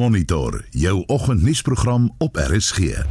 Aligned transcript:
Monitor 0.00 0.64
jou 0.70 1.02
oggendnuusprogram 1.06 2.14
op 2.18 2.36
RSG. 2.36 2.78
En 2.78 3.04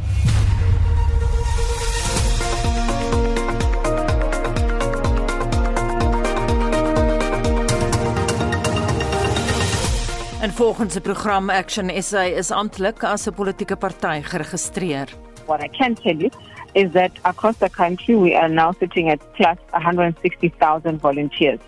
volgens 10.50 10.92
die 10.92 11.02
program 11.02 11.50
Action 11.50 12.02
SA 12.02 12.22
is 12.22 12.50
amptelik 12.50 13.04
as 13.04 13.26
'n 13.26 13.34
politieke 13.34 13.76
party 13.76 14.22
geregistreer. 14.22 15.08
What 15.46 15.62
I 15.62 15.68
can 15.68 15.94
tell 15.94 16.16
you 16.16 16.30
is 16.72 16.92
that 16.92 17.10
across 17.22 17.56
the 17.56 17.70
country 17.70 18.16
we 18.16 18.38
are 18.38 18.48
now 18.48 18.72
sitting 18.78 19.10
at 19.10 19.32
plus 19.32 19.56
160,000 19.70 21.00
volunteers. 21.00 21.60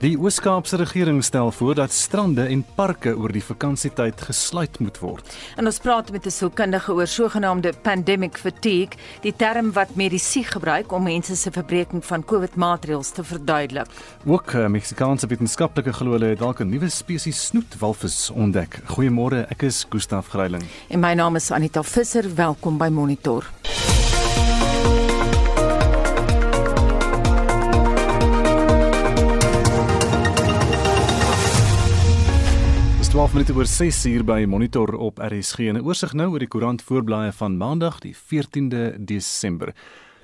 Die 0.00 0.14
Oos-Kaapse 0.16 0.78
regering 0.80 1.18
stel 1.24 1.50
voor 1.52 1.74
dat 1.74 1.92
strande 1.92 2.46
en 2.48 2.62
parke 2.74 3.10
oor 3.12 3.32
die 3.36 3.42
vakansietyd 3.44 4.22
gesluit 4.30 4.78
moet 4.80 4.96
word. 4.98 5.34
En 5.60 5.68
ons 5.68 5.78
praat 5.78 6.08
met 6.10 6.24
'n 6.26 6.30
sielkundige 6.30 6.92
oor 6.92 7.06
sogenaamde 7.06 7.72
pandemic 7.82 8.38
fatigue, 8.38 8.96
die 9.20 9.34
term 9.36 9.72
wat 9.72 9.94
medisy 9.94 10.42
gebruik 10.42 10.92
om 10.92 11.02
mense 11.02 11.36
se 11.36 11.50
verbreeking 11.50 12.04
van 12.04 12.24
COVID-maatreëls 12.24 13.10
te 13.10 13.24
verduidelik. 13.24 13.86
Ook 14.24 14.52
uh, 14.52 14.66
Meksikaanse 14.66 15.26
wetenskaplike 15.26 15.92
glo 15.92 16.12
hulle 16.12 16.26
het 16.26 16.38
dalk 16.38 16.60
'n 16.60 16.68
nuwe 16.68 16.88
spesies 16.88 17.46
snoetwalvis 17.46 18.30
ontdek. 18.30 18.80
Goeiemôre, 18.84 19.46
ek 19.50 19.62
is 19.62 19.86
Gustaf 19.90 20.28
Greiling. 20.28 20.64
En 20.88 21.00
my 21.00 21.12
naam 21.12 21.36
is 21.36 21.50
Anita 21.50 21.82
Visser. 21.82 22.34
Welkom 22.34 22.78
by 22.78 22.88
Monitor. 22.88 23.44
12 33.20 33.34
minute 33.34 33.52
oor 33.54 33.66
6 33.68 34.04
uur 34.06 34.22
by 34.24 34.44
Monitor 34.48 34.94
op 34.96 35.18
RSG 35.20 35.58
en 35.68 35.76
'n 35.76 35.84
oorsig 35.84 36.12
nou 36.12 36.30
oor 36.30 36.38
die 36.38 36.48
koerant 36.48 36.82
voorblaaie 36.82 37.32
van 37.32 37.56
Maandag 37.56 37.98
die 38.00 38.16
14de 38.16 38.96
Desember. 39.04 39.74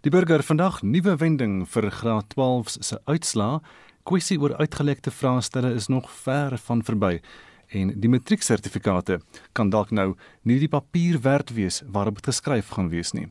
Die 0.01 0.11
burger 0.11 0.43
vandag 0.43 0.83
nuwe 0.83 1.17
wending 1.17 1.69
vir 1.69 1.91
graad 1.91 2.29
12 2.29 2.69
se 2.81 3.01
uitslaa. 3.05 3.61
Kwessie 4.03 4.41
oor 4.41 4.57
uitgelekte 4.57 5.11
vraestelle 5.11 5.75
is 5.75 5.87
nog 5.87 6.11
ver 6.11 6.59
van 6.59 6.83
verby 6.83 7.21
en 7.69 8.01
die 8.01 8.09
matrieksertifikate 8.09 9.21
kan 9.53 9.71
dalk 9.71 9.91
nou 9.91 10.15
nie 10.43 10.59
die 10.59 10.69
papier 10.69 11.21
werd 11.21 11.51
wees 11.51 11.83
waarop 11.93 12.15
dit 12.15 12.27
geskryf 12.27 12.69
gaan 12.69 12.89
wees 12.89 13.13
nie. 13.13 13.29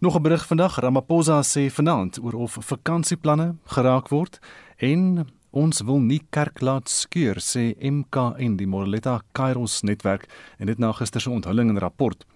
Nog 0.00 0.16
'n 0.16 0.22
berig 0.22 0.46
vandag 0.46 0.80
Ramaphosa 0.80 1.42
sê 1.42 1.70
vanaand 1.70 2.18
oor 2.22 2.34
of 2.34 2.58
vakansieplanne 2.60 3.56
geraak 3.64 4.08
word 4.08 4.38
en 4.76 5.26
Ons 5.50 5.80
wil 5.80 6.02
nie 6.04 6.20
kerk 6.28 6.60
laat 6.60 6.90
skeur 6.92 7.38
sê 7.40 7.70
MKN 7.80 8.58
die 8.60 8.66
Morletta 8.68 9.22
Kairos 9.32 9.80
netwerk 9.80 10.26
en 10.60 10.68
dit 10.68 10.78
na 10.78 10.90
gister 10.92 11.24
se 11.24 11.30
onthulling 11.30 11.70
en 11.72 11.80
rapport 11.80 12.26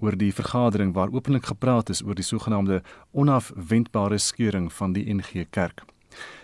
oor 0.00 0.16
die 0.16 0.32
vergadering 0.32 0.94
waar 0.96 1.12
openlik 1.12 1.50
gepraat 1.52 1.90
is 1.92 2.00
oor 2.02 2.16
die 2.16 2.24
sogenaamde 2.24 2.80
onafwendbare 3.12 4.18
skeuring 4.18 4.70
van 4.72 4.94
die 4.96 5.04
NG 5.12 5.44
Kerk. 5.50 5.84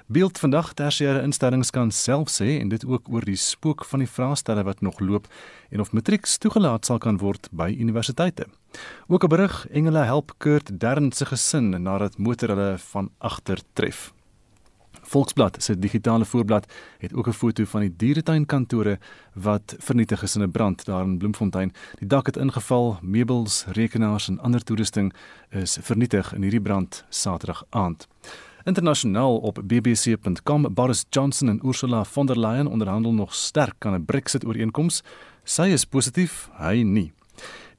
Beeld 0.09 0.39
vandag 0.39 0.75
tersiêre 0.77 1.23
instellings 1.25 1.73
kan 1.73 1.91
self 1.91 2.29
sê 2.29 2.59
en 2.61 2.69
dit 2.69 2.85
ook 2.85 3.09
oor 3.09 3.25
die 3.25 3.37
spook 3.37 3.87
van 3.89 4.05
die 4.05 4.09
vraestelle 4.09 4.67
wat 4.69 4.85
nog 4.85 5.01
loop 5.01 5.33
en 5.73 5.81
of 5.81 5.93
matrieks 5.97 6.37
toegelaat 6.39 6.85
sal 6.85 7.01
kan 7.01 7.21
word 7.25 7.49
by 7.53 7.73
universiteite. 7.73 8.45
Ook 9.09 9.25
'n 9.25 9.29
berig 9.29 9.67
Engele 9.73 10.05
help 10.05 10.33
Kurt 10.39 10.81
Dern 10.81 11.13
se 11.13 11.25
gesin 11.25 11.83
nadat 11.83 12.19
motor 12.19 12.49
hulle 12.49 12.79
van 12.79 13.11
agter 13.19 13.61
tref. 13.73 14.13
Volksblad 15.09 15.63
se 15.63 15.79
digitale 15.79 16.25
voorblad 16.25 16.73
het 16.99 17.15
ook 17.15 17.29
'n 17.29 17.33
foto 17.33 17.65
van 17.65 17.81
die 17.81 17.95
dieretuinkantore 17.97 18.99
wat 19.33 19.75
vernietig 19.79 20.23
is 20.23 20.37
in 20.37 20.43
'n 20.43 20.51
brand 20.51 20.85
daar 20.85 21.05
in 21.05 21.19
Bloemfontein. 21.19 21.73
Die 21.99 22.09
dak 22.09 22.27
het 22.27 22.37
ingeval, 22.37 22.99
meubels, 23.03 23.65
rekenaars 23.73 24.29
en 24.29 24.41
ander 24.41 24.65
toerusting 24.65 25.13
is 25.51 25.79
vernietig 25.81 26.35
in 26.35 26.43
hierdie 26.43 26.61
brand 26.61 27.05
Saterdag 27.09 27.65
aand. 27.71 28.09
Internasionaal 28.65 29.37
op 29.37 29.61
bbc.com 29.65 30.75
Boris 30.75 31.05
Johnson 31.11 31.49
en 31.49 31.61
Ursula 31.65 32.05
von 32.05 32.27
der 32.27 32.39
Leyen 32.39 32.67
onderhandel 32.67 33.13
nog 33.13 33.35
sterk 33.35 33.87
aan 33.87 33.95
'n 33.95 34.05
Brexit-ooreenkoms. 34.05 35.03
Sy 35.45 35.63
is 35.63 35.85
positief, 35.85 36.51
hy 36.57 36.83
nie. 36.83 37.13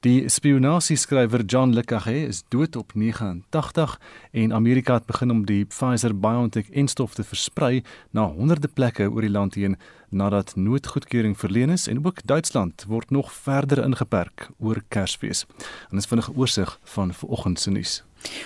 Die 0.00 0.28
spionasieskrywer 0.32 1.42
John 1.44 1.74
Le 1.74 1.82
Carré 1.84 2.22
is 2.26 2.42
dood 2.48 2.76
op 2.76 2.94
89 2.94 4.00
en 4.32 4.52
Amerika 4.52 4.94
het 4.94 5.04
begin 5.04 5.30
om 5.30 5.42
die 5.44 5.64
Pfizer-BioNTech-enstof 5.64 7.14
te 7.14 7.24
versprei 7.24 7.82
na 8.10 8.24
honderde 8.24 8.68
plekke 8.72 9.10
oor 9.10 9.20
die 9.20 9.30
land 9.30 9.60
heen 9.60 9.76
nadat 10.08 10.56
noodgoedkeuring 10.56 11.36
verleen 11.38 11.76
is 11.76 11.84
en 11.86 12.00
ook 12.00 12.24
Duitsland 12.24 12.86
word 12.88 13.10
nog 13.10 13.32
verder 13.32 13.84
ingeperk 13.84 14.48
oor 14.58 14.80
Kersfees. 14.88 15.44
En 15.90 16.00
dis 16.00 16.08
vinnige 16.08 16.32
oorsig 16.32 16.78
van 16.96 17.12
vanoggend 17.14 17.60
se 17.60 17.70
nuus. 17.70 18.00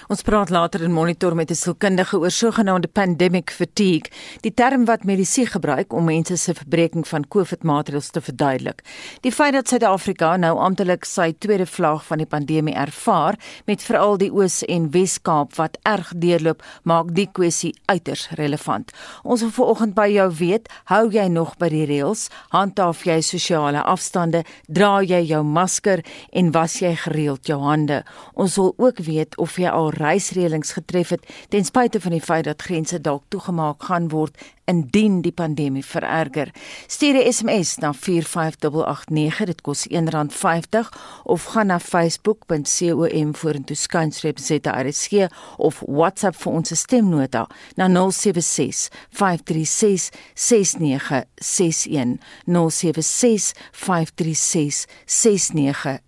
Ons 0.08 0.22
praat 0.22 0.50
later 0.50 0.82
in 0.82 0.92
monitor 0.92 1.34
met 1.34 1.50
'n 1.50 1.54
sielkundige 1.54 2.18
oor 2.18 2.30
sogenaamde 2.30 2.88
pandemic 2.88 3.50
fatigue, 3.50 4.10
die 4.40 4.54
term 4.54 4.84
wat 4.84 5.04
medisy 5.04 5.44
gebruik 5.46 5.92
om 5.92 6.04
mense 6.04 6.36
se 6.36 6.54
verbreeking 6.54 7.08
van 7.08 7.28
COVID-maatreëls 7.28 8.10
te 8.10 8.20
verduidelik. 8.20 8.82
Die 9.20 9.32
feit 9.32 9.52
dat 9.52 9.68
Suid-Afrika 9.68 10.36
nou 10.36 10.58
amptelik 10.58 11.04
sy 11.04 11.34
tweede 11.38 11.66
vlaag 11.66 12.04
van 12.04 12.18
die 12.18 12.26
pandemie 12.26 12.74
ervaar, 12.74 13.34
met 13.66 13.82
veral 13.82 14.16
die 14.18 14.32
Oos- 14.32 14.64
en 14.64 14.90
Wes-Kaap 14.90 15.54
wat 15.56 15.78
erg 15.82 16.12
deurloop, 16.16 16.62
maak 16.82 17.14
die 17.14 17.28
kwessie 17.32 17.74
uiters 17.84 18.28
relevant. 18.30 18.92
Ons 19.22 19.40
wil 19.40 19.50
vanoggend 19.50 19.94
by 19.94 20.08
jou 20.12 20.30
weet, 20.38 20.68
hou 20.84 21.10
jy 21.10 21.26
nog 21.28 21.56
by 21.56 21.68
die 21.68 21.86
reëls? 21.86 22.28
Handhaaf 22.48 23.04
jy 23.04 23.20
sosiale 23.20 23.82
afstande? 23.82 24.44
Dra 24.66 25.00
jy 25.02 25.22
jou 25.26 25.42
masker 25.42 26.04
en 26.32 26.52
was 26.52 26.78
jy 26.80 26.94
gereeld 26.94 27.46
jou 27.46 27.60
hande? 27.60 28.02
Ons 28.34 28.56
wil 28.56 28.74
ook 28.76 28.98
weet 28.98 29.38
of 29.38 29.56
jy 29.56 29.63
al 29.70 29.90
reisreëlings 29.90 30.72
getref 30.72 31.08
het 31.08 31.26
ten 31.48 31.64
spyte 31.64 32.00
van 32.00 32.10
die 32.10 32.20
feit 32.20 32.44
dat 32.44 32.62
grense 32.62 33.00
dalk 33.00 33.22
toegemaak 33.28 33.82
gaan 33.82 34.08
word 34.08 34.38
indien 34.64 35.20
die 35.22 35.32
pandemie 35.32 35.84
vererger. 35.84 36.50
Stuur 36.86 37.14
'n 37.14 37.32
SMS 37.32 37.76
na 37.78 37.92
45889, 37.92 39.44
dit 39.44 39.60
kos 39.60 39.86
R1.50 39.88 40.88
of 41.24 41.44
gaan 41.44 41.66
na 41.66 41.78
facebook.com 41.78 43.34
vorentoe 43.34 43.76
skynstreep 43.76 44.38
ZRSG 44.38 45.28
of 45.56 45.82
WhatsApp 45.86 46.36
vir 46.36 46.52
ons 46.52 46.74
stemnota 46.78 47.46
na 47.76 47.88
076 47.88 48.88
536 49.10 50.10
6961 50.34 52.18
076 52.46 53.52
536 53.72 54.86
6961 55.06 56.04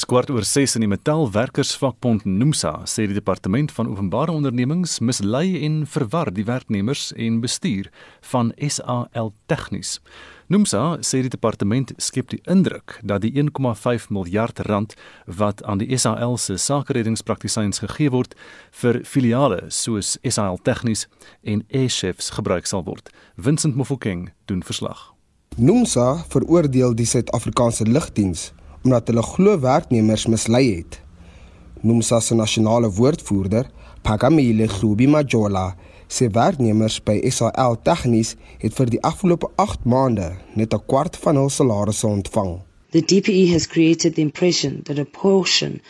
Skwart 0.00 0.30
oor 0.32 0.44
6 0.44 0.76
in 0.76 0.84
die 0.84 0.90
metaalwerkersvakbond 0.92 2.26
Nomsa 2.28 2.72
sê 2.88 3.06
die 3.08 3.16
departement 3.16 3.72
van 3.72 3.88
openbare 3.88 4.32
ondernemings 4.32 4.98
mislei 5.04 5.60
en 5.64 5.82
verwar 5.88 6.30
die 6.36 6.44
werknemers 6.48 7.10
en 7.16 7.39
bestuur 7.40 7.90
van 8.32 8.52
SAL 8.56 9.32
Tegnies. 9.46 9.98
Nomsa 10.50 10.98
sê 11.06 11.20
die 11.22 11.30
departement 11.30 11.92
skep 12.02 12.32
die 12.32 12.40
indruk 12.50 12.96
dat 13.06 13.22
die 13.22 13.30
1,5 13.38 14.08
miljard 14.10 14.58
rand 14.66 14.96
wat 15.26 15.62
aan 15.62 15.78
die 15.78 15.98
SAL 15.98 16.36
se 16.42 16.56
sakereddingspraktisyns 16.58 17.78
gegee 17.84 18.10
word 18.10 18.34
vir 18.82 19.02
filiale 19.06 19.60
soos 19.68 20.16
SAL 20.26 20.58
Tegnies 20.66 21.06
en 21.42 21.62
Airchefs 21.70 22.32
gebruik 22.34 22.66
sal 22.66 22.82
word. 22.84 23.12
Vincent 23.36 23.76
Mofokeng 23.76 24.30
doen 24.50 24.62
verslag. 24.66 25.12
Nomsa 25.56 26.24
veroordeel 26.30 26.94
die 26.94 27.06
Suid-Afrikaanse 27.06 27.86
lugdiens 27.86 28.50
omdat 28.82 29.10
hulle 29.10 29.22
glo 29.22 29.58
werknemers 29.60 30.26
mislei 30.26 30.64
het. 30.74 30.98
Nomsa 31.80 32.20
se 32.20 32.34
nasionale 32.34 32.90
woordvoerder, 32.92 33.66
Pagamile 34.02 34.68
Hlubi 34.68 35.06
Majola, 35.08 35.74
sê 36.16 36.26
werknemers 36.38 36.96
by 37.06 37.16
SAL 37.36 37.76
Tegnies 37.86 38.34
het 38.62 38.74
vir 38.78 38.88
die 38.94 39.02
afgelope 39.10 39.48
8 39.64 39.84
maande 39.92 40.28
net 40.58 40.74
'n 40.74 40.86
kwart 40.90 41.16
van 41.22 41.36
hul 41.40 41.50
salarisse 41.56 42.06
ontvang. 42.06 42.52
The 42.90 43.02
DPE 43.10 43.44
has 43.52 43.66
created 43.74 44.14
the 44.14 44.26
impression 44.28 44.82
that 44.86 44.98
a 44.98 45.04
portion 45.04 45.80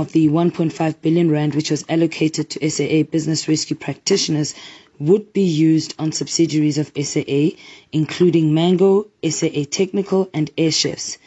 of 0.00 0.12
the 0.12 0.28
1.5 0.28 1.00
billion 1.00 1.30
rand 1.30 1.54
which 1.54 1.70
was 1.70 1.84
allocated 1.88 2.50
to 2.50 2.70
SAA 2.70 3.00
business 3.14 3.46
rescue 3.48 3.76
practitioners 3.76 4.54
would 4.98 5.32
be 5.32 5.46
used 5.70 5.94
on 5.98 6.10
subsidiaries 6.12 6.78
of 6.78 6.92
SAA 7.08 7.42
including 7.92 8.52
Mango, 8.54 9.06
SAA 9.22 9.64
Technical 9.70 10.28
and 10.34 10.50
Air 10.58 10.72
Chefs. 10.72 11.18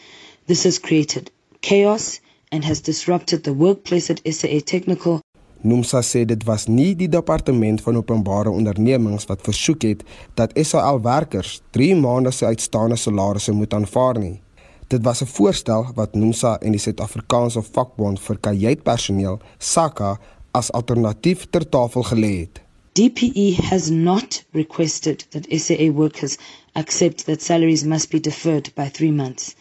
This 0.47 0.63
has 0.63 0.77
created 0.79 1.31
chaos 1.61 2.19
and 2.51 2.65
has 2.65 2.81
disrupted 2.81 3.43
the 3.43 3.53
workplace 3.53 4.09
at 4.09 4.21
SAA 4.25 4.59
Technical 4.65 5.21
Nomsa 5.61 6.01
sê 6.01 6.23
dit 6.25 6.43
was 6.49 6.65
nie 6.67 6.95
die 6.97 7.09
departement 7.09 7.81
van 7.85 7.99
openbare 7.99 8.49
ondernemings 8.49 9.27
wat 9.29 9.43
versoek 9.45 9.83
het 9.85 10.01
dat 10.39 10.55
SAL 10.57 11.01
werkers 11.05 11.59
3 11.77 11.95
maande 12.01 12.31
se 12.31 12.45
uitstaande 12.45 12.97
salarisse 12.97 13.53
moet 13.53 13.73
aanvaar 13.73 14.19
nie. 14.19 14.39
Dit 14.87 15.03
was 15.03 15.21
'n 15.21 15.33
voorstel 15.37 15.85
wat 15.95 16.15
Nomsa 16.15 16.57
en 16.59 16.71
die 16.71 16.79
Suid-Afrikaanse 16.79 17.61
vakbond 17.61 18.19
vir 18.19 18.37
kajuitpersoneel, 18.37 19.39
SAKA, 19.57 20.19
as 20.51 20.71
alternatief 20.71 21.47
ter 21.49 21.69
tafel 21.69 22.03
gelê 22.03 22.39
het. 22.39 22.61
DPE 22.93 23.55
has 23.69 23.89
not 23.89 24.43
requested 24.51 25.25
that 25.29 25.45
SAA 25.49 25.91
workers 25.91 26.37
accept 26.73 27.25
that 27.25 27.41
salaries 27.41 27.83
must 27.83 28.09
be 28.09 28.19
deferred 28.19 28.71
by 28.75 28.89
three 28.89 29.11
months. 29.11 29.55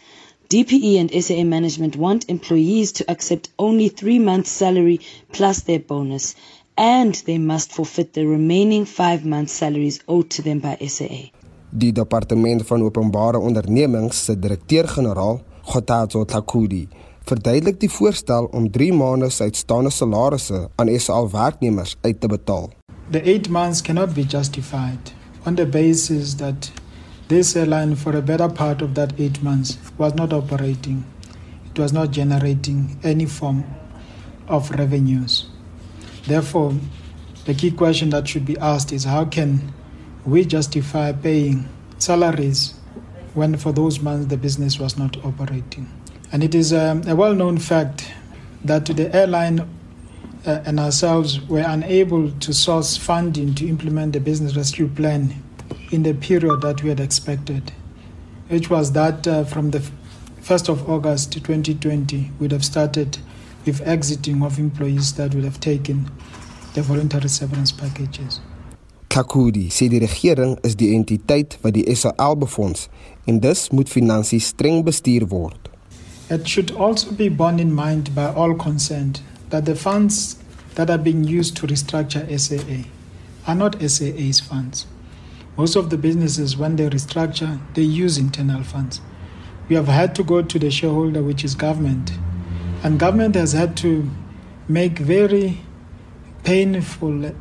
DPE 0.51 0.99
and 0.99 1.09
SAA 1.23 1.45
management 1.45 1.95
want 1.95 2.29
employees 2.29 2.91
to 2.91 3.05
accept 3.07 3.49
only 3.57 3.87
three 3.87 4.19
months' 4.19 4.51
salary 4.51 4.99
plus 5.31 5.61
their 5.61 5.79
bonus, 5.79 6.35
and 6.75 7.15
they 7.25 7.37
must 7.37 7.71
forfeit 7.71 8.11
the 8.13 8.25
remaining 8.25 8.85
five 8.85 9.23
months' 9.23 9.53
salaries 9.53 10.01
owed 10.07 10.29
to 10.29 10.41
them 10.41 10.59
by 10.59 10.75
SAA. 10.87 11.31
Die 11.69 11.91
departement 11.91 12.67
van 12.67 12.83
openbare 12.83 13.39
ondernemings 13.39 14.25
se 14.25 14.35
direkteur-generaal, 14.39 15.39
Gotatso 15.61 16.25
Tlakudi, 16.25 16.87
verduidelik 17.23 17.79
die 17.79 17.89
voorstel 17.89 18.49
om 18.51 18.67
3 18.71 18.91
maande 18.93 19.29
se 19.29 19.47
uitstaande 19.47 19.89
salarisse 19.89 20.65
aan 20.75 20.91
SA 20.99 21.23
werknemers 21.31 21.95
uit 22.01 22.19
te 22.19 22.27
betaal. 22.27 22.69
The 23.11 23.23
8 23.23 23.49
months 23.49 23.81
cannot 23.81 24.13
be 24.13 24.27
justified 24.27 25.15
on 25.45 25.55
the 25.55 25.65
basis 25.65 26.35
that 26.35 26.71
This 27.31 27.55
airline, 27.55 27.95
for 27.95 28.13
a 28.17 28.21
better 28.21 28.49
part 28.49 28.81
of 28.81 28.93
that 28.95 29.17
eight 29.17 29.41
months, 29.41 29.77
was 29.97 30.13
not 30.15 30.33
operating. 30.33 31.05
It 31.73 31.79
was 31.79 31.93
not 31.93 32.11
generating 32.11 32.99
any 33.05 33.25
form 33.25 33.63
of 34.49 34.69
revenues. 34.71 35.45
Therefore, 36.27 36.75
the 37.45 37.53
key 37.53 37.71
question 37.71 38.09
that 38.09 38.27
should 38.27 38.45
be 38.45 38.57
asked 38.57 38.91
is 38.91 39.05
how 39.05 39.23
can 39.23 39.71
we 40.25 40.43
justify 40.43 41.13
paying 41.13 41.69
salaries 41.99 42.73
when 43.33 43.55
for 43.55 43.71
those 43.71 44.01
months 44.01 44.25
the 44.25 44.35
business 44.35 44.77
was 44.77 44.97
not 44.97 45.15
operating? 45.23 45.89
And 46.33 46.43
it 46.43 46.53
is 46.53 46.73
um, 46.73 47.01
a, 47.07 47.15
well 47.15 47.33
known 47.33 47.59
fact 47.59 48.11
that 48.65 48.87
the 48.87 49.15
airline 49.15 49.61
uh, 50.45 50.63
and 50.65 50.81
ourselves 50.81 51.39
were 51.47 51.63
unable 51.65 52.29
to 52.29 52.53
source 52.53 52.97
funding 52.97 53.55
to 53.55 53.69
implement 53.69 54.11
the 54.11 54.19
business 54.19 54.57
rescue 54.57 54.89
plan 54.89 55.41
in 55.91 56.03
the 56.03 56.13
period 56.13 56.61
that 56.61 56.81
we 56.83 56.89
had 56.89 56.99
expected, 56.99 57.71
which 58.47 58.69
was 58.69 58.93
that 58.93 59.27
uh, 59.27 59.43
from 59.43 59.71
the 59.71 59.81
1st 60.41 60.69
of 60.69 60.89
August 60.89 61.33
2020, 61.33 62.31
we'd 62.39 62.51
have 62.51 62.65
started 62.65 63.17
with 63.65 63.81
exiting 63.87 64.41
of 64.41 64.57
employees 64.57 65.13
that 65.13 65.35
would 65.35 65.43
have 65.43 65.59
taken 65.59 66.09
the 66.73 66.81
voluntary 66.81 67.29
severance 67.29 67.71
packages. 67.71 68.39
Kakudi 69.09 69.67
sê 69.69 69.89
die 69.91 69.99
regering 69.99 70.55
is 70.63 70.77
die 70.79 70.93
entiteit 70.95 71.57
wat 71.61 71.75
die 71.75 71.83
SAL 71.95 72.37
befonds 72.39 72.87
en 73.27 73.41
dus 73.43 73.65
moet 73.75 73.91
finansies 73.91 74.53
streng 74.53 74.85
bestuur 74.87 75.27
word. 75.27 75.67
It 76.29 76.47
should 76.47 76.71
also 76.71 77.11
be 77.11 77.27
borne 77.27 77.59
in 77.59 77.73
mind 77.75 78.15
by 78.15 78.31
all 78.31 78.55
concerned 78.55 79.19
that 79.49 79.65
the 79.65 79.75
funds 79.75 80.37
that 80.75 80.89
are 80.89 80.97
being 80.97 81.25
used 81.25 81.57
to 81.57 81.67
restructure 81.67 82.23
SAA 82.39 82.87
are 83.45 83.55
not 83.55 83.75
SAA's 83.81 84.39
funds. 84.39 84.85
Most 85.61 85.75
of 85.75 85.91
the 85.91 85.97
businesses, 85.97 86.57
when 86.57 86.75
they 86.75 86.89
restructure, 86.89 87.59
they 87.75 87.83
use 87.83 88.17
internal 88.17 88.63
funds. 88.63 88.99
We 89.69 89.75
have 89.75 89.87
had 89.87 90.15
to 90.15 90.23
go 90.23 90.41
to 90.41 90.57
the 90.57 90.71
shareholder, 90.71 91.21
which 91.21 91.43
is 91.43 91.53
government, 91.53 92.13
and 92.81 92.97
government 92.97 93.35
has 93.35 93.51
had 93.53 93.77
to 93.83 94.09
make 94.67 94.97
very 94.97 95.61
painful 96.43 97.35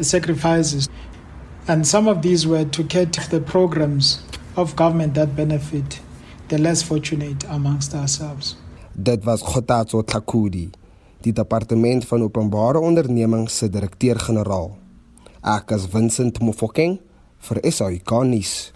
sacrifices. 0.00 0.88
And 1.66 1.84
some 1.84 2.06
of 2.06 2.22
these 2.22 2.46
were 2.46 2.66
to 2.66 2.84
get 2.84 3.18
the 3.30 3.40
programs 3.40 4.22
of 4.54 4.76
government 4.76 5.14
that 5.14 5.34
benefit 5.34 5.98
the 6.50 6.58
less 6.58 6.84
fortunate 6.84 7.42
amongst 7.48 7.94
ourselves. 7.94 8.54
Dit 8.94 9.24
was 9.24 9.42
Gotatso 9.42 10.04
Tlakudi, 10.04 10.70
die 11.20 11.32
departement 11.32 12.06
van 12.06 12.22
openbare 12.22 12.78
ondernemings 12.78 13.56
se 13.56 13.68
direkteur-generaal. 13.68 14.76
Ek 15.42 15.78
Vincent 15.90 16.38
Mofokeng 16.38 17.00
vir 17.48 17.64
SAK 17.70 18.20
nuus. 18.28 18.72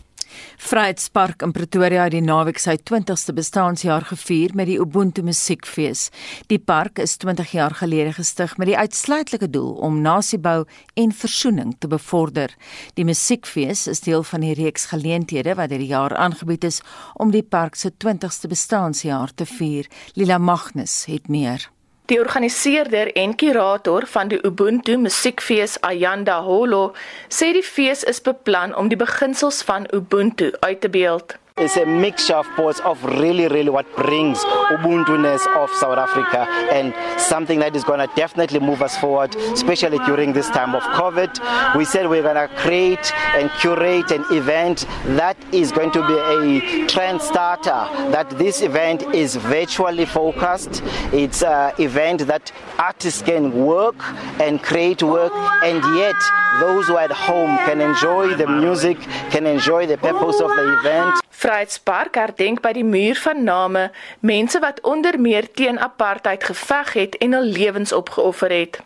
Vryheidspark 0.58 1.42
in 1.42 1.52
Pretoria 1.52 2.06
het 2.06 2.14
die 2.14 2.22
naweek 2.24 2.58
sy 2.62 2.76
20ste 2.90 3.34
bestaanjaar 3.36 4.06
gevier 4.08 4.54
met 4.56 4.68
die 4.70 4.78
Ubuntu 4.82 5.22
Musiekfees. 5.26 6.08
Die 6.50 6.58
park 6.58 6.98
is 7.02 7.16
20 7.22 7.52
jaar 7.54 7.76
gelede 7.78 8.14
gestig 8.16 8.56
met 8.58 8.70
die 8.70 8.78
uitsluitlike 8.78 9.50
doel 9.50 9.74
om 9.84 10.00
nasiebou 10.02 10.64
en 11.00 11.12
versoening 11.12 11.74
te 11.78 11.90
bevorder. 11.90 12.54
Die 12.98 13.06
Musiekfees 13.06 13.86
is 13.90 14.04
deel 14.06 14.24
van 14.24 14.46
die 14.46 14.54
reeks 14.58 14.88
geleenthede 14.94 15.56
wat 15.58 15.74
hierdie 15.74 15.92
jaar 15.92 16.16
aangebied 16.16 16.64
is 16.70 16.80
om 17.14 17.34
die 17.34 17.44
park 17.44 17.78
se 17.78 17.92
20ste 17.92 18.50
bestaanjaar 18.50 19.34
te 19.34 19.46
vier. 19.46 19.90
Lila 20.14 20.38
Magnus 20.38 21.04
het 21.10 21.28
meer. 21.28 21.73
Die 22.06 22.18
organiseerder 22.20 23.12
en 23.16 23.34
kurator 23.34 24.04
van 24.06 24.28
die 24.28 24.38
Ubuntu 24.44 24.98
Musiekfees 25.00 25.78
Ayanda 25.80 26.42
Holo 26.44 26.92
sê 27.32 27.48
die 27.56 27.64
fees 27.64 28.02
is 28.04 28.20
beplan 28.20 28.74
om 28.76 28.90
die 28.92 28.98
beginsels 29.00 29.62
van 29.64 29.88
Ubuntu 29.88 30.50
uit 30.60 30.82
te 30.82 30.90
beeld. 30.92 31.38
It's 31.56 31.76
a 31.76 31.86
mixture 31.86 32.34
of 32.34 32.48
both 32.56 32.80
of 32.80 33.04
really, 33.04 33.46
really 33.46 33.70
what 33.70 33.86
brings 33.94 34.38
Ubuntu-ness 34.42 35.46
of 35.54 35.70
South 35.70 35.98
Africa 35.98 36.48
and 36.72 36.92
something 37.20 37.60
that 37.60 37.76
is 37.76 37.84
going 37.84 38.00
to 38.00 38.12
definitely 38.16 38.58
move 38.58 38.82
us 38.82 38.98
forward, 38.98 39.36
especially 39.36 39.98
during 39.98 40.32
this 40.32 40.50
time 40.50 40.74
of 40.74 40.82
COVID. 40.82 41.76
We 41.76 41.84
said 41.84 42.10
we're 42.10 42.24
going 42.24 42.48
to 42.48 42.52
create 42.56 43.14
and 43.36 43.52
curate 43.60 44.10
an 44.10 44.24
event 44.32 44.84
that 45.16 45.36
is 45.52 45.70
going 45.70 45.92
to 45.92 46.04
be 46.04 46.18
a 46.18 46.86
trend 46.88 47.22
starter, 47.22 47.86
that 48.10 48.30
this 48.30 48.60
event 48.60 49.04
is 49.14 49.36
virtually 49.36 50.06
focused. 50.06 50.82
It's 51.12 51.44
an 51.44 51.72
event 51.78 52.26
that 52.26 52.50
artists 52.80 53.22
can 53.22 53.64
work 53.64 53.94
and 54.40 54.60
create 54.60 55.04
work 55.04 55.30
and 55.62 55.76
yet 55.96 56.16
those 56.58 56.88
who 56.88 56.96
are 56.96 57.04
at 57.04 57.12
home 57.12 57.56
can 57.58 57.80
enjoy 57.80 58.34
the 58.34 58.48
music, 58.48 59.00
can 59.30 59.46
enjoy 59.46 59.86
the 59.86 59.98
purpose 59.98 60.40
of 60.40 60.48
the 60.48 60.78
event. 60.80 61.20
Vryheidspark 61.44 62.14
herdenk 62.16 62.62
by 62.64 62.70
die 62.72 62.86
muur 62.88 63.18
van 63.20 63.42
name 63.44 63.80
mense 64.24 64.56
wat 64.64 64.78
onder 64.88 65.18
meer 65.20 65.44
teen 65.52 65.76
apartheid 65.76 66.44
geveg 66.48 66.92
het 66.96 67.18
en 67.20 67.36
hul 67.36 67.50
lewens 67.52 67.92
opgeoffer 67.92 68.48
het. 68.48 68.78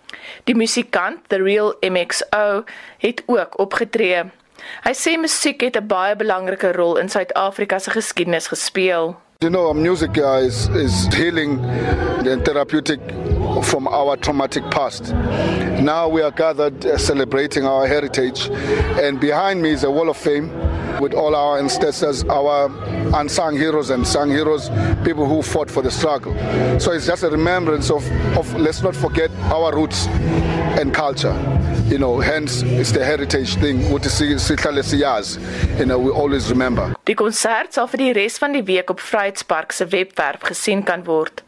Die 0.51 0.57
musikant, 0.59 1.21
The 1.31 1.39
Real 1.39 1.77
MXO, 1.87 2.65
het 2.99 3.23
ook 3.31 3.55
opgetree. 3.63 4.25
Hy 4.83 4.95
sê 4.99 5.15
musiek 5.23 5.63
het 5.63 5.79
'n 5.79 5.87
baie 5.87 6.17
belangrike 6.17 6.73
rol 6.73 6.99
in 6.99 7.09
Suid-Afrika 7.09 7.79
se 7.79 7.91
geskiedenis 7.91 8.51
gespeel. 8.51 9.15
You 9.39 9.53
know, 9.53 9.73
music 9.73 10.17
uh, 10.17 10.43
is 10.43 10.67
is 10.75 11.07
healing 11.15 11.61
and 12.27 12.45
therapeutic 12.45 13.01
from 13.63 13.87
our 13.87 14.17
traumatic 14.17 14.69
past. 14.71 15.15
Now 15.79 16.09
we 16.09 16.23
are 16.23 16.33
gathered 16.35 16.85
uh, 16.85 16.97
celebrating 16.97 17.67
our 17.67 17.87
heritage 17.87 18.51
and 19.01 19.21
behind 19.21 19.61
me 19.61 19.71
is 19.71 19.85
a 19.85 19.91
wall 19.91 20.09
of 20.09 20.17
fame 20.17 20.51
with 21.01 21.15
all 21.15 21.35
our 21.35 21.59
ancestors, 21.59 22.25
our 22.25 22.67
unsung 23.15 23.57
heroes 23.57 23.91
and 23.91 24.07
sung 24.07 24.31
heroes, 24.31 24.71
people 25.05 25.27
who 25.27 25.43
fought 25.43 25.71
for 25.71 25.83
the 25.83 25.91
struggle. 25.91 26.35
So 26.81 26.93
it's 26.93 27.07
just 27.07 27.23
a 27.23 27.31
remembrance 27.31 27.91
of, 27.91 28.05
of 28.37 28.53
let's 28.57 28.83
not 28.83 28.95
forget 28.95 29.31
our 29.53 29.75
roots 29.75 30.07
and 30.79 30.93
culture. 30.95 31.35
You 31.89 31.99
know, 31.99 32.21
hence 32.21 32.63
it's 32.63 32.93
the 32.93 33.05
heritage 33.05 33.55
thing. 33.57 33.91
What 33.91 34.03
to 34.03 34.11
see 34.11 34.35
sihlale 34.35 34.83
siyazi. 34.83 35.39
You 35.79 35.87
know, 35.87 35.99
we 35.99 36.11
always 36.11 36.51
remember. 36.51 36.95
Die 37.07 37.15
konsert 37.15 37.73
sal 37.73 37.89
vir 37.89 38.03
die 38.03 38.13
res 38.19 38.37
van 38.43 38.53
die 38.53 38.65
week 38.69 38.91
op 38.93 39.01
Vryheidspark 39.01 39.73
se 39.73 39.89
webwerf 39.89 40.45
gesien 40.51 40.85
kan 40.85 41.07
word. 41.07 41.41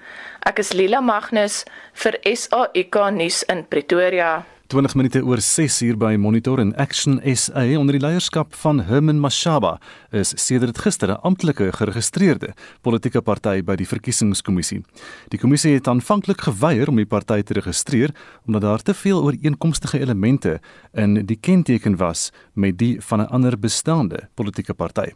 Ek 0.49 0.63
is 0.63 0.73
Lila 0.73 1.03
Magnus 1.05 1.67
vir 2.01 2.17
SAK 2.25 2.97
nuus 3.13 3.43
in 3.53 3.67
Pretoria. 3.69 4.39
20 4.71 4.95
minute 4.95 5.19
oor 5.27 5.41
6 5.43 5.81
uur 5.83 5.97
by 5.99 6.13
Monitor 6.15 6.61
en 6.63 6.69
Action 6.79 7.17
SA 7.35 7.65
onder 7.75 7.97
die 7.97 8.03
leierskap 8.05 8.53
van 8.63 8.85
Herman 8.87 9.19
Mashaba 9.19 9.73
is 10.15 10.31
sedert 10.39 10.79
gister 10.79 11.11
'n 11.11 11.19
amptelike 11.27 11.73
geregistreerde 11.73 12.55
politieke 12.81 13.21
party 13.21 13.63
by 13.63 13.75
die 13.75 13.87
verkiesingskommissie. 13.87 14.85
Die 15.29 15.41
kommissie 15.41 15.75
het 15.75 15.89
aanvanklik 15.89 16.41
geweier 16.41 16.89
om 16.89 16.97
die 16.97 17.07
party 17.07 17.43
te 17.43 17.55
registreer 17.55 18.15
omdat 18.47 18.63
daar 18.63 18.83
te 18.83 18.95
veel 18.95 19.23
ooreenkomstige 19.23 19.99
elemente 19.99 20.61
in 20.95 21.27
die 21.27 21.39
kenteken 21.41 21.97
was 21.97 22.31
met 22.55 22.79
die 22.79 23.01
van 23.01 23.21
'n 23.21 23.31
ander 23.31 23.59
bestaande 23.59 24.29
politieke 24.35 24.75
party. 24.75 25.11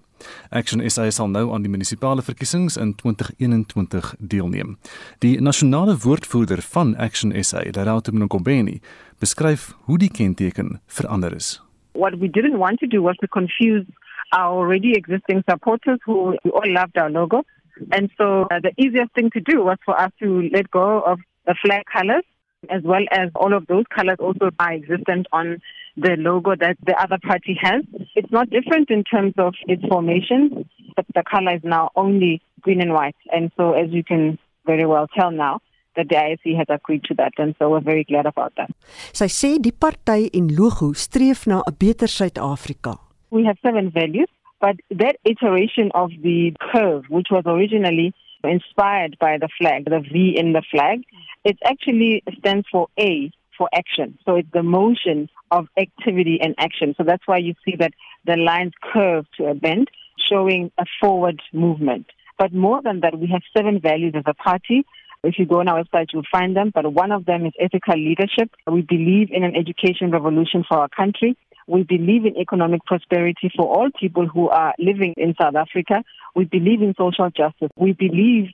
Action 0.50 0.90
SA 0.90 1.10
sal 1.10 1.28
nou 1.28 1.52
aan 1.52 1.62
die 1.62 1.70
munisipale 1.70 2.22
verkiesings 2.22 2.76
in 2.76 2.94
2021 3.00 4.14
deelneem. 4.18 4.76
Die 5.18 5.40
nasionale 5.40 5.96
woordvoerder 6.04 6.62
van 6.74 6.96
Action 6.96 7.32
SA, 7.44 7.62
Lerauto 7.70 8.12
Mnkombeni, 8.12 8.80
beskryf 9.18 9.72
hoe 9.86 9.98
die 9.98 10.10
kenteken 10.10 10.80
verander 10.86 11.34
is. 11.34 11.60
What 11.92 12.18
we 12.18 12.30
didn't 12.30 12.58
want 12.58 12.78
to 12.78 12.86
do 12.86 13.02
was 13.02 13.16
to 13.16 13.28
confuse 13.28 13.86
our 14.34 14.50
already 14.58 14.92
existing 14.92 15.42
supporters 15.50 15.98
who 16.04 16.36
all 16.42 16.72
loved 16.72 16.98
our 16.98 17.10
logo. 17.10 17.44
And 17.90 18.10
so 18.16 18.46
uh, 18.50 18.60
the 18.60 18.72
easiest 18.76 19.12
thing 19.14 19.30
to 19.30 19.40
do 19.40 19.64
was 19.64 19.78
for 19.84 19.98
us 20.00 20.10
to 20.22 20.48
let 20.52 20.70
go 20.70 21.00
of 21.00 21.18
the 21.46 21.54
flag 21.62 21.82
colors 21.92 22.24
as 22.70 22.82
well 22.82 23.04
as 23.10 23.30
all 23.34 23.54
of 23.54 23.66
those 23.66 23.84
colors 23.94 24.16
also 24.18 24.50
are 24.58 24.72
existent 24.72 25.26
on 25.32 25.60
the 25.96 26.16
logo 26.18 26.54
that 26.56 26.76
the 26.84 26.94
other 27.00 27.18
party 27.22 27.56
has. 27.60 27.82
It's 28.14 28.30
not 28.32 28.50
different 28.50 28.90
in 28.90 29.04
terms 29.04 29.34
of 29.38 29.54
its 29.66 29.84
formation, 29.86 30.68
but 30.96 31.06
the 31.14 31.22
color 31.22 31.54
is 31.54 31.62
now 31.64 31.90
only 31.96 32.42
green 32.60 32.80
and 32.80 32.92
white. 32.92 33.16
And 33.32 33.50
so 33.56 33.72
as 33.72 33.90
you 33.90 34.02
can 34.02 34.38
very 34.66 34.86
well 34.86 35.06
tell 35.18 35.30
now, 35.30 35.60
that 35.96 36.08
the 36.08 36.16
IEC 36.16 36.56
has 36.56 36.66
agreed 36.68 37.04
to 37.04 37.14
that, 37.14 37.32
and 37.38 37.54
so 37.58 37.70
we're 37.70 37.80
very 37.80 38.04
glad 38.04 38.26
about 38.26 38.52
that. 38.56 38.70
Sy 39.14 39.28
sê 39.30 39.50
die 39.62 39.70
party 39.70 40.30
en 40.34 40.48
logo 40.56 40.92
streef 40.92 41.46
na 41.46 41.62
'n 41.62 41.76
beter 41.78 42.08
Suid-Afrika. 42.08 42.98
We 43.30 43.44
have 43.44 43.58
seven 43.62 43.90
values, 43.90 44.30
but 44.60 44.76
that 44.90 45.16
iteration 45.24 45.90
of 45.94 46.10
the 46.22 46.54
curve, 46.72 47.04
which 47.08 47.28
was 47.30 47.44
originally 47.46 48.12
inspired 48.42 49.16
by 49.18 49.38
the 49.38 49.48
flag, 49.58 49.84
the 49.86 50.00
V 50.00 50.34
in 50.36 50.52
the 50.52 50.62
flag, 50.70 51.04
it 51.44 51.58
actually 51.64 52.22
stands 52.38 52.66
for 52.70 52.88
A 52.98 53.30
for 53.56 53.68
action. 53.74 54.18
So 54.24 54.36
it's 54.36 54.48
the 54.52 54.62
motion 54.62 55.28
of 55.50 55.68
activity 55.78 56.38
and 56.40 56.54
action. 56.58 56.94
So 56.96 57.04
that's 57.04 57.26
why 57.26 57.38
you 57.38 57.54
see 57.64 57.76
that 57.78 57.92
the 58.26 58.36
lines 58.36 58.72
curve 58.92 59.26
to 59.36 59.46
a 59.46 59.54
bend, 59.54 59.88
showing 60.28 60.70
a 60.78 60.84
forward 61.00 61.40
movement. 61.52 62.06
But 62.38 62.52
more 62.52 62.82
than 62.82 63.00
that, 63.00 63.18
we 63.18 63.28
have 63.28 63.42
seven 63.56 63.80
values 63.80 64.14
as 64.16 64.24
a 64.26 64.34
party. 64.34 64.84
If 65.22 65.38
you 65.38 65.46
go 65.46 65.60
on 65.60 65.68
our 65.68 65.84
website, 65.84 66.08
you'll 66.12 66.24
find 66.30 66.56
them. 66.56 66.70
But 66.74 66.92
one 66.92 67.12
of 67.12 67.24
them 67.24 67.46
is 67.46 67.52
ethical 67.58 67.96
leadership. 67.96 68.50
We 68.66 68.82
believe 68.82 69.28
in 69.30 69.44
an 69.44 69.56
education 69.56 70.10
revolution 70.10 70.64
for 70.68 70.78
our 70.78 70.88
country. 70.88 71.36
We 71.66 71.82
believe 71.82 72.26
in 72.26 72.36
economic 72.36 72.84
prosperity 72.84 73.50
for 73.56 73.66
all 73.66 73.88
people 73.98 74.26
who 74.26 74.50
are 74.50 74.74
living 74.78 75.14
in 75.16 75.34
South 75.40 75.54
Africa. 75.54 76.04
We 76.34 76.44
believe 76.44 76.82
in 76.82 76.94
social 76.98 77.30
justice. 77.30 77.70
We 77.76 77.92
believe 77.92 78.50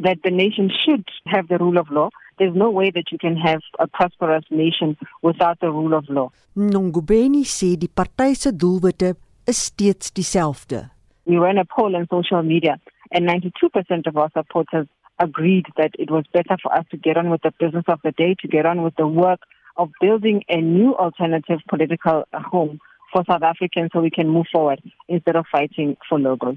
that 0.00 0.18
the 0.22 0.30
nation 0.30 0.70
should 0.84 1.08
have 1.26 1.48
the 1.48 1.58
rule 1.58 1.78
of 1.78 1.90
law. 1.90 2.10
There's 2.38 2.54
no 2.54 2.70
way 2.70 2.90
that 2.90 3.12
you 3.12 3.18
can 3.18 3.36
have 3.36 3.60
a 3.78 3.86
prosperous 3.86 4.44
nation 4.50 4.96
without 5.22 5.60
the 5.60 5.70
rule 5.70 5.94
of 5.94 6.08
law. 6.08 6.30
Nongubeni 6.56 7.44
sê 7.44 7.76
die 7.76 7.88
party 7.88 8.34
se 8.34 8.50
doelwitte 8.52 9.14
is 9.46 9.58
steeds 9.58 10.10
dieselfde. 10.12 10.90
We 11.26 11.36
ran 11.36 11.58
a 11.58 11.64
poll 11.64 11.96
on 11.96 12.06
social 12.10 12.42
media 12.42 12.80
and 13.12 13.28
92% 13.28 14.06
of 14.06 14.16
our 14.16 14.30
supporters 14.32 14.86
agreed 15.18 15.66
that 15.76 15.92
it 15.98 16.10
was 16.10 16.24
better 16.32 16.56
for 16.62 16.72
us 16.76 16.84
to 16.90 16.96
get 16.96 17.16
on 17.16 17.30
with 17.30 17.42
the 17.42 17.52
business 17.58 17.84
of 17.88 18.00
the 18.02 18.12
day, 18.12 18.34
to 18.40 18.48
get 18.48 18.66
on 18.66 18.82
with 18.82 18.96
the 18.96 19.06
work 19.06 19.40
of 19.76 19.90
building 20.00 20.42
a 20.48 20.60
new 20.60 20.94
alternative 20.96 21.60
political 21.68 22.24
home 22.32 22.80
for 23.12 23.24
South 23.28 23.42
Africans 23.42 23.90
so 23.92 24.00
we 24.00 24.10
can 24.10 24.28
move 24.28 24.46
forward 24.52 24.82
instead 25.08 25.36
of 25.36 25.46
fighting 25.50 25.96
for 26.08 26.18
logos. 26.18 26.56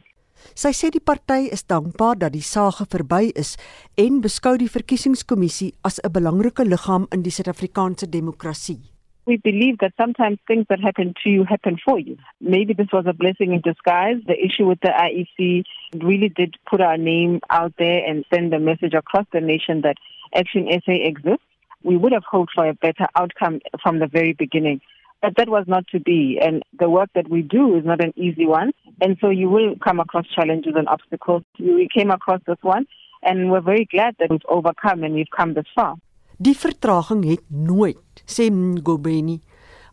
Sy 0.56 0.74
sê 0.74 0.92
die 0.92 1.04
party 1.04 1.50
is 1.52 1.64
dankbaar 1.68 2.18
dat 2.20 2.34
die 2.34 2.42
saak 2.42 2.84
verby 2.92 3.32
is 3.36 3.58
en 3.98 4.22
beskou 4.22 4.58
die 4.58 4.70
verkiesingskommissie 4.70 5.74
as 5.84 6.00
'n 6.04 6.12
belangrike 6.12 6.64
liggaam 6.66 7.08
in 7.12 7.24
die 7.24 7.32
Suid-Afrikaanse 7.32 8.10
demokrasie. 8.10 8.98
We 9.28 9.36
believe 9.36 9.80
that 9.82 9.92
sometimes 9.98 10.40
things 10.48 10.68
that 10.70 10.80
happen 10.80 11.14
to 11.22 11.30
you 11.30 11.44
happen 11.44 11.78
for 11.84 12.00
you. 12.00 12.16
Maybe 12.40 12.74
this 12.74 12.88
was 12.94 13.06
a 13.08 13.14
blessing 13.14 13.52
in 13.52 13.60
disguise. 13.60 14.24
The 14.26 14.40
issue 14.40 14.66
with 14.66 14.80
the 14.80 14.94
IEC 15.08 15.66
really 16.02 16.30
did 16.30 16.56
put 16.66 16.80
our 16.80 16.98
name 16.98 17.42
out 17.50 17.74
there 17.78 18.06
and 18.08 18.24
send 18.34 18.54
a 18.54 18.60
message 18.60 18.94
across 18.94 19.26
the 19.34 19.42
nation 19.42 19.82
that 19.82 19.98
Action 20.34 20.68
SA 20.72 20.94
exists. 21.12 21.44
We 21.84 21.98
would 21.98 22.14
have 22.14 22.24
hoped 22.24 22.54
for 22.56 22.70
a 22.70 22.74
better 22.74 23.08
outcome 23.16 23.60
from 23.84 24.00
the 24.00 24.08
very 24.08 24.32
beginning. 24.32 24.80
But 25.22 25.36
that 25.36 25.50
was 25.50 25.66
not 25.68 25.88
to 25.90 26.00
be. 26.00 26.40
And 26.42 26.64
the 26.80 26.90
work 26.90 27.10
that 27.14 27.30
we 27.30 27.42
do 27.42 27.76
is 27.76 27.84
not 27.84 28.02
an 28.02 28.14
easy 28.16 28.46
one. 28.46 28.72
And 29.00 29.18
so 29.22 29.30
you 29.30 29.50
will 29.50 29.76
come 29.84 30.00
across 30.00 30.26
challenges 30.36 30.74
and 30.76 30.88
obstacles. 30.88 31.44
We 31.60 31.88
came 31.94 32.10
across 32.12 32.42
this 32.48 32.58
one 32.62 32.86
and 33.24 33.52
we're 33.52 33.62
very 33.62 33.86
glad 33.86 34.16
that 34.20 34.30
we've 34.30 34.50
overcome 34.50 35.04
and 35.04 35.14
we've 35.14 35.34
come 35.36 35.54
this 35.54 35.66
far. 35.76 35.96
Die 36.40 36.54
vertraging 36.54 37.24
het 37.26 37.42
nooit, 37.50 38.22
sê 38.30 38.46
Ngobeni, 38.54 39.40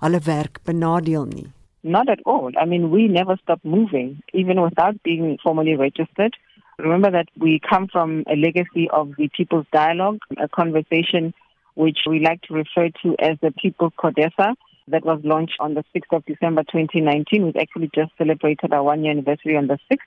hulle 0.04 0.18
werk 0.26 0.58
benadeel 0.68 1.25
nie. 1.30 1.46
Not 1.82 2.08
at 2.08 2.20
all. 2.25 2.50
I 2.61 2.66
mean, 2.66 2.90
we 2.90 3.08
never 3.08 3.37
stop 3.42 3.61
moving, 3.62 4.23
even 4.34 4.61
without 4.61 5.02
being 5.02 5.38
formally 5.42 5.75
registered. 5.75 6.37
Remember 6.78 7.11
that 7.11 7.28
we 7.38 7.61
come 7.66 7.88
from 7.88 8.25
a 8.26 8.37
legacy 8.37 8.90
of 8.90 9.12
the 9.16 9.28
People's 9.37 9.66
Dialogue, 9.73 10.18
a 10.37 10.49
conversation 10.49 11.32
which 11.75 12.00
we 12.08 12.20
like 12.20 12.42
to 12.42 12.54
refer 12.54 12.90
to 13.02 13.16
as 13.18 13.38
the 13.40 13.50
People's 13.52 13.92
Codesa, 13.99 14.54
that 14.88 15.05
was 15.05 15.21
launched 15.25 15.57
on 15.61 15.75
the 15.75 15.85
6th 15.95 16.17
of 16.17 16.25
December 16.26 16.62
2019. 16.62 17.45
We've 17.45 17.57
actually 17.57 17.91
just 17.95 18.12
celebrated 18.19 18.73
our 18.73 18.83
one 18.83 19.03
year 19.03 19.12
anniversary 19.12 19.57
on 19.57 19.67
the 19.67 19.79
6th. 19.91 19.99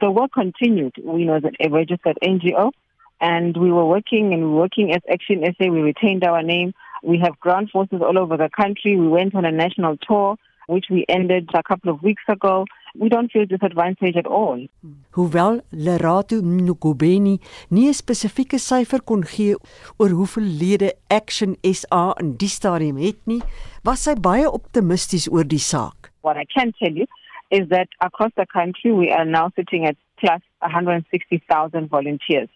So 0.00 0.10
work 0.10 0.32
continued. 0.32 0.94
We 1.02 1.24
know 1.24 1.40
that 1.40 1.54
a 1.60 1.70
registered 1.70 2.18
NGO 2.22 2.72
and 3.20 3.56
we 3.56 3.72
were 3.72 3.86
working 3.86 4.34
and 4.34 4.54
working 4.54 4.92
as 4.92 5.00
Action 5.10 5.42
SA. 5.42 5.70
We 5.70 5.80
retained 5.80 6.24
our 6.24 6.42
name. 6.42 6.74
We 7.02 7.18
have 7.18 7.40
ground 7.40 7.70
forces 7.70 8.00
all 8.02 8.18
over 8.18 8.36
the 8.36 8.50
country. 8.54 8.96
We 8.96 9.08
went 9.08 9.34
on 9.34 9.44
a 9.44 9.52
national 9.52 9.96
tour, 9.98 10.36
which 10.66 10.86
we 10.90 11.04
ended 11.08 11.48
a 11.54 11.62
couple 11.62 11.90
of 11.90 12.02
weeks 12.02 12.22
ago. 12.28 12.64
We 12.98 13.08
don't 13.08 13.30
feel 13.30 13.46
disadvantaged 13.46 14.16
at 14.16 14.26
all. 14.26 14.66
Hoewel 15.10 15.60
Lerato 15.72 16.40
Mnukubeni 16.42 17.38
nie 17.70 17.88
'n 17.88 17.94
spesifieke 17.94 18.58
syfer 18.58 19.00
kon 19.04 19.24
gee 19.24 19.54
oor 19.98 20.10
hoeveel 20.10 20.48
lede 20.60 20.92
Action 21.08 21.56
SA 21.62 22.14
in 22.20 22.36
die 22.36 22.48
stadium 22.48 22.96
het 22.96 23.20
nie, 23.26 23.42
was 23.84 24.02
sy 24.02 24.14
baie 24.14 24.46
optimisties 24.50 25.28
oor 25.28 25.44
die 25.44 25.58
saak. 25.58 26.12
What 26.22 26.36
I 26.36 26.44
can 26.44 26.72
tell 26.78 26.92
you 26.92 27.06
is 27.50 27.68
that 27.68 27.88
across 28.00 28.32
the 28.36 28.46
country 28.46 28.92
we 28.92 29.10
are 29.12 29.24
now 29.24 29.50
sitting 29.54 29.86
at 29.86 29.96
plus 30.18 30.42
160,000 30.60 31.88
volunteers. 31.88 32.48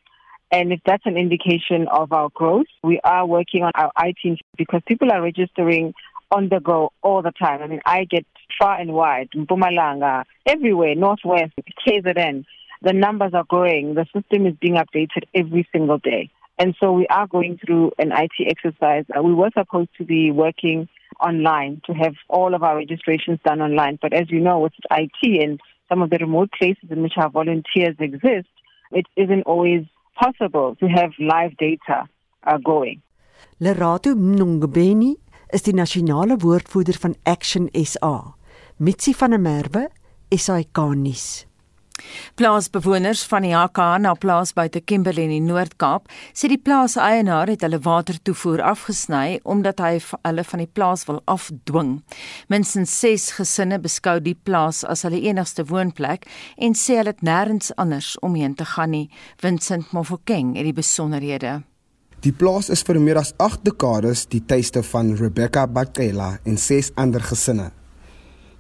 And 0.52 0.72
if 0.72 0.80
that's 0.84 1.06
an 1.06 1.16
indication 1.16 1.86
of 1.88 2.12
our 2.12 2.28
growth, 2.30 2.66
we 2.82 2.98
are 3.04 3.24
working 3.24 3.62
on 3.62 3.70
our 3.76 3.92
IT 4.04 4.40
because 4.56 4.82
people 4.86 5.12
are 5.12 5.22
registering 5.22 5.94
on 6.30 6.48
the 6.48 6.60
go 6.60 6.92
all 7.02 7.22
the 7.22 7.32
time. 7.32 7.62
I 7.62 7.66
mean, 7.66 7.80
I 7.84 8.04
get 8.04 8.26
far 8.58 8.78
and 8.78 8.92
wide, 8.92 9.30
Mpumalanga, 9.34 10.24
everywhere, 10.46 10.94
Northwest, 10.94 11.52
KZN. 11.86 12.44
The 12.82 12.92
numbers 12.92 13.32
are 13.34 13.44
growing. 13.44 13.94
The 13.94 14.06
system 14.14 14.46
is 14.46 14.54
being 14.60 14.76
updated 14.76 15.24
every 15.34 15.68
single 15.72 15.98
day. 15.98 16.30
And 16.58 16.74
so 16.78 16.92
we 16.92 17.06
are 17.08 17.26
going 17.26 17.58
through 17.64 17.92
an 17.98 18.12
IT 18.12 18.32
exercise. 18.46 19.04
Uh, 19.16 19.22
we 19.22 19.32
were 19.32 19.50
supposed 19.56 19.90
to 19.98 20.04
be 20.04 20.30
working 20.30 20.88
online 21.20 21.80
to 21.86 21.92
have 21.94 22.14
all 22.28 22.54
of 22.54 22.62
our 22.62 22.76
registrations 22.76 23.38
done 23.44 23.60
online. 23.60 23.98
But 24.00 24.12
as 24.12 24.30
you 24.30 24.40
know, 24.40 24.60
with 24.60 24.72
IT 24.90 25.42
and 25.42 25.60
some 25.88 26.02
of 26.02 26.10
the 26.10 26.18
remote 26.18 26.50
places 26.58 26.90
in 26.90 27.02
which 27.02 27.14
our 27.16 27.30
volunteers 27.30 27.96
exist, 27.98 28.48
it 28.92 29.06
isn't 29.16 29.42
always 29.42 29.86
possible 30.18 30.76
to 30.80 30.86
have 30.86 31.12
live 31.18 31.56
data 31.56 32.08
uh, 32.46 32.58
going. 32.58 33.00
Lerato 33.60 34.14
Mnungbeni 34.14 35.16
is 35.52 35.62
die 35.66 35.74
nasionale 35.74 36.36
woordvoerder 36.40 36.98
van 37.00 37.16
Action 37.22 37.68
SA. 37.72 38.34
Mitsi 38.76 39.14
van 39.14 39.30
der 39.30 39.40
Merwe, 39.40 39.88
SAK 40.30 40.78
nuus. 40.94 41.46
Plaasbewoners 42.34 43.22
van 43.28 43.44
die 43.44 43.52
HK 43.54 43.98
na 44.00 44.14
plaas 44.14 44.54
buite 44.56 44.80
Kimberley 44.80 45.26
in 45.28 45.34
die 45.34 45.44
Noord-Kaap 45.44 46.08
sê 46.32 46.48
die 46.48 46.60
plaaseienaar 46.60 47.50
het 47.52 47.64
hulle 47.66 47.80
watertoevoer 47.84 48.62
afgesny 48.72 49.38
omdat 49.44 49.82
hy 49.84 49.98
hulle 50.00 50.44
van 50.52 50.64
die 50.64 50.70
plaas 50.70 51.06
wil 51.08 51.20
afdwing. 51.30 51.98
Minstens 52.48 52.96
6 53.02 53.30
gesinne 53.40 53.80
beskou 53.82 54.18
die 54.24 54.36
plaas 54.36 54.84
as 54.84 55.04
hulle 55.06 55.20
enigste 55.28 55.66
woonplek 55.68 56.28
en 56.56 56.76
sê 56.78 57.00
hulle 57.00 57.14
het 57.14 57.26
nêrens 57.26 57.74
anders 57.76 58.16
omheen 58.24 58.56
te 58.56 58.68
gaan 58.76 58.94
nie. 58.96 59.08
Vincent 59.42 59.92
Mofokeng 59.92 60.56
het 60.56 60.68
die 60.70 60.76
besonderhede. 60.76 61.60
Die 62.20 62.34
plaas 62.36 62.66
is 62.68 62.82
vir 62.84 62.98
meer 63.00 63.16
as 63.16 63.30
8 63.40 63.62
dekades 63.64 64.26
die 64.28 64.42
tuiste 64.44 64.82
van 64.84 65.14
Rebecca 65.16 65.62
Bakela 65.64 66.34
en 66.44 66.58
6 66.60 66.90
ander 67.00 67.22
gesinne. 67.24 67.70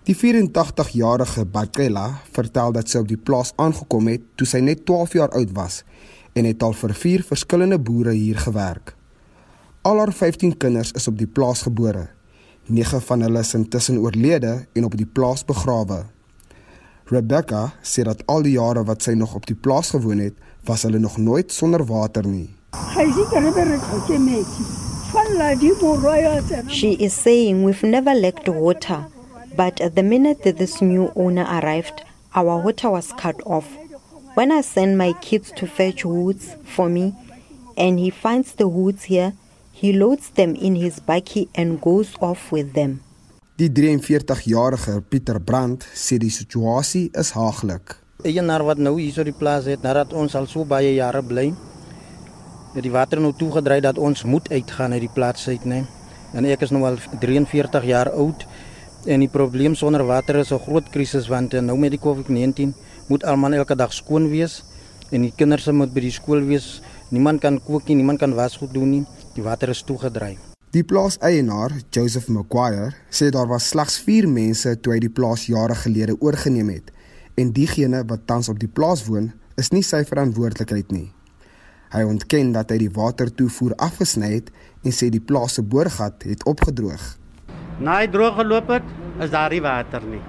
Die 0.08 0.14
84-jarige 0.16 1.42
Bakela 1.44 2.06
vertel 2.32 2.72
dat 2.72 2.88
sy 2.88 3.02
op 3.02 3.10
die 3.10 3.18
plaas 3.20 3.50
aangekom 3.60 4.06
het 4.08 4.22
toe 4.40 4.46
sy 4.48 4.62
net 4.64 4.86
12 4.88 5.16
jaar 5.18 5.36
oud 5.36 5.52
was 5.58 5.82
en 6.32 6.48
het 6.48 6.64
al 6.64 6.72
vir 6.78 6.94
vier 7.02 7.24
verskillende 7.28 7.76
boere 7.76 8.14
hier 8.16 8.40
gewerk. 8.40 8.94
Al 9.84 10.00
haar 10.00 10.12
15 10.16 10.54
kinders 10.56 10.94
is 10.96 11.10
op 11.12 11.18
die 11.20 11.28
plaas 11.28 11.66
gebore. 11.66 12.06
9 12.72 13.02
van 13.10 13.26
hulle 13.26 13.42
is 13.44 13.52
intussen 13.58 13.98
oorlede 14.00 14.54
en 14.72 14.86
op 14.88 14.96
die 14.96 15.08
plaas 15.18 15.44
begrawe. 15.44 16.06
Rebecca 17.12 17.74
sê 17.84 18.06
dat 18.08 18.24
al 18.24 18.48
die 18.48 18.56
jare 18.56 18.86
wat 18.88 19.04
sy 19.04 19.12
nog 19.20 19.36
op 19.36 19.44
die 19.44 19.58
plaas 19.58 19.92
gewoon 19.92 20.24
het, 20.24 20.40
was 20.64 20.88
hulle 20.88 21.02
nog 21.02 21.20
nooit 21.20 21.52
sonder 21.52 21.84
water 21.84 22.24
nie. 22.24 22.48
She 26.68 26.92
is 26.92 27.12
saying 27.14 27.64
we've 27.64 27.82
never 27.82 28.14
lacked 28.14 28.48
water. 28.48 29.06
But 29.56 29.80
at 29.80 29.96
the 29.96 30.02
minute 30.02 30.42
that 30.44 30.58
this 30.58 30.80
new 30.80 31.12
owner 31.16 31.44
arrived, 31.44 32.04
our 32.34 32.62
water 32.62 32.90
was 32.90 33.12
cut 33.12 33.40
off. 33.44 33.66
When 34.34 34.52
I 34.52 34.60
send 34.60 34.96
my 34.96 35.12
kids 35.20 35.50
to 35.56 35.66
fetch 35.66 36.04
woods 36.04 36.54
for 36.64 36.88
me, 36.88 37.14
and 37.76 37.98
he 37.98 38.10
finds 38.10 38.52
the 38.52 38.68
woods 38.68 39.04
here, 39.04 39.32
he 39.72 39.92
loads 39.92 40.30
them 40.30 40.54
in 40.54 40.76
his 40.76 41.00
bakkie 41.00 41.48
and 41.54 41.80
goes 41.80 42.14
off 42.20 42.52
with 42.52 42.74
them. 42.74 43.00
Die 43.56 43.68
43-jarige 43.68 45.02
Pieter 45.10 45.40
Brandt 45.40 45.84
sê 45.94 46.16
die 46.18 46.30
situasie 46.30 47.10
is 47.12 47.32
haaglik. 47.36 47.96
Eienaar 48.24 48.62
wat 48.64 48.78
nou 48.80 48.94
hier 49.00 49.12
so 49.12 49.24
die 49.24 49.36
plaas 49.36 49.66
het, 49.68 49.82
nadat 49.84 50.14
ons 50.16 50.36
al 50.38 50.46
so 50.48 50.64
baie 50.64 50.94
jare 50.94 51.20
bly, 51.20 51.50
het 52.74 52.82
die 52.82 52.92
water 52.92 53.20
nou 53.20 53.32
toegedry 53.36 53.80
dat 53.80 53.98
ons 53.98 54.24
moet 54.24 54.50
uitgaan 54.50 54.92
uit 54.92 55.00
die 55.00 55.14
plaas 55.14 55.48
uit, 55.48 55.64
né? 55.64 55.84
En 56.32 56.44
ek 56.44 56.62
is 56.62 56.70
nou 56.70 56.84
al 56.84 56.98
43 57.20 57.84
jaar 57.84 58.10
oud 58.10 58.46
En 59.08 59.22
die 59.22 59.30
probleem 59.32 59.74
sonder 59.74 60.04
water 60.04 60.36
is 60.36 60.52
'n 60.52 60.58
groot 60.58 60.90
krisis 60.90 61.28
want 61.28 61.52
nou 61.52 61.78
met 61.78 61.90
die 61.90 62.00
COVID-19 62.00 62.74
moet 63.08 63.24
almal 63.24 63.52
elke 63.52 63.74
dag 63.74 63.92
skoon 63.92 64.28
wees 64.28 64.62
en 65.10 65.22
die 65.22 65.32
kinders 65.36 65.70
moet 65.70 65.94
by 65.94 66.00
die 66.00 66.10
skool 66.10 66.44
wees 66.44 66.82
Niemand 67.10 67.40
kan 67.42 67.56
kook 67.58 67.88
nie, 67.88 67.96
niemand 67.98 68.20
kan 68.22 68.36
wasgoed 68.38 68.70
doen 68.70 68.90
nie. 68.90 69.04
Die 69.34 69.42
water 69.42 69.72
is 69.72 69.82
toegedryf. 69.82 70.38
Die 70.70 70.84
plaaseienaar, 70.86 71.72
Joseph 71.90 72.28
Maguire, 72.30 72.92
sê 73.10 73.32
daar 73.34 73.48
was 73.50 73.66
slegs 73.72 73.96
4 73.98 74.28
mense 74.30 74.76
toe 74.78 74.94
hy 74.94 75.00
die 75.02 75.10
plaas 75.10 75.48
jare 75.50 75.74
gelede 75.74 76.14
oorgeneem 76.20 76.70
het 76.70 76.92
en 77.34 77.50
diegene 77.56 78.04
wat 78.06 78.28
tans 78.30 78.50
op 78.52 78.60
die 78.62 78.68
plaas 78.70 79.02
woon, 79.08 79.32
is 79.58 79.72
nie 79.74 79.82
sy 79.82 80.04
verantwoordelikheid 80.06 80.92
nie. 80.94 81.08
Hy 81.90 82.04
ontken 82.06 82.52
dat 82.54 82.70
hy 82.70 82.76
die 82.84 82.92
watertoevoer 82.94 83.72
afgesny 83.82 84.28
het 84.36 84.52
en 84.86 84.94
sê 84.94 85.08
die 85.10 85.22
plaas 85.26 85.56
se 85.58 85.64
boorgat 85.66 86.22
het 86.22 86.44
opgedroog. 86.46 87.02
Na 87.82 87.96
hy 87.98 88.06
droog 88.12 88.36
geloop 88.38 88.70
het, 88.70 88.86
is 89.18 89.32
daar 89.32 89.50
nie 89.50 89.58
water 89.64 90.06
nie. 90.06 90.20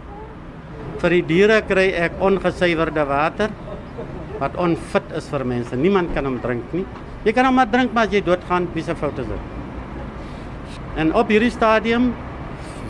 Vir 1.04 1.16
die 1.20 1.22
diere 1.30 1.60
kry 1.70 1.86
ek 2.08 2.18
ongesuiwerde 2.18 3.06
water 3.06 3.54
wat 4.42 4.58
onfit 4.58 5.14
is 5.22 5.30
vir 5.30 5.46
mense. 5.54 5.78
Niemand 5.78 6.16
kan 6.18 6.26
hom 6.26 6.42
drink 6.42 6.74
nie. 6.74 6.88
Jy 7.28 7.38
kan 7.38 7.46
hom 7.46 7.60
maar 7.62 7.70
drink 7.70 7.94
maar 7.94 8.10
as 8.10 8.18
jy 8.18 8.26
doodgaan, 8.26 8.66
wie 8.74 8.82
se 8.82 8.98
fout 8.98 9.22
is 9.22 9.30
dit? 9.30 9.48
En 10.98 11.14
op 11.14 11.30
hierdie 11.30 11.54
stadium 11.54 12.10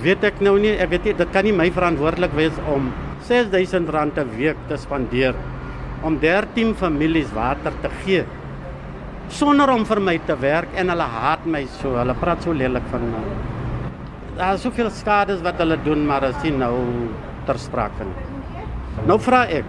weet 0.02 0.24
ek 0.32 0.40
nou 0.40 0.56
nie, 0.64 0.78
ek 0.80 0.96
weet 0.96 1.10
nie, 1.10 1.20
dit 1.20 1.36
kan 1.36 1.44
nie 1.44 1.58
my 1.60 1.68
verantwoordelik 1.76 2.40
wees 2.40 2.56
om 2.72 2.94
R6000 3.28 3.92
'n 3.92 4.38
week 4.38 4.68
te 4.70 4.80
spandeer 4.80 5.36
om 6.04 6.16
13 6.20 6.72
families 6.74 7.36
water 7.36 7.76
te 7.84 7.92
gee 8.06 8.24
sonder 9.32 9.70
om 9.74 9.86
vir 9.86 10.00
my 10.00 10.18
te 10.28 10.36
werk 10.40 10.70
en 10.76 10.90
hulle 10.90 11.08
haat 11.16 11.46
my 11.46 11.66
so. 11.80 11.96
Hulle 11.98 12.16
praat 12.22 12.44
so 12.44 12.54
lelik 12.54 12.88
van 12.92 13.06
my. 13.12 13.22
Daar 14.38 14.56
is 14.56 14.62
soveel 14.62 14.90
skades 14.90 15.42
wat 15.42 15.60
hulle 15.62 15.78
doen, 15.86 16.06
maar 16.08 16.24
as 16.24 16.44
jy 16.44 16.52
nou 16.56 16.76
ter 17.46 17.60
sprake 17.60 18.08
nie. 18.08 18.66
Nou 19.08 19.18
vra 19.20 19.46
ek 19.50 19.66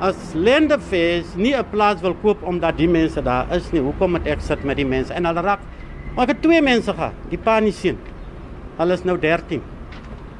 as 0.00 0.34
Lendefees 0.34 1.34
nie 1.36 1.54
'n 1.54 1.64
plaas 1.70 2.00
wil 2.02 2.14
koop 2.22 2.42
omdat 2.42 2.76
die 2.76 2.88
mense 2.88 3.22
daar 3.22 3.46
is 3.50 3.72
nie, 3.72 3.80
hoekom 3.80 4.10
moet 4.10 4.26
ek 4.26 4.40
sit 4.40 4.64
met 4.64 4.76
die 4.76 4.86
mense 4.86 5.12
en 5.12 5.24
hulle 5.26 5.42
raak 5.42 5.60
Maar 6.18 6.26
ek 6.26 6.32
het 6.32 6.40
twee 6.42 6.62
mense 6.66 6.90
gehad, 6.90 7.14
die 7.30 7.38
pa 7.38 7.60
en 7.60 7.68
die 7.68 7.74
seun. 7.74 7.98
Hulle 8.74 8.96
is 8.98 9.04
nou 9.06 9.14
13. 9.22 9.60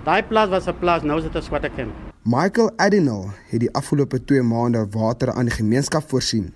Daai 0.02 0.24
plaas 0.26 0.48
was 0.50 0.66
'n 0.66 0.74
plaas, 0.80 1.02
nou 1.02 1.18
is 1.18 1.24
dit 1.24 1.36
'n 1.36 1.42
swatte 1.42 1.70
kamp. 1.70 1.92
Michael 2.24 2.70
Adinal 2.76 3.30
het 3.50 3.60
die 3.60 3.72
afgelope 3.72 4.24
2 4.24 4.42
maande 4.42 4.86
water 4.90 5.30
aan 5.32 5.44
die 5.44 5.54
gemeenskap 5.54 6.02
voorsien. 6.08 6.54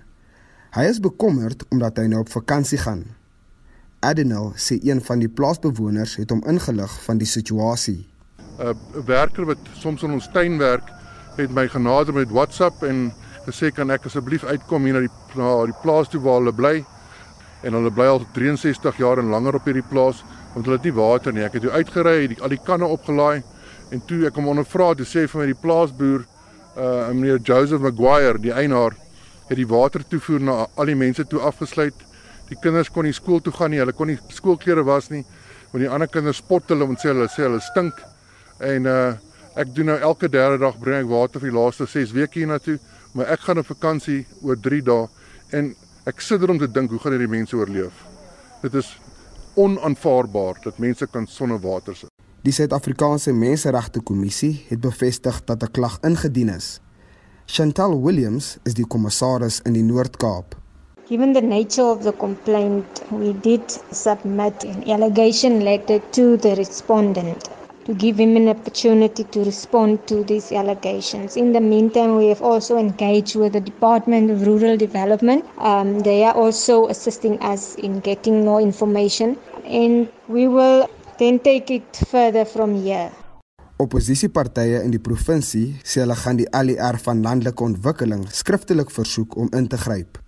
Hy 0.72 0.86
is 0.88 1.02
bekommerd 1.04 1.66
omdat 1.68 1.98
hy 2.00 2.06
nou 2.08 2.22
op 2.22 2.30
vakansie 2.32 2.78
gaan. 2.80 3.02
Adinal 4.00 4.54
sê 4.56 4.78
een 4.80 5.02
van 5.04 5.20
die 5.20 5.28
plaasbewoners 5.28 6.14
het 6.16 6.30
hom 6.32 6.40
ingelig 6.48 6.94
van 7.04 7.18
die 7.20 7.28
situasie. 7.28 8.06
'n 8.56 9.04
Werker 9.04 9.44
wat 9.50 9.60
soms 9.76 10.02
in 10.02 10.16
ons 10.16 10.30
tuin 10.32 10.56
werk, 10.58 10.88
het 11.36 11.52
my 11.52 11.66
genader 11.68 12.14
met 12.14 12.32
WhatsApp 12.32 12.82
en 12.88 13.12
gesê 13.44 13.68
kan 13.68 13.90
ek 13.90 14.06
asseblief 14.08 14.44
uitkom 14.44 14.84
hier 14.84 14.94
na 14.94 15.00
die 15.04 15.12
na 15.36 15.66
die 15.66 15.76
plaas 15.82 16.08
toe 16.08 16.22
waar 16.24 16.40
hulle 16.40 16.56
bly 16.56 16.84
en 17.62 17.72
hulle 17.72 17.90
bly 17.90 18.06
al 18.06 18.24
63 18.32 18.96
jaar 18.96 19.18
en 19.18 19.28
langer 19.28 19.60
op 19.60 19.68
hierdie 19.68 19.90
plaas 19.90 20.24
want 20.54 20.64
hulle 20.64 20.80
het 20.80 20.88
nie 20.88 20.96
water 20.96 21.32
nie. 21.32 21.44
Ek 21.44 21.52
het 21.52 21.62
toe 21.62 21.76
uitgery, 21.76 22.28
het 22.28 22.40
al 22.40 22.48
die 22.48 22.64
kanne 22.64 22.88
opgelaai 22.88 23.42
en 23.90 24.00
toe 24.06 24.24
ek 24.26 24.40
hom 24.40 24.48
ondervra, 24.48 24.94
toe 24.94 25.04
sê 25.04 25.28
vir 25.28 25.40
my 25.40 25.46
die 25.52 25.62
plaasboer, 25.62 26.24
uh 26.76 27.12
meneer 27.12 27.44
Joseph 27.44 27.84
Maguire, 27.84 28.38
die 28.38 28.56
eienaar, 28.56 28.96
het 29.48 29.56
die 29.56 29.68
water 29.68 30.04
toevoer 30.08 30.40
na 30.40 30.56
al 30.76 30.90
die 30.90 30.98
mense 30.98 31.24
toe 31.24 31.40
afgesluit. 31.40 31.94
Die 32.48 32.58
kinders 32.62 32.90
kon 32.90 33.04
nie 33.04 33.16
skool 33.16 33.40
toe 33.40 33.52
gaan 33.52 33.70
nie, 33.70 33.80
hulle 33.80 33.92
kon 33.96 34.08
nie 34.08 34.18
skoolklere 34.30 34.84
was 34.84 35.10
nie, 35.10 35.24
want 35.72 35.84
die 35.84 35.90
ander 35.90 36.08
kinders 36.08 36.42
spot 36.42 36.68
hulle 36.68 36.84
en 36.84 36.96
sê 36.96 37.12
hulle 37.12 37.28
sê 37.32 37.46
hulle 37.46 37.60
stink. 37.60 38.00
En 38.60 38.86
uh 38.86 39.12
ek 39.52 39.68
doen 39.76 39.90
nou 39.90 39.98
elke 40.00 40.30
derde 40.32 40.56
dag 40.62 40.78
bring 40.80 41.02
ek 41.02 41.10
water 41.10 41.42
vir 41.42 41.50
die 41.50 41.58
laaste 41.58 41.84
6 41.84 42.14
weke 42.16 42.38
hiernatoe, 42.38 42.78
maar 43.12 43.28
ek 43.34 43.42
gaan 43.44 43.60
op 43.60 43.66
vakansie 43.68 44.22
oor 44.40 44.56
3 44.56 44.78
dae 44.86 45.02
en 45.58 45.74
Ek 46.02 46.18
sit 46.18 46.42
om 46.50 46.58
te 46.58 46.66
dink 46.66 46.90
hoe 46.90 46.98
gaan 46.98 47.14
hierdie 47.14 47.30
mense 47.30 47.54
oorleef. 47.54 47.94
Dit 48.58 48.74
is 48.74 48.88
onaanvaarbaar 49.54 50.56
dat 50.64 50.80
mense 50.82 51.06
kan 51.06 51.28
sonder 51.30 51.60
water 51.62 51.94
sit. 51.94 52.10
Die 52.42 52.50
Suid-Afrikaanse 52.50 53.30
Menseregte 53.30 54.02
Kommissie 54.02 54.64
het 54.66 54.80
bevestig 54.82 55.38
dat 55.46 55.62
'n 55.62 55.70
klag 55.70 56.00
ingedien 56.02 56.48
is. 56.48 56.80
Chantal 57.46 57.98
Williams 58.00 58.58
is 58.64 58.74
die 58.74 58.86
kommissaris 58.88 59.60
in 59.66 59.74
die 59.74 59.82
Noord-Kaap. 59.82 60.54
Given 61.08 61.32
the 61.32 61.42
nature 61.42 61.82
of 61.82 62.02
the 62.04 62.12
complaint, 62.12 63.02
we 63.10 63.32
did 63.32 63.62
submit 63.90 64.64
an 64.64 64.88
allegation 64.88 65.60
letter 65.60 65.98
to 66.12 66.36
the 66.38 66.54
respondent 66.56 67.50
to 67.84 67.94
give 67.94 68.18
him 68.18 68.36
an 68.36 68.48
opportunity 68.48 69.24
to 69.24 69.44
respond 69.44 70.06
to 70.06 70.22
these 70.24 70.52
allegations. 70.52 71.36
In 71.36 71.52
the 71.52 71.60
meantime, 71.60 72.16
we 72.16 72.28
have 72.28 72.40
also 72.40 72.78
engaged 72.78 73.34
with 73.34 73.54
the 73.54 73.60
Department 73.60 74.30
of 74.30 74.46
Rural 74.46 74.76
Development. 74.76 75.44
Um, 75.58 76.00
they 76.00 76.24
are 76.24 76.34
also 76.34 76.88
assisting 76.88 77.42
us 77.42 77.74
in 77.74 78.00
getting 78.00 78.44
more 78.44 78.60
information, 78.60 79.36
and 79.64 80.08
we 80.28 80.46
will 80.46 80.88
then 81.18 81.40
take 81.40 81.70
it 81.70 81.96
further 82.08 82.44
from 82.44 82.82
here. 82.82 83.10
Opposisiepartye 83.82 84.78
in 84.84 84.92
die 84.94 85.00
provinsie 85.02 85.72
sê 85.82 86.04
hulle 86.04 86.14
gaan 86.14 86.38
die 86.38 86.46
ALR 86.54 87.00
van 87.02 87.22
landelike 87.24 87.64
ontwikkeling 87.66 88.28
skriftelik 88.30 88.92
versoek 88.94 89.34
om 89.36 89.50
in 89.58 89.66
te 89.66 89.80
gryp. 89.80 90.20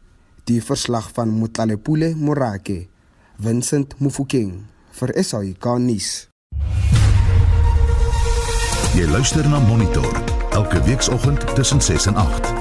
Die 0.50 0.58
verslag 0.60 1.12
van 1.14 1.30
Mutlalepule 1.38 2.12
Morake, 2.18 2.88
Vincent 3.38 3.94
Mufokeng 4.02 4.64
vir 4.98 5.14
SAK 5.22 5.70
nuus. 5.86 6.10
Jy 8.94 9.06
luister 9.10 9.46
na 9.50 9.62
Monitor 9.70 10.10
elke 10.54 10.82
weekoggend 10.86 11.46
tussen 11.54 11.82
6 11.82 12.10
en 12.12 12.22
8. 12.26 12.53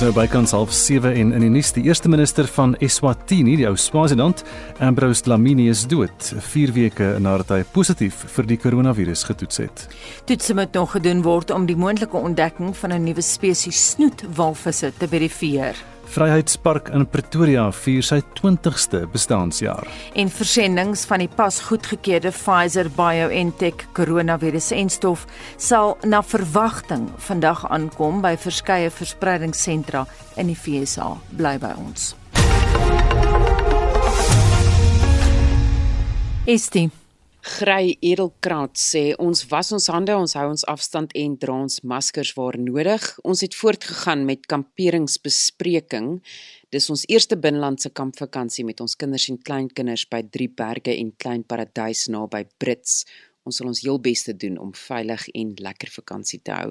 Nou 0.00 0.08
bykans 0.10 0.50
half 0.50 0.72
7 0.74 1.12
en 1.14 1.28
in 1.36 1.44
die 1.44 1.48
nuus 1.54 1.68
die 1.76 1.84
eerste 1.86 2.10
minister 2.10 2.48
van 2.50 2.72
Eswatini, 2.82 3.54
die 3.60 3.68
ou 3.68 3.76
Swaziland, 3.78 4.42
Ambrose 4.82 5.22
Dlamini 5.22 5.68
is 5.70 5.84
dood, 5.86 6.32
4 6.48 6.72
weke 6.74 7.12
nadat 7.22 7.52
hy 7.54 7.60
positief 7.76 8.24
vir 8.34 8.50
die 8.50 8.58
koronavirus 8.58 9.22
getoets 9.30 9.62
het. 9.62 9.86
Toetse 10.26 10.58
moet 10.58 10.74
nog 10.74 10.96
gedoen 10.96 11.22
word 11.22 11.54
om 11.54 11.70
die 11.70 11.78
moontlike 11.78 12.18
ontdekking 12.18 12.74
van 12.74 12.90
'n 12.92 13.04
nuwe 13.06 13.22
spesies 13.22 13.90
snoetwalvisse 13.94 14.92
te 14.98 15.08
verifieer. 15.08 15.78
Vryheidspark 16.10 16.88
in 16.94 17.06
Pretoria 17.06 17.68
vier 17.72 18.04
sy 18.04 18.20
20ste 18.38 19.04
bestaanjaar. 19.12 19.88
En 20.14 20.30
versendings 20.30 21.04
van 21.10 21.24
die 21.24 21.30
pas 21.30 21.60
goedgekeurde 21.68 22.32
Pfizer 22.34 22.90
BioNTech 22.96 23.86
koronavirus-enstof 23.96 25.26
sal 25.56 25.96
na 26.04 26.22
verwagting 26.22 27.08
vandag 27.28 27.64
aankom 27.70 28.20
by 28.24 28.34
verskeie 28.40 28.90
verspreidingssentra 28.90 30.04
in 30.36 30.52
die 30.52 30.58
FSA. 30.58 31.14
Bly 31.38 31.56
by 31.62 31.72
ons. 31.80 32.12
Estie 36.44 36.90
Grey 37.44 37.98
Edelkraat 38.00 38.78
sê 38.80 39.02
ons 39.20 39.42
was 39.50 39.68
ons 39.76 39.88
hande, 39.92 40.14
ons 40.16 40.32
hou 40.38 40.44
ons 40.48 40.62
afstand 40.72 41.10
en 41.20 41.34
dra 41.36 41.58
ons 41.66 41.74
maskers 41.84 42.30
waar 42.38 42.56
nodig. 42.56 43.04
Ons 43.20 43.42
het 43.44 43.56
voortgegaan 43.58 44.22
met 44.24 44.46
kamperingsbespreking. 44.48 46.08
Dis 46.72 46.88
ons 46.94 47.04
eerste 47.12 47.36
binnelandse 47.36 47.92
kampvakansie 47.92 48.64
met 48.64 48.80
ons 48.80 48.96
kinders 48.96 49.28
en 49.28 49.36
kleinkinders 49.44 50.06
by 50.08 50.22
Drie 50.32 50.48
Berge 50.48 50.96
en 50.96 51.12
Klein 51.20 51.44
Paradys 51.44 52.06
naby 52.08 52.46
Brits. 52.56 53.02
Ons 53.44 53.58
sal 53.60 53.68
ons 53.68 53.80
heel 53.84 53.98
bes 54.00 54.22
te 54.24 54.32
doen 54.40 54.54
om 54.56 54.70
veilig 54.72 55.26
en 55.36 55.50
lekker 55.66 55.90
vakansie 55.92 56.38
te 56.48 56.54
hou. 56.56 56.70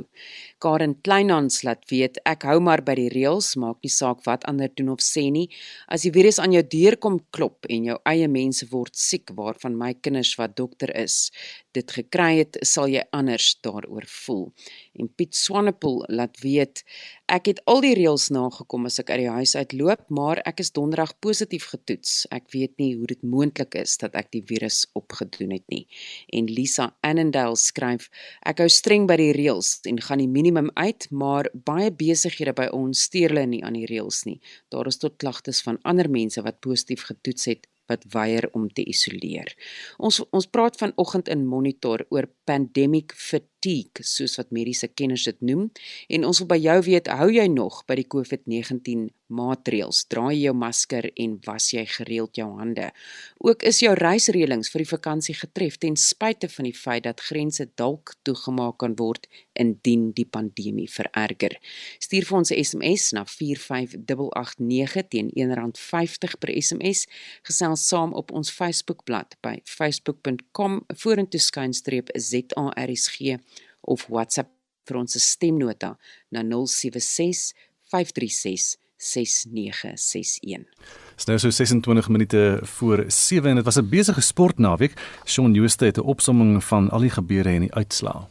Karen 0.63 0.95
Kleinhans 1.05 1.59
laat 1.67 1.83
weet 1.91 2.17
ek 2.29 2.47
hou 2.49 2.55
maar 2.65 2.81
by 2.81 2.95
die 2.97 3.11
reëls, 3.13 3.51
maak 3.61 3.77
nie 3.85 3.91
saak 3.93 4.23
wat 4.25 4.47
ander 4.49 4.71
doen 4.73 4.89
of 4.95 5.03
sê 5.05 5.27
nie. 5.35 5.45
As 5.85 6.07
die 6.07 6.13
virus 6.15 6.41
aan 6.41 6.55
jou 6.57 6.63
deur 6.75 6.97
kom 6.97 7.19
klop 7.35 7.69
en 7.69 7.85
jou 7.91 7.99
eie 8.09 8.29
mense 8.31 8.65
word 8.71 8.97
siek 8.97 9.35
waarvan 9.37 9.77
my 9.77 9.91
kinders 9.93 10.33
wat 10.41 10.57
dokter 10.57 10.89
is, 10.97 11.29
dit 11.77 11.93
gekry 11.99 12.39
het, 12.41 12.57
sal 12.65 12.89
jy 12.89 13.05
anders 13.13 13.53
daaroor 13.61 14.09
voel. 14.09 14.47
En 14.93 15.09
Piet 15.15 15.35
Swanepoel 15.35 16.03
laat 16.07 16.37
weet 16.43 16.83
ek 17.33 17.47
het 17.49 17.61
al 17.69 17.81
die 17.81 17.95
reëls 17.97 18.27
nagekom 18.35 18.85
as 18.85 18.99
ek 19.01 19.09
uit 19.09 19.23
die 19.23 19.31
huis 19.31 19.55
uitloop, 19.57 20.03
maar 20.13 20.41
ek 20.45 20.61
is 20.61 20.69
donderdag 20.75 21.15
positief 21.23 21.65
getoets. 21.71 22.27
Ek 22.35 22.45
weet 22.53 22.75
nie 22.77 22.91
hoe 22.99 23.09
dit 23.09 23.23
moontlik 23.25 23.73
is 23.79 23.95
dat 24.01 24.13
ek 24.19 24.29
die 24.35 24.43
virus 24.45 24.83
opgedoen 24.93 25.55
het 25.55 25.65
nie. 25.73 25.87
En 26.29 26.51
Lisa 26.51 26.91
Annandale 27.01 27.57
skryf 27.57 28.09
ek 28.45 28.61
hou 28.61 28.69
streng 28.69 29.07
by 29.09 29.17
die 29.17 29.33
reëls 29.33 29.79
en 29.89 30.01
gaan 30.03 30.21
die 30.21 30.29
minimum 30.29 30.69
uit, 30.77 31.09
maar 31.09 31.49
baie 31.53 31.89
besighede 31.89 32.53
by 32.53 32.69
ons 32.75 33.07
steur 33.09 33.33
hulle 33.33 33.47
nie 33.49 33.63
aan 33.65 33.79
die 33.79 33.89
reëls 33.89 34.25
nie. 34.29 34.39
Daar 34.69 34.89
is 34.91 35.01
tot 35.01 35.17
klagtes 35.17 35.63
van 35.65 35.81
ander 35.89 36.09
mense 36.11 36.41
wat 36.45 36.61
positief 36.61 37.07
getoets 37.09 37.49
het 37.49 37.69
wat 37.91 38.05
weier 38.13 38.47
om 38.55 38.69
te 38.71 38.83
isoleer. 38.87 39.49
Ons 39.97 40.21
ons 40.31 40.47
praat 40.47 40.77
vanoggend 40.79 41.27
in 41.33 41.47
monitor 41.47 42.05
oor 42.13 42.29
pandemic 42.47 43.15
fatigue 43.17 43.52
fatigue, 43.63 44.03
soos 44.03 44.35
wat 44.37 44.51
mediese 44.51 44.89
kenners 44.91 45.23
dit 45.29 45.39
noem, 45.41 45.69
en 46.09 46.25
ons 46.27 46.39
wil 46.39 46.49
by 46.51 46.59
jou 46.59 46.79
weet, 46.89 47.07
hou 47.07 47.29
jy 47.31 47.47
nog 47.47 47.83
by 47.87 47.95
die 47.95 48.07
COVID-19 48.11 49.11
maatreëls. 49.33 50.03
Dra 50.11 50.29
jy 50.31 50.47
jou 50.47 50.53
masker 50.57 51.07
en 51.19 51.37
was 51.47 51.69
jy 51.73 51.83
gereeld 51.89 52.37
jou 52.37 52.47
hande. 52.59 52.89
Ook 53.43 53.63
is 53.67 53.81
jou 53.83 53.93
reisreëlings 53.97 54.69
vir 54.73 54.83
die 54.83 54.89
vakansie 54.89 55.35
getref 55.37 55.79
ten 55.81 55.97
spyte 55.99 56.49
van 56.51 56.67
die 56.67 56.75
feit 56.75 57.05
dat 57.07 57.23
grense 57.23 57.65
dalk 57.79 58.15
toegemaak 58.27 58.77
kan 58.83 58.97
word 58.99 59.27
indien 59.59 60.11
die 60.17 60.25
pandemie 60.25 60.89
vererger. 60.89 61.57
Stuur 62.03 62.25
vir 62.29 62.37
ons 62.37 62.51
'n 62.51 62.63
SMS 62.63 63.13
na 63.13 63.25
45889 63.25 65.07
teen 65.09 65.31
R1.50 65.35 66.37
per 66.39 66.49
SMS. 66.49 67.07
Gesels 67.43 67.87
saam 67.87 68.13
op 68.13 68.31
ons 68.31 68.51
Facebookblad 68.51 69.35
by 69.41 69.61
facebook.com 69.63 70.85
vorentoe 70.87 71.39
skynstreep 71.39 72.09
ZARSG 72.13 73.39
of 73.83 74.05
WhatsApp 74.09 74.49
vir 74.87 74.99
ons 74.99 75.17
stemnota 75.23 75.95
na 76.31 76.43
076 76.43 77.53
536 77.91 78.77
6961. 79.03 80.63
Dit 81.13 81.19
is 81.19 81.25
nou 81.29 81.37
so 81.39 81.49
26 81.49 82.09
minute 82.09 82.59
voor 82.61 83.03
7 83.07 83.49
en 83.49 83.55
dit 83.55 83.65
was 83.65 83.79
'n 83.79 83.89
besige 83.89 84.21
sportnaweek. 84.21 84.93
Shaun 85.25 85.53
Jooste 85.53 85.85
het 85.85 85.97
'n 85.97 86.01
opsomming 86.01 86.63
van 86.63 86.89
al 86.89 86.99
die 86.99 87.09
gebeure 87.09 87.49
en 87.49 87.59
die 87.59 87.73
uitslae. 87.73 88.21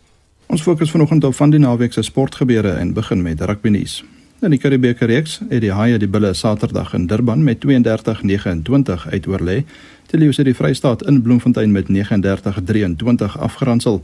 Ons 0.46 0.62
fokus 0.62 0.90
vanoggend 0.90 1.24
op 1.24 1.34
van 1.34 1.50
die 1.50 1.58
naweek 1.58 1.92
se 1.92 2.02
sportgebeure 2.02 2.72
en 2.72 2.92
begin 2.92 3.22
met 3.22 3.40
rugby 3.40 3.68
nuus. 3.68 4.04
In 4.42 4.50
die 4.50 4.58
Karibeeke 4.58 5.04
reeks 5.04 5.36
het 5.48 5.60
die 5.60 5.72
Haie 5.72 5.98
die 5.98 6.08
Bulle 6.08 6.34
Saterdag 6.34 6.94
in 6.94 7.06
Durban 7.06 7.44
met 7.44 7.64
32-29 7.64 9.06
uitoorlê. 9.08 9.64
Die 10.10 10.18
Lions 10.18 10.36
het 10.36 10.46
die 10.46 10.54
Vrystaat 10.54 11.06
in 11.06 11.22
Bloemfontein 11.22 11.72
met 11.72 11.86
39-23 11.88 13.38
afgeronsel 13.38 14.02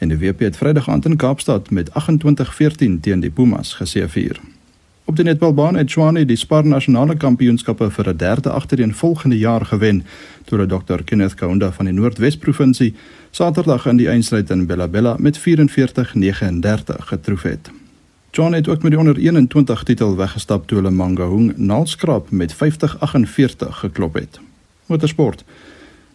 en 0.00 0.08
die 0.08 0.18
WP 0.18 0.40
het 0.48 0.56
Vrydag 0.56 0.88
aand 0.88 1.04
in 1.04 1.16
Kaapstad 1.16 1.70
met 1.70 1.90
28-14 1.90 3.00
teen 3.00 3.20
die 3.20 3.30
Pumas 3.30 3.74
geseëvier. 3.74 4.40
Op 5.04 5.16
die 5.16 5.24
netbalbaan 5.24 5.76
het 5.76 5.86
Tshwane 5.90 6.24
die 6.24 6.36
Spar 6.38 6.66
nasionale 6.66 7.16
kampioenskappe 7.16 7.90
vir 7.90 8.08
'n 8.08 8.16
derde 8.16 8.50
agtereenvolgende 8.50 9.38
jaar 9.38 9.66
gewen, 9.66 10.04
hulle 10.48 10.66
Dr 10.66 11.02
Kenneth 11.04 11.34
Kaunda 11.34 11.72
van 11.72 11.84
die 11.84 11.94
Noordwes 11.94 12.36
provinsie 12.36 12.94
Saterdag 13.30 13.86
in 13.86 13.96
die 13.96 14.08
eindstryd 14.08 14.50
in 14.50 14.66
Bellabella 14.66 15.16
met 15.18 15.38
44-39 15.38 17.06
getroof 17.06 17.42
het. 17.42 17.70
Tshwane 18.30 18.56
het 18.56 18.68
ook 18.68 18.82
met 18.82 18.90
die 18.90 19.00
onder 19.00 19.16
21 19.16 19.82
titel 19.82 20.16
weggestap 20.16 20.66
toe 20.66 20.76
hulle 20.78 20.90
Mangaung 20.90 21.56
naalskraap 21.56 22.30
met 22.30 22.54
50-48 22.54 22.56
geklop 23.70 24.14
het. 24.14 24.40
Motorsport. 24.86 25.44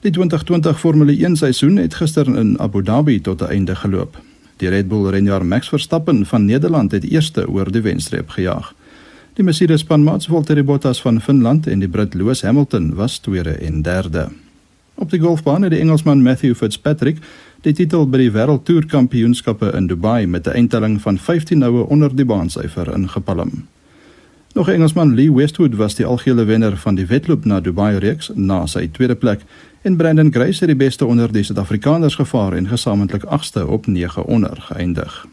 Die 0.05 0.11
2020 0.13 0.79
Formule 0.79 1.11
1 1.17 1.35
seisoen 1.35 1.79
het 1.81 1.95
gister 1.97 2.27
in 2.37 2.59
Abu 2.61 2.83
Dhabi 2.83 3.21
tot 3.21 3.41
'n 3.41 3.49
einde 3.49 3.75
geloop. 3.75 4.21
Die 4.57 4.69
Red 4.69 4.87
Bull 4.87 5.09
renjaer 5.09 5.45
Max 5.45 5.69
Verstappen 5.69 6.25
van 6.25 6.45
Nederland 6.45 6.91
het 6.91 7.03
eerste 7.03 7.49
oor 7.49 7.71
die 7.71 7.81
wenstreep 7.81 8.29
gejaag. 8.29 8.73
Die 9.33 9.43
Mercedes 9.43 9.79
span 9.79 10.03
Mats 10.03 10.25
Valtteri 10.25 10.63
Bottas 10.63 11.01
van 11.01 11.21
Finland 11.21 11.67
en 11.67 11.79
die 11.79 11.87
Brit 11.87 12.13
Lewis 12.13 12.41
Hamilton 12.41 12.93
was 12.93 13.17
tweede 13.17 13.49
en 13.49 13.81
derde. 13.81 14.27
Op 14.95 15.09
die 15.09 15.19
golfbaan 15.19 15.61
het 15.61 15.71
die 15.71 15.79
Engelsman 15.79 16.21
Matthew 16.21 16.55
Fitzpatrick 16.55 17.17
die 17.61 17.73
titel 17.73 18.09
by 18.09 18.17
die 18.17 18.31
Wêreldtoer 18.31 18.85
Kampioenskappe 18.85 19.71
in 19.71 19.87
Dubai 19.87 20.27
met 20.27 20.47
'n 20.47 20.51
eindtelling 20.51 21.01
van 21.01 21.17
15 21.17 21.57
noue 21.57 21.83
onder 21.83 22.15
die 22.15 22.25
baansyfer 22.25 22.93
ingepalm. 22.93 23.67
Nog 24.53 24.69
Engelsman 24.69 25.13
Lee 25.13 25.33
Westwood 25.33 25.75
was 25.75 25.95
die 25.95 26.05
algehele 26.05 26.43
wenner 26.43 26.77
van 26.77 26.95
die 26.95 27.05
wedloop 27.05 27.45
na 27.45 27.59
Dubai 27.59 27.97
reeks 27.97 28.31
na 28.33 28.65
sy 28.65 28.87
tweede 28.87 29.15
plek 29.15 29.41
en 29.85 29.95
Brandon 29.95 30.33
Grace 30.33 30.59
het 30.59 30.67
die 30.67 30.75
beste 30.75 31.05
onder 31.05 31.31
die 31.31 31.43
Suid-Afrikaners 31.43 32.15
gevaar 32.15 32.53
en 32.53 32.67
gesamentlik 32.67 33.23
8ste 33.25 33.61
op 33.67 33.85
9 33.87 34.25
onder 34.25 34.57
geëindig. 34.61 35.27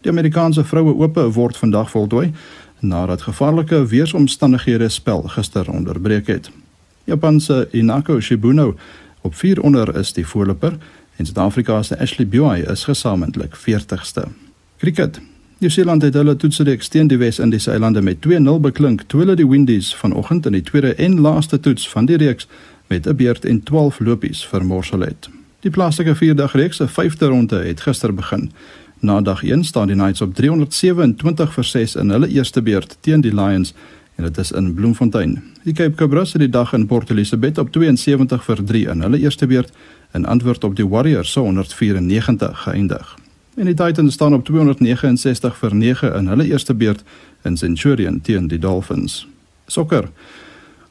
Die 0.00 0.10
Amerikaanse 0.10 0.64
vroue 0.64 0.94
ope 0.94 1.26
word 1.32 1.56
vandag 1.56 1.90
voltooi 1.90 2.32
nadat 2.80 3.22
gevaarlike 3.22 3.86
weeromstandighede 3.86 4.88
spel 4.88 5.22
gister 5.22 5.70
onderbreek 5.70 6.26
het. 6.26 6.50
Japan 7.04 7.40
se 7.40 7.68
Inako 7.70 8.20
Shibuno 8.20 8.74
op 9.20 9.34
4 9.34 9.60
onder 9.60 9.96
is 9.96 10.12
die 10.12 10.26
voorloper 10.26 10.78
en 11.16 11.26
Suid-Afrika 11.26 11.82
se 11.82 11.98
Ashley 11.98 12.28
Buy 12.28 12.64
is 12.70 12.84
gesamentlik 12.84 13.56
40ste. 13.56 14.24
Kriket. 14.76 15.20
Nieu-Seeland 15.58 16.02
het 16.02 16.14
hulle 16.14 16.36
toetsreeks 16.36 16.88
teen 16.88 17.08
die 17.08 17.18
Wes-Indiese 17.18 17.70
eilande 17.70 18.00
met 18.02 18.16
2-0 18.26 18.60
beklink 18.60 19.02
toe 19.06 19.20
hulle 19.20 19.34
die 19.36 19.48
Windies 19.48 19.94
vanoggend 19.94 20.46
in 20.46 20.52
die 20.52 20.62
tweede 20.62 20.94
en 20.94 21.20
laaste 21.20 21.60
toets 21.60 21.88
van 21.88 22.06
die 22.06 22.16
reeks 22.16 22.48
met 22.88 23.06
'n 23.06 23.16
beurt 23.16 23.44
en 23.44 23.62
12 23.62 24.00
lopies 24.00 24.46
vir 24.46 24.64
Morsel 24.64 25.00
het. 25.00 25.28
Die 25.60 25.70
plaaslike 25.70 26.14
4-dag 26.14 26.52
reeks 26.52 26.76
se 26.76 26.88
5de 26.88 27.26
ronde 27.26 27.56
het 27.56 27.80
gister 27.80 28.14
begin. 28.14 28.52
Na 28.98 29.20
dag 29.20 29.42
1 29.42 29.64
staan 29.64 29.86
die 29.86 29.96
Knights 29.96 30.20
op 30.20 30.34
327 30.34 31.52
vir 31.52 31.64
6 31.64 31.94
in 31.94 32.10
hulle 32.10 32.28
eerste 32.28 32.62
beurt 32.62 32.96
teen 33.00 33.20
die 33.20 33.34
Lions 33.34 33.74
en 34.14 34.24
dit 34.24 34.38
is 34.38 34.50
in 34.52 34.74
Bloemfontein. 34.74 35.42
Die 35.62 35.72
Cape 35.72 35.94
Cobras 35.94 36.32
het 36.32 36.40
die 36.40 36.50
dag 36.50 36.72
in 36.72 36.86
Port 36.86 37.10
Elizabeth 37.10 37.58
op 37.58 37.70
72 37.70 38.44
vir 38.44 38.64
3 38.64 38.88
in 38.88 39.00
hulle 39.00 39.18
eerste 39.18 39.46
beurt 39.46 39.72
in 40.12 40.26
antwoord 40.26 40.64
op 40.64 40.76
die 40.76 40.88
Warriors 40.88 41.32
se 41.32 41.40
194 41.40 42.62
geëindig. 42.62 43.16
En 43.56 43.64
die 43.64 43.74
Titans 43.74 44.14
staan 44.14 44.34
op 44.34 44.44
269 44.44 45.56
vir 45.56 45.74
9 45.74 46.14
in 46.14 46.26
hulle 46.26 46.46
eerste 46.46 46.74
beurt 46.74 47.02
in 47.42 47.56
Centurion 47.56 48.20
teen 48.20 48.48
die 48.48 48.58
Dolphins. 48.58 49.26
Sokker 49.66 50.10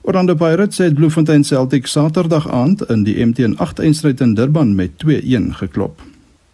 Orlando 0.07 0.35
Pirates 0.35 0.77
het 0.77 0.93
Bloemfontein 0.93 1.43
Celtic 1.43 1.87
Saterdag 1.87 2.45
aand 2.47 2.81
in 2.87 3.01
die 3.03 3.15
MT8 3.25 3.81
eindstryd 3.83 4.21
in 4.23 4.33
Durban 4.37 4.69
met 4.75 4.91
2-1 5.03 5.49
geklop. 5.59 5.99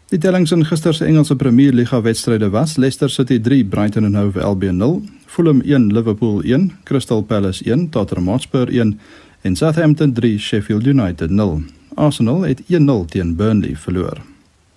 Die 0.10 0.18
tellings 0.18 0.52
in 0.52 0.64
gister 0.66 0.94
se 0.94 1.06
Engelse 1.06 1.36
Premier 1.36 1.74
Liga 1.74 2.00
wedstryde 2.02 2.50
was: 2.50 2.80
Leicester 2.82 3.10
City 3.10 3.38
3, 3.40 3.66
Brighton 3.66 4.06
and 4.06 4.16
Hove 4.16 4.42
Albion 4.42 4.78
0, 4.78 5.04
Fulham 5.26 5.62
1, 5.62 5.94
Liverpool 5.94 6.42
1, 6.42 6.72
Crystal 6.84 7.22
Palace 7.22 7.62
1, 7.66 7.90
Tottenham 7.90 8.28
Hotspur 8.28 8.68
1 8.72 9.00
en 9.42 9.56
Southampton 9.56 10.14
3, 10.14 10.40
Sheffield 10.40 10.88
United 10.88 11.30
0. 11.30 11.62
Arsenal 11.94 12.42
het 12.42 12.62
1-0 12.68 13.06
teen 13.06 13.36
Burnley 13.36 13.76
verloor. 13.76 14.18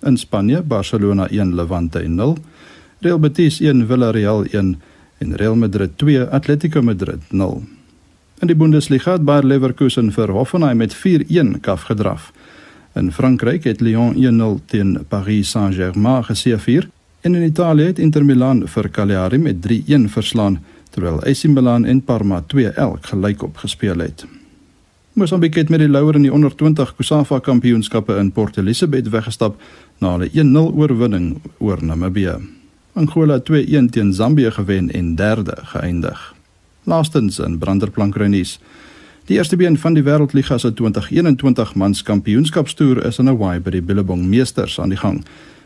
In 0.01 0.17
Spanje, 0.17 0.61
Barcelona 0.61 1.27
1, 1.29 1.55
Levante 1.55 2.07
0, 2.07 2.37
Real 2.99 3.19
Betis 3.19 3.59
1, 3.59 3.87
Villarreal 3.87 4.45
1 4.51 4.81
en 5.17 5.35
Real 5.35 5.55
Madrid 5.55 5.89
2, 5.95 6.29
Atletico 6.29 6.81
Madrid 6.81 7.21
0. 7.29 7.76
In 8.37 8.47
die 8.47 8.55
Bundesliga 8.55 9.15
het 9.15 9.23
Bayer 9.25 9.45
Leverkusen 9.49 10.11
vir 10.13 10.29
Hoffenheim 10.29 10.77
met 10.77 10.93
4-1 10.93 11.55
kaf 11.65 11.87
gedraf. 11.89 12.27
In 12.93 13.09
Frankryk 13.11 13.63
het 13.65 13.81
Lyon 13.81 14.13
1-0 14.13 14.59
teen 14.69 14.91
Paris 15.09 15.49
Saint-Germain 15.49 16.23
geseëvier 16.23 16.85
en 17.21 17.35
in 17.35 17.43
Italië 17.43 17.89
het 17.89 17.99
Inter 17.99 18.25
Milan 18.25 18.61
vir 18.67 18.89
Cagliari 18.89 19.37
met 19.41 19.65
3-1 19.65 20.05
verslaan 20.13 20.59
terwyl 20.89 21.17
AC 21.25 21.43
Milan 21.49 21.85
en 21.85 22.01
Parma 22.01 22.43
2-1 22.53 23.09
gelyk 23.09 23.41
op 23.43 23.57
gespeel 23.57 24.05
het. 24.05 24.25
Mosambik 25.13 25.55
het 25.55 25.69
met 25.73 25.79
die 25.79 25.89
louer 25.89 26.15
in 26.15 26.29
die 26.29 26.33
onder 26.33 26.55
20 26.55 26.95
COSAFA 26.95 27.39
kampioenskappe 27.39 28.21
in 28.21 28.31
Port 28.31 28.57
Elizabeth 28.57 29.09
weggestap 29.09 29.61
na 29.97 30.17
'n 30.17 30.29
1-0 30.29 30.73
oorwinning 30.77 31.41
oor 31.57 31.83
Namibië. 31.83 32.37
Angola 32.93 33.39
2-1 33.39 33.89
teen 33.89 34.13
Zambië 34.13 34.51
gewen 34.51 34.91
en 34.91 35.15
derde 35.15 35.57
geëindig. 35.61 36.36
Laastens 36.87 37.39
in 37.39 37.57
Branderplankruinies. 37.59 38.59
Die 39.27 39.35
eerste 39.35 39.57
been 39.59 39.75
van 39.77 39.93
die 39.93 40.03
Wêreldliga 40.03 40.55
se 40.57 40.71
2021 40.73 41.75
mans 41.75 42.03
kampioenskapstoer 42.03 43.01
is 43.05 43.19
in 43.19 43.27
Hawaii 43.27 43.59
by 43.59 43.73
die 43.75 43.83
Billabong 43.83 44.23
Meesters 44.31 44.79
aan 44.79 44.95
die 44.95 44.99
gang. 45.01 45.19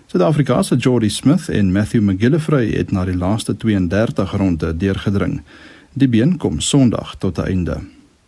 Suid-Afrika 0.09 0.63
se 0.65 0.75
Jordi 0.75 1.09
Smith 1.13 1.45
en 1.49 1.71
Matthew 1.71 2.01
McGillivray 2.01 2.73
het 2.73 2.91
na 2.91 3.05
die 3.05 3.17
laaste 3.17 3.53
32 3.53 4.33
ronde 4.41 4.73
deurgedring. 4.77 5.43
Die 5.93 6.09
been 6.09 6.37
kom 6.37 6.59
Sondag 6.59 7.15
tot 7.19 7.37
'n 7.37 7.45
einde. 7.45 7.77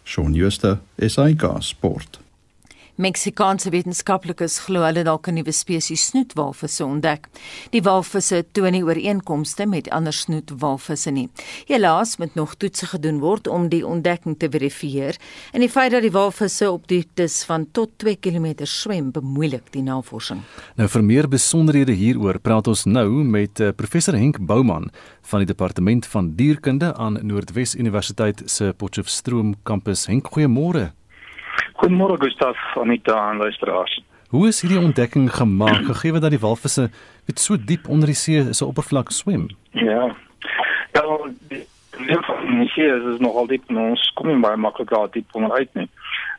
Shaun 0.06 0.36
Schuster, 0.36 0.80
SAK 1.00 1.50
Sport. 1.60 2.23
Meksikaanse 2.94 3.72
wetenskaplikes 3.74 4.60
glo 4.68 4.84
hulle 4.86 5.02
dalk 5.02 5.28
'n 5.28 5.34
nuwe 5.34 5.52
spesies 5.52 6.12
snoetwalvisse 6.12 6.86
ontdek. 6.86 7.26
Die 7.72 7.82
walvisse 7.82 8.46
toon 8.52 8.72
nie 8.72 8.84
ooreenkomste 8.84 9.66
met 9.66 9.90
ander 9.90 10.14
snoetwalvisse 10.14 11.10
nie. 11.12 11.30
Helaas 11.66 12.18
moet 12.18 12.36
nog 12.36 12.56
toetse 12.56 12.86
gedoen 12.86 13.20
word 13.20 13.48
om 13.48 13.70
die 13.70 13.82
ontdekking 13.88 14.38
te 14.38 14.48
verifieer 14.50 15.18
en 15.54 15.60
die 15.60 15.70
feit 15.70 15.92
dat 15.92 16.02
die 16.02 16.12
walvisse 16.12 16.72
op 16.72 16.88
dieptes 16.88 17.44
van 17.44 17.66
tot 17.72 17.90
2 17.98 18.16
km 18.16 18.66
swem 18.66 19.12
bemoeilik 19.12 19.72
die 19.72 19.82
navorsing. 19.82 20.42
Nou 20.76 20.88
vir 20.88 21.04
meer 21.04 21.28
besonderhede 21.28 21.94
hieroor 21.94 22.40
praat 22.40 22.68
ons 22.68 22.86
nou 22.86 23.24
met 23.24 23.60
uh, 23.60 23.72
professor 23.72 24.14
Henk 24.14 24.46
Bouman 24.46 24.92
van 25.22 25.40
die 25.40 25.48
departement 25.48 26.06
van 26.06 26.36
dierkunde 26.36 26.94
aan 26.94 27.18
Noordwes 27.22 27.76
Universiteit 27.76 28.44
se 28.46 28.74
Potchefstroom 28.78 29.56
kampus. 29.64 30.06
Henk, 30.06 30.28
goeiemôre. 30.28 30.94
Goeiemôre 31.84 32.18
Gustaf, 32.18 32.58
Anita 32.76 33.32
en 33.32 33.38
luisteraars. 33.38 34.02
Hoe 34.30 34.48
is 34.48 34.62
hierdie 34.62 34.80
ontdekking 34.80 35.34
gemaak 35.36 35.82
gegee 35.86 36.20
dat 36.20 36.32
die 36.32 36.40
walvisse 36.40 36.86
met 37.28 37.40
so 37.40 37.58
diep 37.60 37.90
onder 37.92 38.08
die 38.08 38.16
see 38.16 38.54
se 38.54 38.66
oppervlak 38.66 39.12
swem? 39.12 39.50
Ja. 39.72 40.16
Ja, 40.94 41.04
die 41.50 42.70
see 42.72 42.88
is, 42.88 43.04
is 43.16 43.20
nogal 43.20 43.52
diep 43.52 43.68
en 43.68 43.82
ons 43.82 44.06
kom 44.16 44.32
nie 44.32 44.40
baie 44.46 44.56
maklik 44.56 44.96
daar 44.96 45.12
diep 45.12 45.36
onder 45.36 45.52
uit 45.60 45.76
nie. 45.76 45.90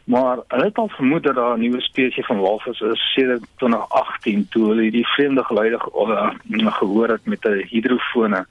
Maar 0.05 0.41
hulle 0.49 0.71
het 0.71 0.81
al 0.81 0.89
vermoed 0.97 1.29
dat 1.29 1.37
daar 1.37 1.59
'n 1.59 1.61
nuwe 1.61 1.81
spesies 1.91 2.27
van 2.27 2.41
walvis 2.41 2.81
is 2.81 3.13
sedert 3.13 3.45
2018 3.57 4.49
toe 4.49 4.67
hulle 4.69 4.91
die 4.91 5.07
vreemde 5.07 5.45
geluide 5.45 5.79
ge 5.79 6.71
gehoor 6.81 7.09
het 7.09 7.27
met 7.27 7.45
'n 7.45 7.67
hidrofone. 7.69 8.47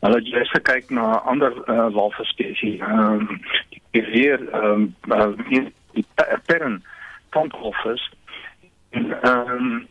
Hulle 0.00 0.16
het 0.16 0.26
juist 0.26 0.50
gekyk 0.50 0.90
na 0.90 1.20
ander 1.20 1.52
uh, 1.66 1.92
walvis 1.92 2.28
spesies. 2.28 2.80
Ehm 2.80 3.12
um, 3.12 3.40
die 3.90 4.02
weer 4.02 4.48
ehm 4.52 4.64
um, 4.64 4.94
die, 5.94 6.04
die 6.16 6.40
perren 6.46 6.82
tandwalvis. 7.34 8.10
Ehm 8.90 9.50
um, 9.50 9.86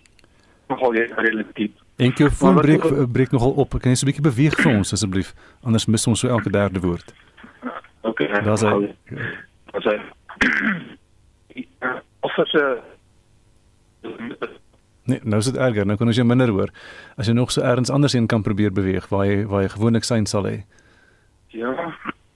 nogal 0.68 0.94
relatief. 0.96 1.72
En 1.96 2.12
jou 2.16 2.30
foon 2.30 2.56
breek 2.56 3.12
breek 3.12 3.32
nogal 3.32 3.52
op. 3.52 3.70
Kan 3.80 3.92
jy 3.92 3.98
so 3.98 4.06
'n 4.06 4.12
bietjie 4.12 4.30
beweeg 4.30 4.56
vir 4.62 4.72
ons 4.72 4.94
asseblief? 4.94 5.34
Anders 5.62 5.86
mis 5.86 6.08
ons 6.08 6.20
so 6.20 6.28
elke 6.28 6.50
derde 6.50 6.80
woord. 6.80 7.14
Okay. 8.02 8.28
Daar's 8.44 8.62
hy. 8.62 8.96
Daar's 9.72 9.86
hy. 9.86 10.00
Of 12.26 12.40
as 12.40 12.54
'n 12.54 12.82
Nee, 15.04 15.20
nou 15.24 15.40
is 15.40 15.46
dit 15.46 15.58
erger. 15.60 15.86
Nou 15.86 15.98
kan 15.98 16.08
ons 16.08 16.16
jou 16.16 16.26
minder 16.28 16.48
hoor. 16.48 16.70
As 17.20 17.28
jy 17.28 17.34
nog 17.36 17.52
so 17.52 17.62
ergens 17.62 17.90
anders 17.92 18.14
heen 18.14 18.28
kan 18.28 18.42
probeer 18.42 18.72
beweeg 18.72 19.08
waar 19.12 19.26
jy 19.28 19.46
waar 19.46 19.62
jy 19.62 19.70
gewoonlik 19.70 20.04
sien 20.08 20.26
sal 20.26 20.48
hê. 20.48 20.64
Ja. 21.52 21.74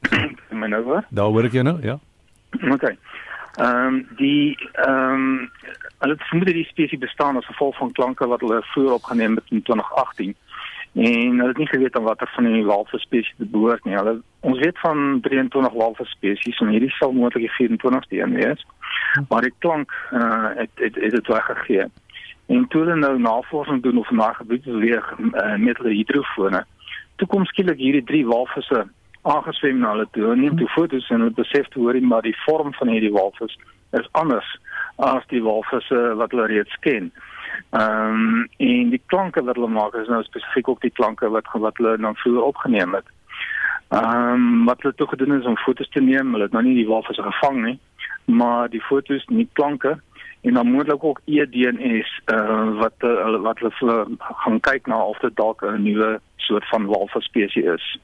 My 0.59 0.67
nou 0.67 0.83
hoor? 0.83 1.05
Daar 1.09 1.31
hoor 1.31 1.47
ek 1.47 1.55
jou 1.55 1.63
nou, 1.63 1.79
ja. 1.81 1.99
Okay. 2.75 2.97
Ehm 3.57 3.85
um, 3.85 4.07
die 4.15 4.69
ehm 4.71 5.13
um, 5.13 5.51
hulle 5.99 6.13
het 6.13 6.27
vermoed 6.29 6.47
die 6.53 6.65
spesies 6.65 6.99
bestaan 6.99 7.37
as 7.37 7.45
gevolg 7.45 7.77
van 7.77 7.91
klanke 7.91 8.27
wat 8.27 8.39
hulle 8.39 8.61
vroeër 8.61 8.93
opgeneem 8.93 9.35
het 9.35 9.43
in 9.49 9.61
2018. 9.61 10.35
En 10.93 11.37
hulle 11.37 11.47
het 11.47 11.57
nie 11.57 11.67
geweet 11.67 11.95
aan 11.95 12.03
watter 12.03 12.29
van 12.35 12.43
die 12.43 12.65
walvis 12.65 13.01
spesies 13.01 13.33
dit 13.37 13.51
behoort 13.51 13.83
nie. 13.83 13.95
Hulle 13.95 14.21
ons 14.39 14.59
weet 14.59 14.79
van 14.79 15.19
23 15.21 15.73
walvis 15.73 16.09
spesies 16.09 16.59
en 16.59 16.69
hierdie 16.73 16.93
sal 16.99 17.11
moontlik 17.17 17.47
die 17.47 17.69
24ste 17.69 18.21
een 18.21 18.33
wees. 18.33 18.65
Maar 19.29 19.41
die 19.41 19.53
klank 19.57 19.91
eh 20.11 20.21
uh, 20.21 20.49
het 20.55 20.71
het 20.83 21.11
dit 21.17 21.27
weggegee. 21.27 21.85
En 22.45 22.67
toe 22.67 22.81
hulle 22.81 22.95
nou 22.95 23.19
navorsing 23.19 23.81
doen 23.83 23.97
of 23.97 24.11
na 24.11 24.33
gebied 24.33 24.63
beweeg 24.63 25.13
uh, 25.19 25.55
met 25.55 25.77
hulle 25.77 25.93
hidrofone, 25.93 26.65
toe 27.15 27.27
kom 27.27 27.45
skielik 27.45 27.77
hierdie 27.77 28.03
drie 28.03 28.25
walvisse 28.25 28.85
aangeswem 29.33 29.79
na 29.79 29.93
hulle 29.95 30.07
toe. 30.11 30.23
Hulle 30.23 30.41
neem 30.41 30.57
toe 30.57 30.69
foto's 30.75 31.09
en 31.09 31.23
hulle 31.23 31.35
besef 31.39 31.67
toe 31.73 31.83
hoorie 31.83 32.05
maar 32.05 32.25
die 32.25 32.37
vorm 32.45 32.73
van 32.79 32.91
hierdie 32.93 33.13
walvis 33.13 33.57
is 33.97 34.07
anders 34.11 34.49
as 34.97 35.25
die 35.31 35.43
walvisse 35.43 35.99
wat 36.19 36.31
hulle 36.31 36.47
reeds 36.51 36.79
ken. 36.85 37.11
Ehm 37.69 38.23
um, 38.23 38.47
en 38.57 38.89
die 38.93 39.01
klanke 39.05 39.43
wat 39.43 39.55
hulle 39.55 39.71
maak 39.71 39.95
is 39.99 40.09
nou 40.11 40.23
spesifiek 40.23 40.69
ook 40.69 40.81
die 40.81 40.93
klanke 40.99 41.29
wat 41.35 41.51
wat 41.53 41.77
hulle 41.81 41.97
dan 41.97 42.19
vroeër 42.23 42.49
opgeneem 42.49 42.97
het. 42.99 43.07
Ehm 43.89 44.33
um, 44.33 44.65
wat 44.65 44.81
hulle 44.81 44.95
toe 44.95 45.07
gedoen 45.07 45.39
is 45.39 45.45
om 45.45 45.57
foto's 45.57 45.89
te 45.89 46.01
neem, 46.01 46.31
hulle 46.31 46.49
het 46.49 46.57
nou 46.57 46.63
nie 46.63 46.75
die 46.81 46.89
walvisse 46.89 47.23
gevang 47.23 47.63
nie, 47.65 47.79
maar 48.25 48.69
die 48.69 48.83
foto's 48.89 49.25
en 49.29 49.43
die 49.43 49.49
klanke 49.53 49.97
en 50.41 50.53
dan 50.53 50.71
moontlik 50.71 51.03
ook 51.03 51.21
eDNS 51.25 52.21
uh, 52.25 52.79
wat 52.79 52.93
uh, 53.03 53.39
wat 53.41 53.59
hulle 53.59 53.97
gaan 54.19 54.59
kyk 54.59 54.87
na 54.87 54.99
of 55.03 55.19
dit 55.19 55.35
dalk 55.35 55.61
'n 55.61 55.83
nuwe 55.83 56.19
soort 56.35 56.67
van 56.69 56.85
walvis 56.85 57.25
spesies 57.25 57.65
is. 57.65 57.99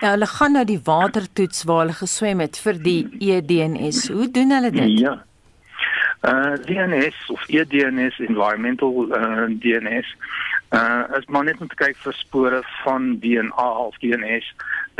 Ja, 0.00 0.10
hulle 0.10 0.26
gaan 0.26 0.52
nou 0.58 0.64
die 0.64 0.80
water 0.84 1.26
toets 1.32 1.64
waar 1.64 1.84
hulle 1.84 1.98
geswem 1.98 2.40
het 2.40 2.58
vir 2.58 2.78
die 2.82 3.00
eDNS. 3.18 4.08
Hoe 4.08 4.30
doen 4.30 4.50
hulle 4.56 4.70
dit? 4.70 4.98
Ja. 5.00 5.18
Uh 6.20 6.56
DNS 6.68 7.30
of 7.32 7.48
eDNS 7.48 8.18
environmental 8.18 9.06
uh, 9.08 9.46
DNS 9.48 10.16
uh 10.70 11.02
as 11.16 11.24
maar 11.26 11.44
net 11.44 11.60
om 11.60 11.68
te 11.68 11.78
kyk 11.80 11.96
vir 11.96 12.12
spore 12.12 12.60
van 12.82 13.16
DNA 13.22 13.68
of 13.86 13.96
DNS 13.98 14.50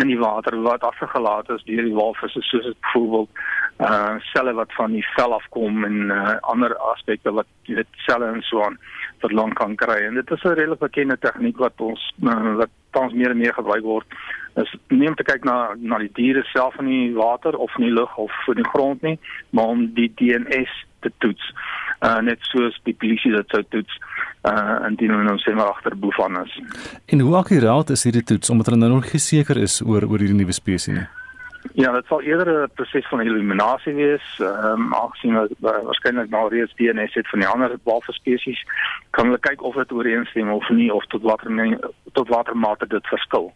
in 0.00 0.08
die 0.08 0.18
water 0.18 0.56
wat 0.64 0.86
afgelaat 0.86 1.50
is 1.54 1.66
deur 1.68 1.84
die 1.84 1.94
walvisse 1.94 2.40
soos 2.48 2.64
dit 2.64 2.80
byvoorbeeld 2.86 3.44
uh 3.90 4.16
selle 4.32 4.56
wat 4.56 4.72
van 4.78 4.96
die 4.96 5.04
vel 5.12 5.36
afkom 5.36 5.84
en 5.84 6.00
uh, 6.08 6.34
ander 6.52 6.74
aspekte 6.94 7.32
wat 7.36 7.52
weet 7.68 8.02
selle 8.06 8.32
en 8.32 8.42
so 8.48 8.64
aan 8.64 8.80
wat 9.20 9.32
lank 9.32 9.60
kan 9.60 9.76
kry 9.76 10.00
en 10.06 10.18
dit 10.18 10.30
is 10.30 10.44
'n 10.44 10.56
redelik 10.56 10.82
bekende 10.88 11.18
tegniek 11.18 11.60
wat 11.66 11.84
ons 11.90 12.12
uh, 12.24 12.54
wat 12.64 12.72
tans 12.96 13.16
meer 13.16 13.34
en 13.34 13.42
meer 13.42 13.56
gebruik 13.56 13.84
word 13.84 14.20
is 14.60 14.70
nie 14.88 15.08
om 15.08 15.16
te 15.18 15.26
kyk 15.26 15.44
na 15.46 15.74
na 15.78 15.98
die 16.02 16.12
diere 16.16 16.42
self 16.52 16.78
in 16.82 16.90
die 16.90 17.12
water 17.14 17.56
of 17.56 17.74
in 17.78 17.86
die 17.86 17.94
lug 17.94 18.16
of 18.18 18.32
in 18.52 18.62
die 18.62 18.70
grond 18.72 19.02
nie 19.06 19.18
maar 19.50 19.74
om 19.74 19.86
die 19.94 20.10
DNS 20.20 20.72
te 21.04 21.12
toets 21.24 21.52
uh 22.00 22.18
net 22.24 22.40
soos 22.52 22.76
die 22.88 22.96
polisie 22.96 23.32
dit 23.36 23.54
sou 23.54 23.62
toets 23.74 24.00
uh 24.48 24.76
indien 24.88 25.12
hulle 25.12 25.28
nou 25.28 25.38
sê 25.42 25.54
maar 25.56 25.72
agter 25.74 25.96
boef 26.02 26.20
aan 26.24 26.40
is. 26.42 26.52
En 27.12 27.20
hoe 27.20 27.36
akkuraat 27.36 27.90
is 27.96 28.04
hierdie 28.08 28.24
toets 28.32 28.50
omdat 28.50 28.70
hulle 28.70 28.80
nou 28.80 28.92
nog 28.96 29.12
nie 29.12 29.20
seker 29.20 29.60
is 29.60 29.80
oor 29.84 30.08
oor 30.08 30.22
hierdie 30.22 30.38
nuwe 30.38 30.56
spesies 30.56 30.94
nie? 30.96 31.08
Ja, 31.72 31.92
dit 31.92 32.06
sal 32.06 32.22
eerder 32.22 32.62
'n 32.62 32.70
proses 32.74 33.08
van 33.08 33.20
eliminasie 33.20 33.94
wees. 33.94 34.38
Ehm 34.38 34.64
um, 34.64 34.94
aangesien 34.94 35.34
dat 35.34 35.50
waarskynlik 35.58 36.30
nou 36.30 36.48
reeds 36.48 36.74
DNS 36.74 37.14
het 37.14 37.28
van 37.28 37.38
die 37.38 37.48
ander 37.48 37.76
walvis 37.82 38.14
spesies, 38.14 38.66
kan 39.10 39.24
hulle 39.24 39.38
kyk 39.38 39.62
of 39.62 39.74
dit 39.74 39.92
ooreenstem 39.92 40.50
of 40.50 40.68
nie 40.68 40.94
of 40.94 41.06
tot 41.06 41.22
watter 41.22 41.78
tot 42.12 42.28
watter 42.28 42.56
mate 42.56 42.86
dit 42.86 43.06
verskil. 43.06 43.52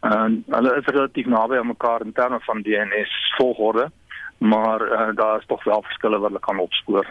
En 0.00 0.44
uh, 0.48 0.54
hulle 0.56 0.76
is 0.76 0.84
relatief 0.84 1.26
naby 1.26 1.56
aan 1.56 1.66
mekaar 1.66 2.00
in 2.04 2.12
terme 2.12 2.40
van 2.40 2.62
DNS 2.62 3.34
volgorde, 3.36 3.90
maar 4.38 4.80
uh, 4.80 5.08
daar 5.14 5.38
is 5.38 5.46
tog 5.46 5.64
wel 5.64 5.82
verskille 5.82 6.18
wat 6.18 6.28
hulle 6.28 6.40
kan 6.40 6.58
opspoor. 6.58 7.06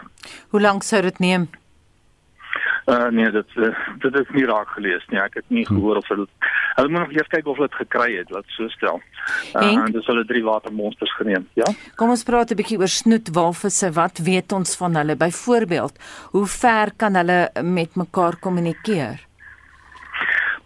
Hoe 0.48 0.60
lank 0.60 0.82
sou 0.82 1.02
dit 1.02 1.18
neem? 1.18 1.50
Uh, 2.86 3.08
nee, 3.14 3.30
dit 3.30 3.56
uh, 3.62 3.70
dit 4.02 4.14
is 4.14 4.30
nie 4.34 4.44
raak 4.48 4.70
gelees 4.74 5.04
nie. 5.12 5.20
Ek 5.22 5.36
het 5.38 5.50
nie 5.54 5.62
gehoor 5.66 6.00
of 6.00 6.08
hulle 6.10 6.26
hulle 6.74 6.88
moet 6.90 7.04
nog 7.04 7.12
eers 7.14 7.28
kyk 7.30 7.46
of 7.46 7.60
hulle 7.60 7.68
dit 7.70 7.78
gekry 7.84 8.08
het, 8.16 8.30
laat 8.34 8.48
so 8.56 8.66
stel. 8.74 8.98
Uh, 9.54 9.62
en 9.68 9.92
dis 9.94 10.08
hulle 10.10 10.24
drie 10.26 10.42
watermonsters 10.42 11.12
geneem, 11.14 11.46
ja? 11.58 11.68
Kom 12.00 12.10
ons 12.10 12.24
praat 12.26 12.50
'n 12.50 12.58
bietjie 12.58 12.80
oor 12.80 12.90
snoetwalvisse. 12.90 13.92
Wat 13.94 14.18
weet 14.18 14.52
ons 14.52 14.74
van 14.76 14.98
hulle? 14.98 15.16
Byvoorbeeld, 15.16 15.94
hoe 16.34 16.46
ver 16.46 16.92
kan 16.96 17.14
hulle 17.14 17.50
met 17.62 17.94
mekaar 17.94 18.36
kommunikeer? 18.40 19.22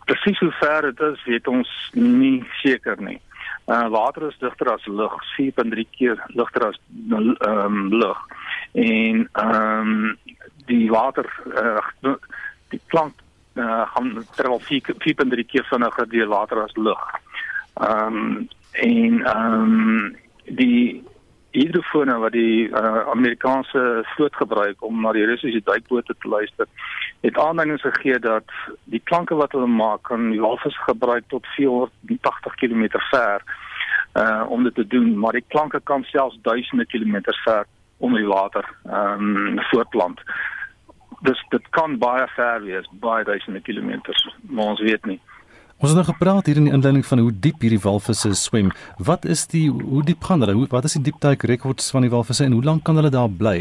Presies 0.07 0.39
hoe 0.39 0.53
ver 0.61 0.83
dit 0.83 1.01
is, 1.01 1.25
weet 1.25 1.49
ons 1.49 1.69
nie 1.93 2.45
seker 2.63 2.97
nie. 3.03 3.21
Uh 3.67 3.89
water 3.91 4.29
is 4.29 4.39
digter 4.39 4.73
as 4.73 4.87
lug, 4.87 5.13
4.3 5.37 5.85
keer 5.91 6.17
ligter 6.29 6.69
as 6.69 6.79
ehm 7.11 7.37
um, 7.41 7.89
lug. 7.93 8.19
En 8.73 9.29
ehm 9.33 9.91
um, 9.91 10.19
die 10.67 10.91
water 10.91 11.27
uh, 11.55 12.15
die 12.75 12.81
klank 12.87 13.15
uh, 13.55 13.83
gaan 13.95 14.25
terwyl 14.37 14.61
4.3 14.61 15.47
keer 15.47 15.67
vinniger 15.71 16.09
deur 16.09 16.29
water 16.29 16.63
as 16.63 16.77
lug. 16.77 17.03
Ehm 17.75 18.17
um, 18.17 18.49
en 18.73 19.23
ehm 19.25 19.63
um, 19.63 20.17
die 20.45 21.05
hidrofone 21.57 22.19
wat 22.21 22.33
die 22.33 22.69
uh, 22.69 23.07
Amerikaanse 23.09 23.83
vloot 24.15 24.35
gebruik 24.37 24.83
om 24.85 25.01
na 25.01 25.13
die 25.17 25.25
Russiese 25.25 25.63
duikbote 25.65 26.15
te 26.19 26.29
luister, 26.29 26.69
het 27.25 27.39
aanduidings 27.39 27.83
gegee 27.87 28.19
dat 28.19 28.53
die 28.85 29.01
klanke 29.05 29.39
wat 29.41 29.57
hulle 29.57 29.71
maak 29.71 30.03
kan 30.11 30.29
die 30.31 30.41
walvis 30.41 30.77
gebruik 30.85 31.25
tot 31.33 31.47
480 31.57 32.61
km 32.61 32.85
ver 33.11 33.47
uh 34.17 34.45
om 34.49 34.65
dit 34.65 34.75
te 34.75 34.87
doen, 34.87 35.19
maar 35.19 35.33
die 35.33 35.45
klanke 35.49 35.81
kan 35.85 36.05
selfs 36.05 36.39
duisende 36.43 36.87
kilometers 36.87 37.41
ver 37.45 37.65
onder 37.97 38.21
die 38.21 38.29
water 38.29 38.69
ehm 38.85 39.33
um, 39.37 39.65
voortplant 39.71 40.21
dis 41.27 41.41
dit 41.55 41.71
kan 41.77 41.99
baie 41.99 42.27
ver 42.35 42.63
wees, 42.65 42.87
baie 43.03 43.25
duisende 43.25 43.61
kilometers, 43.61 44.23
maar 44.43 44.75
ons 44.75 44.83
weet 44.85 45.07
nie. 45.11 45.21
Ons 45.77 45.93
het 45.93 45.99
nou 45.99 46.07
gepraat 46.09 46.47
hier 46.49 46.57
in 46.57 46.71
die 46.71 46.73
inleiding 46.73 47.05
van 47.05 47.21
hoe 47.21 47.33
diep 47.47 47.61
hierdie 47.61 47.83
walvisse 47.83 48.31
swem. 48.35 48.71
Wat 48.97 49.27
is 49.29 49.45
die 49.53 49.67
hoe 49.69 50.05
diep 50.07 50.25
gaan 50.25 50.41
hulle? 50.41 50.55
Hoe 50.57 50.69
wat 50.73 50.89
is 50.89 50.97
die 50.97 51.03
diepteik 51.11 51.45
rekords 51.51 51.91
van 51.93 52.07
die 52.07 52.13
walvisse 52.13 52.47
en 52.47 52.57
hoe 52.57 52.65
lank 52.65 52.87
kan 52.89 52.97
hulle 52.97 53.13
daar 53.13 53.29
bly? 53.29 53.59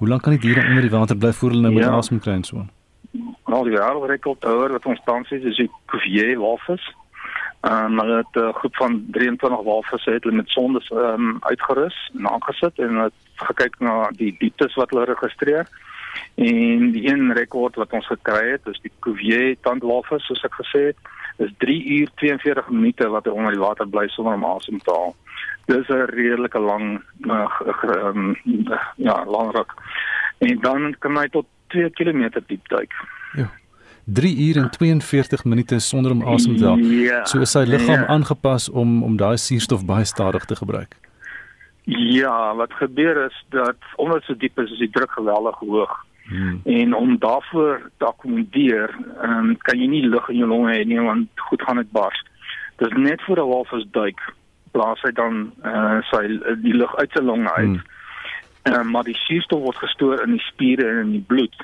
Hoe 0.00 0.08
lank 0.08 0.26
kan 0.26 0.36
die 0.36 0.42
diere 0.42 0.66
onder 0.68 0.84
die 0.84 0.92
water 0.92 1.16
bly 1.16 1.32
voor 1.32 1.54
hulle 1.54 1.64
nou 1.64 1.72
met 1.72 1.86
ja. 1.86 1.94
asem 1.96 2.20
kry 2.20 2.34
en 2.36 2.44
so? 2.44 2.66
Al 3.54 3.64
die 3.64 3.72
wêreldrekord 3.72 4.44
wat 4.74 4.90
ons 4.92 5.00
tans 5.08 5.32
het 5.32 5.48
is 5.48 5.56
die 5.62 5.70
Cuvier 5.88 6.34
walvis. 6.42 6.84
Ehm 7.64 7.96
um, 7.96 7.98
hulle 8.02 8.20
het 8.20 8.36
'n 8.42 8.52
groep 8.60 8.76
van 8.76 9.00
23 9.16 9.64
walvisse 9.64 10.10
het 10.10 10.24
hulle 10.24 10.36
met 10.36 10.52
sondes 10.52 10.90
ehm 10.90 11.28
um, 11.28 11.36
uitgerus 11.40 11.96
en 12.18 12.28
aangesit 12.28 12.78
en 12.78 12.96
het 13.08 13.16
gekyk 13.48 13.80
na 13.80 14.10
die 14.12 14.34
dieptes 14.38 14.74
wat 14.74 14.90
hulle 14.90 15.04
registreer. 15.04 15.64
En 16.34 16.90
die 16.92 17.04
een 17.08 17.32
rekord 17.32 17.76
wat 17.80 17.92
ons 17.92 18.06
gekry 18.06 18.50
het, 18.52 18.66
is 18.66 18.80
die 18.82 18.92
Cuvier 19.00 19.56
tandwalvis 19.66 20.26
soos 20.26 20.44
ek 20.44 20.56
gesê 20.60 20.82
het, 20.90 21.12
is 21.36 21.50
3 21.58 21.76
uur 21.98 22.10
42 22.22 22.68
minute 22.70 23.08
wat 23.08 23.26
hy 23.26 23.34
onder 23.34 23.54
die 23.54 23.62
water 23.62 23.88
bly 23.90 24.06
sonder 24.12 24.38
om 24.38 24.46
asem 24.48 24.78
te 24.82 24.90
haal. 24.90 25.14
Dis 25.66 25.88
'n 25.88 26.06
redelike 26.12 26.58
lang 26.58 27.02
uh, 27.26 27.48
um, 28.04 28.36
ja, 28.96 29.24
lang 29.24 29.52
ruk. 29.56 29.74
En 30.38 30.58
dan 30.60 30.96
kan 30.98 31.16
hy 31.16 31.28
tot 31.28 31.46
2 31.68 31.90
km 31.90 32.28
diep 32.46 32.68
duik. 32.68 32.92
Ja. 33.32 33.50
3 34.04 34.36
uur 34.36 34.56
en 34.56 34.70
42 34.70 35.44
minute 35.44 35.78
sonder 35.78 36.12
om 36.12 36.22
asem 36.22 36.56
te 36.56 36.64
haal. 36.64 36.78
Ja, 36.78 37.24
so 37.24 37.40
is 37.40 37.50
sy 37.50 37.64
liggaam 37.64 38.04
ja. 38.04 38.06
aangepas 38.06 38.68
om 38.68 39.02
om 39.02 39.16
daai 39.16 39.36
suurstof 39.36 39.84
baie 39.84 40.04
stadig 40.04 40.44
te 40.44 40.56
gebruik. 40.56 40.96
Ja, 41.84 42.54
wat 42.54 42.72
gebeur 42.72 43.24
is 43.24 43.44
dat 43.48 43.76
omdat 43.96 44.22
so 44.22 44.36
diep 44.36 44.58
is, 44.58 44.70
is 44.70 44.78
die 44.78 44.90
druk 44.90 45.10
geweldig 45.10 45.58
hoog. 45.58 46.04
Hmm. 46.24 46.60
En 46.64 46.94
om 46.94 47.18
daarvoor 47.18 47.90
te 47.96 48.04
akkommodeer, 48.04 48.94
um, 49.22 49.56
kan 49.56 49.78
jy 49.78 49.86
nie 49.86 50.06
lug 50.08 50.28
in 50.28 50.40
jou 50.40 50.48
longe 50.48 50.72
hê 50.72 50.86
nie 50.88 51.00
want 51.00 51.28
goed 51.50 51.62
gaan 51.62 51.76
dit 51.76 51.90
bars. 51.92 52.22
Dis 52.80 52.96
net 52.96 53.22
voor 53.22 53.38
'n 53.38 53.48
walvis 53.48 53.84
duik, 53.90 54.20
blaas 54.70 55.02
hy 55.02 55.12
dan 55.12 55.52
uh, 55.64 56.00
sy 56.10 56.22
die 56.62 56.74
lug 56.74 56.96
uit 56.96 57.10
sy 57.12 57.22
longe 57.22 57.52
uit. 57.52 57.76
Hmm. 57.76 58.80
Um, 58.80 58.90
maar 58.90 59.04
die 59.04 59.18
suurstof 59.26 59.60
word 59.60 59.76
gestoor 59.76 60.22
in 60.22 60.30
die 60.30 60.46
spiere 60.48 60.88
en 60.88 60.98
in 60.98 61.10
die 61.10 61.26
bloed. 61.26 61.56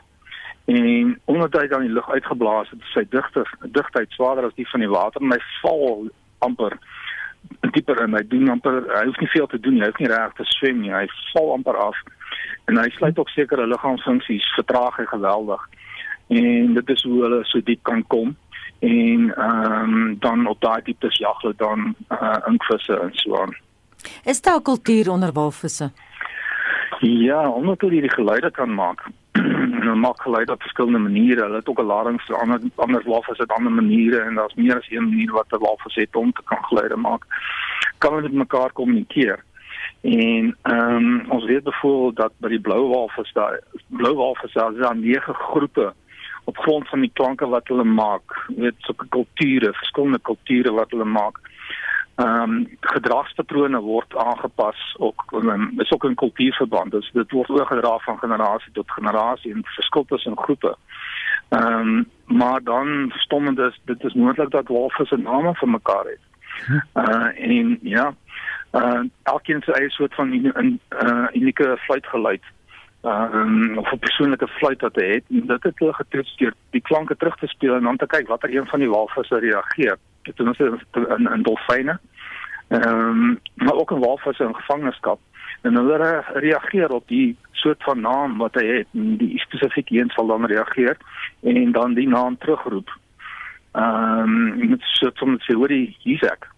En 0.65 1.21
omdat 1.25 1.53
hy 1.53 1.67
dan 1.67 1.81
die 1.81 1.93
lug 1.93 2.11
uitgeblaas 2.11 2.71
het, 2.71 2.83
sy 2.93 3.07
digter 3.09 3.49
digtheid 3.63 4.11
swaarder 4.11 4.45
as 4.45 4.55
die 4.55 4.69
van 4.69 4.81
die 4.81 4.93
water 4.93 5.23
en 5.23 5.33
hy 5.33 5.41
val 5.63 6.11
amper 6.39 6.77
dieper 7.75 8.03
in. 8.05 8.15
Hy 8.15 8.25
doen 8.29 8.51
amper 8.57 8.83
hy 8.95 9.05
hoef 9.07 9.19
nie 9.21 9.33
veel 9.35 9.47
te 9.47 9.61
doen 9.61 9.79
nie. 9.79 9.83
Hy 9.85 9.91
hoef 9.93 10.03
nie 10.03 10.13
reg 10.13 10.37
te 10.39 10.47
swem 10.57 10.81
nie. 10.83 10.93
Hy 10.95 11.07
val 11.33 11.53
amper 11.57 11.79
af. 11.89 11.97
En 12.71 12.79
hy 12.79 12.89
sluit 12.97 13.19
ook 13.19 13.33
sekere 13.35 13.67
liggaamsfunksies 13.67 14.53
vertraag 14.59 15.01
hy 15.01 15.09
geweldig. 15.11 15.67
En 16.29 16.75
dit 16.75 16.95
is 16.95 17.03
hoe 17.03 17.23
hulle 17.25 17.43
so 17.45 17.63
diep 17.67 17.83
kan 17.89 18.05
kom 18.07 18.37
en 18.81 19.35
ehm 19.37 19.95
um, 19.95 20.17
dan 20.19 20.47
op 20.47 20.61
daai 20.61 20.83
dieptes 20.83 21.19
jag 21.19 21.41
hulle 21.41 21.55
dan 21.57 21.95
uh, 22.09 22.37
inkvisse 22.49 22.97
en 22.97 23.11
so 23.13 23.41
aan. 23.41 23.57
Is 24.25 24.43
daar 24.43 24.63
kultuur 24.63 25.11
onder 25.11 25.33
walvisse? 25.33 25.91
Ja, 27.01 27.49
omdat 27.49 27.81
hulle 27.81 28.01
die 28.01 28.11
geluide 28.11 28.51
kan 28.51 28.75
maak. 28.75 29.05
Hulle 29.61 29.95
maak 29.95 30.23
geluide 30.23 30.53
op 30.53 30.63
verskillende 30.63 30.99
maniere. 30.99 31.43
Hulle 31.43 31.61
het 31.61 31.69
ook 31.69 31.81
'n 31.81 31.93
lading 31.93 32.21
vir 32.23 32.37
ander 32.37 32.61
ander 32.75 33.03
walvisse 33.05 33.43
het 33.43 33.53
ander 33.53 33.73
maniere 33.73 34.21
en 34.21 34.35
daar's 34.35 34.55
meer 34.55 34.77
as 34.77 34.91
een 34.91 35.09
manier 35.09 35.33
wat 35.33 35.53
'n 35.53 35.65
walvis 35.65 35.95
het 35.95 36.17
om 36.17 36.33
te 36.33 36.43
kan 36.45 36.65
geluide 36.65 36.97
maak. 36.97 37.25
Kan 37.99 38.15
hulle 38.15 38.29
met 38.29 38.33
mekaar 38.33 38.73
kommunikeer? 38.73 39.45
En 40.01 40.57
ehm 40.63 40.97
um, 40.97 41.25
ons 41.29 41.45
weet 41.45 41.65
byvoorbeeld 41.65 42.17
dat 42.17 42.33
by 42.37 42.49
die 42.49 42.61
blou 42.61 42.89
walvis 42.89 43.33
daar 43.33 43.61
blou 43.87 44.15
walvis 44.15 44.53
daar 44.53 44.73
is 44.73 44.79
daar 44.79 44.97
nege 44.97 45.33
groepe 45.33 45.93
op 46.45 46.57
grond 46.57 46.89
van 46.89 47.01
die 47.01 47.11
klanke 47.13 47.47
wat 47.47 47.69
hulle 47.69 47.85
maak, 47.85 48.37
weet 48.57 48.75
sulke 48.79 49.07
kulture, 49.09 49.73
verskillende 49.73 50.19
kulture 50.23 50.73
wat 50.73 50.91
hulle 50.91 51.05
maak. 51.05 51.41
Ehm 52.21 52.43
um, 52.43 52.67
gedragspatrone 52.81 53.79
word 53.81 54.17
aangepas 54.17 54.95
ook 54.99 55.43
is 55.77 55.93
ook 55.93 56.05
in 56.05 56.15
kultuurverband. 56.15 56.91
Dus 56.91 57.11
dit 57.13 57.31
word 57.31 57.51
oorgedra 57.51 57.99
van 57.99 58.19
generasie 58.19 58.73
tot 58.73 58.91
generasie 58.91 59.53
en 59.55 59.65
verskil 59.65 60.05
tussen 60.05 60.37
groepe. 60.39 60.77
Ehm 61.49 61.89
um, 61.89 62.09
maar 62.25 62.63
dan 62.63 63.13
stommend 63.15 63.59
is 63.59 63.81
dit 63.85 64.05
is 64.05 64.15
moontlik 64.15 64.51
dat 64.51 64.69
walvisse 64.69 65.17
name 65.17 65.55
vir 65.55 65.69
mekaar 65.69 66.05
het. 66.05 66.25
Uh 66.95 67.49
en 67.51 67.79
ja, 67.83 68.15
uh 68.73 69.03
elkeen 69.23 69.63
se 69.63 69.73
eie 69.73 69.91
soort 69.91 70.15
van 70.15 70.33
in 70.33 70.53
'n 70.57 70.81
uh, 71.03 71.27
unieke 71.33 71.77
fluitgeluid 71.81 72.43
um, 73.05 73.79
of 73.79 73.93
'n 73.93 73.99
persoonlike 73.99 74.47
fluit 74.47 74.81
wat 74.81 74.95
hy 74.95 75.09
het 75.15 75.25
en 75.31 75.47
dit 75.47 75.63
het 75.63 75.79
hulle 75.79 75.93
getoets 75.93 76.37
deur 76.37 76.55
die 76.71 76.81
klanke 76.81 77.17
terug 77.17 77.37
te 77.37 77.47
speel 77.47 77.75
en 77.75 77.83
dan 77.83 77.97
te 77.97 78.07
kyk 78.07 78.29
watter 78.29 78.57
een 78.57 78.67
van 78.67 78.79
die 78.79 78.91
walvisse 78.91 79.39
reageer. 79.39 79.99
Dit 80.23 80.39
is 80.39 80.59
in 80.59 81.29
in 81.33 81.43
dolfyne. 81.43 81.99
Ehm 82.69 82.89
um, 82.89 83.41
maar 83.55 83.75
ook 83.75 83.91
'n 83.93 83.99
walvis 83.99 84.39
in 84.39 84.55
gevangenskap 84.55 85.21
en 85.61 85.75
hulle 85.75 86.25
reageer 86.33 86.91
op 86.91 87.09
die 87.09 87.37
soort 87.53 87.83
van 87.83 88.01
naam 88.01 88.39
wat 88.39 88.55
hy 88.55 88.67
het 88.67 88.87
en 88.95 89.17
die 89.21 89.39
spesifieke 89.39 89.99
een 89.99 90.11
sal 90.15 90.27
dan 90.27 90.47
reageer 90.47 90.97
en 91.41 91.73
dan 91.73 91.95
die 91.95 92.09
naam 92.09 92.39
terugroep. 92.39 92.89
Ehm 93.73 94.61
um, 94.61 94.69
met 94.69 94.83
so 94.83 95.11
sommer 95.15 95.43
sê 95.45 95.55
hoor 95.55 95.69
die 95.69 95.97
hier's 96.03 96.23
ek. 96.23 96.49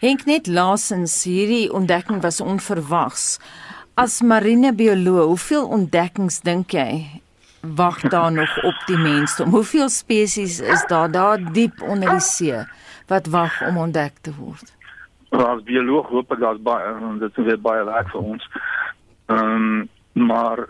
Henk 0.00 0.24
net 0.26 0.46
laasens 0.46 1.24
hierdie 1.24 1.72
ontdekking 1.72 2.22
was 2.22 2.40
onverwags. 2.40 3.38
As 3.94 4.20
marinebioloog, 4.22 5.26
hoeveel 5.26 5.68
ontdekkings 5.68 6.40
dink 6.44 6.74
jy 6.76 7.22
wag 7.74 8.00
daar 8.00 8.32
nog 8.32 8.64
op 8.64 8.82
die 8.86 8.98
mensdom? 8.98 9.50
Hoeveel 9.50 9.88
spesies 9.88 10.60
is 10.60 10.86
daar 10.86 11.10
daar 11.10 11.52
diep 11.52 11.82
onder 11.82 12.10
die 12.10 12.20
see 12.20 12.64
wat 13.06 13.26
wag 13.26 13.62
om 13.66 13.76
ontdek 13.76 14.12
te 14.20 14.34
word? 14.34 14.74
As 15.30 15.62
bioloog 15.62 16.08
hoop 16.08 16.32
ek 16.32 16.40
daar's 16.40 16.62
baie 16.62 16.94
en 16.94 17.18
dit 17.18 17.38
is 17.38 17.44
weer 17.44 17.60
baie 17.60 17.84
werk 17.84 18.10
vir 18.14 18.20
ons. 18.20 18.50
Ehm 19.26 19.54
um, 19.54 19.88
maar 20.16 20.62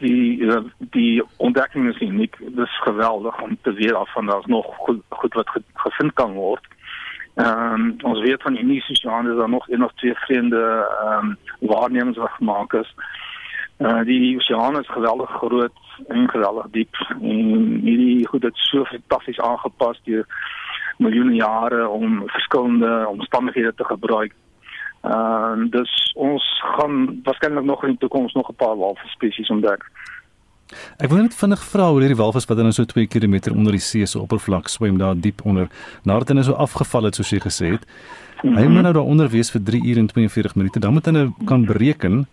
die 0.00 0.48
die 0.78 1.22
ontdekking 1.36 1.88
is 1.88 2.00
uniek. 2.00 2.36
Dit 2.38 2.58
is 2.58 2.80
geweldig 2.82 3.42
om 3.42 3.58
te 3.62 3.72
weet 3.72 3.92
af 3.94 4.12
van 4.12 4.26
daar's 4.26 4.46
nog 4.46 4.66
goed, 4.76 5.02
goed 5.08 5.34
wat 5.34 5.50
gevind 5.74 6.12
kan 6.12 6.32
word. 6.32 6.64
Ehm 7.34 7.74
um, 7.74 7.96
ons 8.02 8.20
weet 8.20 8.42
van 8.42 8.56
Indische 8.56 8.92
oseaan 8.92 9.30
is 9.30 9.36
daar 9.36 9.48
nog 9.48 9.68
een 9.68 9.84
of 9.84 9.92
twee 9.92 10.14
vreemde 10.14 10.86
ehm 11.02 11.26
um, 11.26 11.36
waarnemings 11.58 12.18
wat 12.18 12.30
gemaak 12.30 12.72
is. 12.72 12.94
Uh 13.78 14.02
die 14.04 14.36
oseaan 14.36 14.78
is 14.80 14.88
geweldig 14.88 15.30
groot 15.30 15.72
geweldig 16.08 16.66
diep 16.70 16.94
en 17.20 17.80
hierdie 17.82 18.26
goed 18.28 18.42
het 18.42 18.56
so 18.56 18.84
fantasties 18.84 19.40
aangepas 19.40 20.00
deur 20.04 20.26
miljoene 20.98 21.34
jare 21.34 21.88
om 21.88 22.22
verskillende 22.26 23.06
omstandighede 23.08 23.74
te 23.74 23.84
gebruik. 23.84 24.34
Ehm 25.00 25.64
uh, 25.64 25.70
dus 25.70 26.12
ons 26.14 26.44
gaan 26.76 27.20
waarskynlik 27.24 27.64
nog 27.64 27.82
in 27.84 27.88
die 27.88 27.98
toekoms 27.98 28.32
nog 28.32 28.48
'n 28.48 28.54
paar 28.54 28.76
walvisspesies 28.76 29.48
ontdek. 29.48 29.90
Ek 30.98 31.08
wil 31.10 31.22
net 31.22 31.34
vinnig 31.34 31.62
vra 31.72 31.88
oor 31.90 32.00
hierdie 32.04 32.18
walvis 32.20 32.44
wat 32.44 32.56
dan 32.56 32.72
so 32.72 32.84
2 32.84 33.06
km 33.06 33.50
onder 33.54 33.72
die 33.72 33.80
see 33.80 34.06
se 34.06 34.18
oppervlak 34.18 34.68
swem 34.68 34.98
daar 34.98 35.16
diep 35.16 35.40
onder. 35.44 35.68
Nadat 36.02 36.28
hy 36.28 36.34
nou 36.34 36.44
so 36.44 36.52
afgeval 36.52 37.08
het 37.08 37.14
soos 37.14 37.30
jy 37.30 37.40
gesê 37.40 37.72
het. 37.74 37.86
Mm 38.42 38.50
-hmm. 38.50 38.58
Hy 38.58 38.66
moet 38.68 38.82
nou 38.82 38.92
daaronder 38.92 39.28
wees 39.28 39.50
vir 39.50 39.62
3 39.62 39.82
ure 39.84 40.00
en 40.00 40.06
42 40.06 40.54
minute. 40.54 40.78
Dan 40.78 40.92
moet 40.92 41.06
hy 41.06 41.12
nou 41.12 41.32
kan 41.44 41.64
bereken 41.64 42.26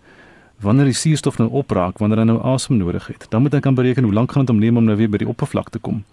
wanneer 0.61 0.85
die 0.85 0.93
suurstof 0.93 1.37
nou 1.37 1.49
opraak, 1.51 1.97
wanneer 1.97 2.17
hy 2.17 2.23
nou 2.23 2.39
asem 2.53 2.77
nodig 2.77 3.07
het. 3.07 3.27
Dan 3.29 3.41
moet 3.41 3.53
hy 3.53 3.59
kan 3.59 3.75
bereken 3.75 4.03
hoe 4.03 4.13
lank 4.13 4.31
gaan 4.31 4.45
dit 4.45 4.55
om 4.55 4.59
neem 4.61 4.77
om 4.77 4.83
nou 4.83 4.97
weer 4.97 5.09
by 5.09 5.17
die 5.17 5.29
oppervlak 5.29 5.69
te 5.69 5.79
kom 5.79 6.03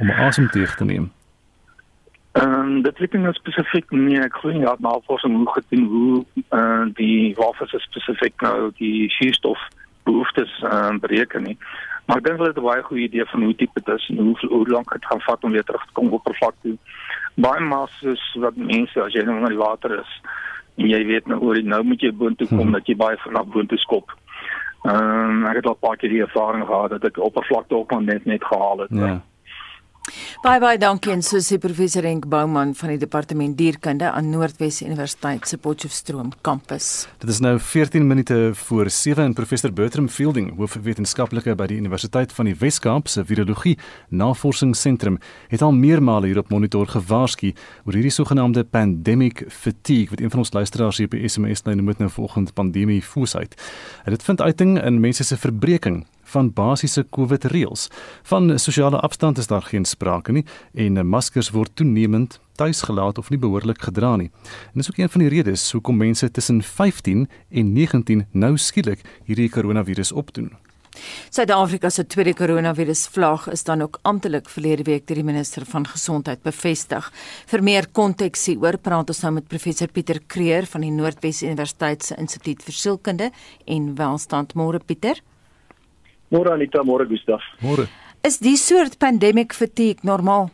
om 0.00 0.10
asem 0.10 0.48
te 0.48 0.64
te 0.76 0.84
neem. 0.84 1.10
Ehm 2.32 2.82
dit 2.82 3.00
ek 3.04 3.12
nou 3.18 3.32
spesifiek 3.34 3.90
nie. 3.90 4.18
Ek 4.22 4.36
glo 4.38 4.52
nie 4.54 4.64
dat 4.64 4.80
navorsing 4.80 5.36
hoe 5.36 5.52
gedoen 5.56 5.86
hoe 5.92 6.24
eh 6.48 6.58
uh, 6.58 6.86
die 6.94 7.34
walvis 7.36 7.74
spesifiek 7.84 8.40
nou 8.40 8.70
die 8.78 9.08
suurstof 9.18 9.58
behoeftes 10.04 10.52
uh, 10.62 10.94
bereken 11.02 11.42
nie. 11.42 11.56
Maar 12.06 12.16
ek 12.16 12.24
dink 12.24 12.38
hulle 12.38 12.52
het 12.52 12.58
'n 12.58 12.68
baie 12.68 12.82
goeie 12.82 13.08
idee 13.08 13.26
van 13.32 13.42
hoe 13.42 13.54
diep 13.54 13.74
dit 13.74 13.88
is 13.88 14.08
en 14.08 14.16
hoe 14.16 14.36
hoe 14.48 14.68
lank 14.68 14.92
dit 14.92 15.04
gaan 15.04 15.20
vat 15.20 15.44
om 15.44 15.52
weer 15.52 15.64
terug 15.64 15.84
te 15.84 15.92
kom 15.92 16.06
op 16.06 16.12
oppervlak 16.12 16.54
toe. 16.62 16.76
Baie 17.34 17.60
masses 17.60 18.22
wat 18.34 18.56
mense 18.56 19.02
as 19.02 19.12
jy 19.12 19.22
nou 19.24 19.36
in 19.38 19.54
die 19.56 19.64
water 19.66 19.98
is 20.00 20.12
en 20.76 20.88
jy 20.88 21.04
weet 21.06 21.26
nou 21.26 21.40
oor 21.40 21.62
nou 21.62 21.82
moet 21.84 22.00
jy 22.00 22.12
boontoe 22.12 22.48
kom 22.48 22.58
hmm. 22.58 22.72
dat 22.72 22.86
jy 22.86 22.96
baie 22.96 23.16
vanaf 23.24 23.46
boontoe 23.46 23.78
skop. 23.78 24.14
Ehm 24.82 24.96
um, 24.96 25.46
ek 25.46 25.60
het 25.60 25.66
al 25.66 25.76
'n 25.76 25.86
paar 25.86 25.96
keer 25.96 26.10
die 26.10 26.22
ervaring 26.22 26.66
gehad 26.66 26.90
dat 26.90 27.04
ek 27.04 27.18
oppervlakte 27.18 27.76
op 27.76 27.90
net 28.00 28.24
net 28.24 28.44
gehaal 28.44 28.78
het. 28.78 28.90
Ja. 28.90 29.20
Bye 30.42 30.60
bye 30.60 30.78
dankie 30.80 31.12
en 31.12 31.22
so 31.22 31.38
sê 31.44 31.58
professor 31.60 32.06
Henk 32.06 32.26
Bouman 32.30 32.74
van 32.74 32.92
die 32.92 32.98
departement 32.98 33.56
dierkunde 33.58 34.10
aan 34.10 34.30
Noordwes 34.32 34.80
Universiteit 34.82 35.48
se 35.48 35.58
Potchefstroom 35.58 36.30
kampus. 36.46 37.06
Dit 37.20 37.30
is 37.30 37.40
nou 37.44 37.58
14 37.60 38.06
minute 38.06 38.50
voor 38.54 38.90
7 38.90 39.24
en 39.24 39.34
professor 39.34 39.72
Bertram 39.72 40.08
Fielding, 40.08 40.52
hoofwetenskaplike 40.56 41.54
by 41.54 41.66
die 41.70 41.78
Universiteit 41.80 42.32
van 42.32 42.48
die 42.48 42.54
Wes-Kaap 42.58 43.08
se 43.08 43.24
Virologie 43.24 43.76
Navorsingsentrum, 44.08 45.18
het 45.48 45.62
al 45.62 45.72
meermale 45.76 46.30
hier 46.30 46.40
op 46.40 46.50
monitor 46.50 46.88
gewaarsku 46.88 47.52
oor 47.84 47.98
hierdie 47.98 48.14
sogenaamde 48.14 48.64
pandemic 48.64 49.44
fatigue 49.48 50.10
wat 50.14 50.20
een 50.20 50.30
van 50.30 50.44
ons 50.44 50.52
luisteraars 50.52 51.02
hier 51.02 51.10
op 51.10 51.18
SMS 51.20 51.66
lyn 51.66 51.84
moet 51.84 52.00
nou 52.00 52.10
volgende 52.10 52.52
pandemie 52.52 53.02
voorsuit. 53.04 53.56
Dit 54.04 54.22
vind 54.22 54.40
uiting 54.40 54.78
in 54.82 55.00
mense 55.00 55.24
se 55.24 55.36
verbreeking 55.36 56.04
van 56.30 56.52
basiese 56.52 57.04
COVID 57.10 57.44
reëls. 57.52 57.88
Van 58.22 58.58
sosiale 58.58 59.00
afstand 59.00 59.38
is 59.38 59.50
daar 59.50 59.66
geen 59.66 59.84
sprake 59.84 60.32
nie 60.32 60.44
en 60.74 61.00
maskers 61.06 61.50
word 61.50 61.74
toenemend 61.74 62.40
tuisgelaat 62.60 63.18
of 63.18 63.30
nie 63.30 63.40
behoorlik 63.40 63.82
gedra 63.88 64.16
nie. 64.16 64.30
En 64.72 64.82
dis 64.82 64.90
ook 64.90 64.98
een 64.98 65.12
van 65.12 65.24
die 65.24 65.32
redes 65.32 65.70
hoekom 65.72 65.96
mense 65.96 66.30
tussen 66.30 66.62
15 66.62 67.28
en 67.50 67.72
19 67.72 68.26
nou 68.32 68.56
skielik 68.58 69.06
hierdie 69.24 69.50
koronavirus 69.50 70.12
opdoen. 70.12 70.52
Suid-Afrika 71.30 71.90
se 71.90 72.04
tweede 72.06 72.34
koronavirusvlaag 72.34 73.46
is 73.54 73.62
dan 73.64 73.82
ook 73.82 73.98
amptelik 74.02 74.48
verlede 74.50 74.82
week 74.82 75.06
deur 75.06 75.20
die 75.20 75.24
minister 75.24 75.64
van 75.66 75.86
gesondheid 75.86 76.42
bevestig. 76.42 77.12
Vir 77.46 77.62
meer 77.62 77.88
konteks 77.94 78.48
hieroor 78.50 78.78
praat 78.82 79.12
ons 79.14 79.22
nou 79.24 79.32
met 79.38 79.48
professor 79.48 79.88
Pieter 79.88 80.20
Kreer 80.26 80.66
van 80.66 80.84
die 80.84 80.92
Noordwes 80.94 81.44
Universiteit 81.46 82.04
se 82.04 82.18
Instituut 82.18 82.62
vir 82.66 82.74
Sielkunde 82.74 83.30
en 83.66 83.94
Welstand. 83.94 84.56
Môre 84.58 84.82
Pieter. 84.82 85.22
Môre 86.30 86.52
Anita, 86.54 86.84
môre 86.86 87.06
Gustaf. 87.10 87.42
Môre. 87.58 87.88
Is 88.22 88.38
die 88.38 88.56
soort 88.56 88.98
pandemic 88.98 89.52
fatigue 89.52 90.06
normaal? 90.06 90.50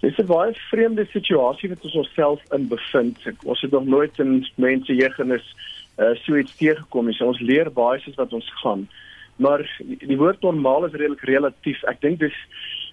Dit 0.00 0.12
is 0.12 0.18
'n 0.22 0.26
baie 0.26 0.52
vreemde 0.70 1.06
situasie 1.10 1.68
wat 1.68 1.82
ons 1.82 1.94
onsself 1.94 2.40
in 2.52 2.68
bevind. 2.68 3.18
Ons 3.44 3.60
het 3.60 3.70
nog 3.70 3.84
nooit 3.84 4.18
in 4.18 4.46
mense 4.54 4.94
jeugennis 4.94 5.46
uh, 5.98 6.14
so 6.14 6.36
iets 6.36 6.56
teëgekom 6.56 7.06
nie. 7.06 7.14
So 7.14 7.26
ons 7.26 7.40
leer 7.40 7.70
baie 7.72 7.98
soos 8.00 8.14
wat 8.14 8.32
ons 8.32 8.50
gaan. 8.62 8.88
Maar 9.36 9.66
die, 9.82 10.16
woord 10.16 10.40
normaal 10.40 10.84
is 10.84 10.92
redelik 10.92 11.24
relatief. 11.24 11.82
Ek 11.84 12.00
dink 12.00 12.20
dis 12.20 12.36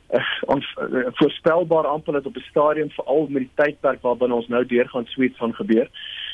uh, 0.09 0.23
ons 0.47 0.65
uh, 0.81 1.05
voorspelbaar 1.19 1.85
amper 1.85 2.13
dat 2.13 2.25
op 2.25 2.35
'n 2.35 2.49
stadium 2.49 2.89
veral 2.89 3.27
met 3.29 3.45
die 3.45 3.55
tydperk 3.55 4.01
waarbinne 4.01 4.35
ons 4.35 4.47
nou 4.47 4.65
deurgaan 4.65 5.05
so 5.05 5.21
iets 5.21 5.37
van 5.37 5.53
gebeur. 5.53 5.89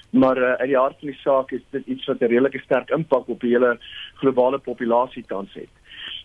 Maar 0.10 0.38
uh, 0.38 0.52
uit 0.52 0.67
die 0.67 0.78
hart 0.78 1.00
van 1.00 1.08
die 1.08 1.19
saak 1.22 1.52
is 1.52 1.62
dit 1.69 1.86
iets 1.86 2.06
wat 2.06 2.19
'n 2.19 2.26
redelike 2.26 2.60
sterk 2.60 2.90
impak 2.90 3.27
op 3.27 3.40
die 3.40 3.52
hele 3.52 3.77
globale 4.13 4.58
populasie 4.58 5.23
tans 5.27 5.54
het. 5.54 5.69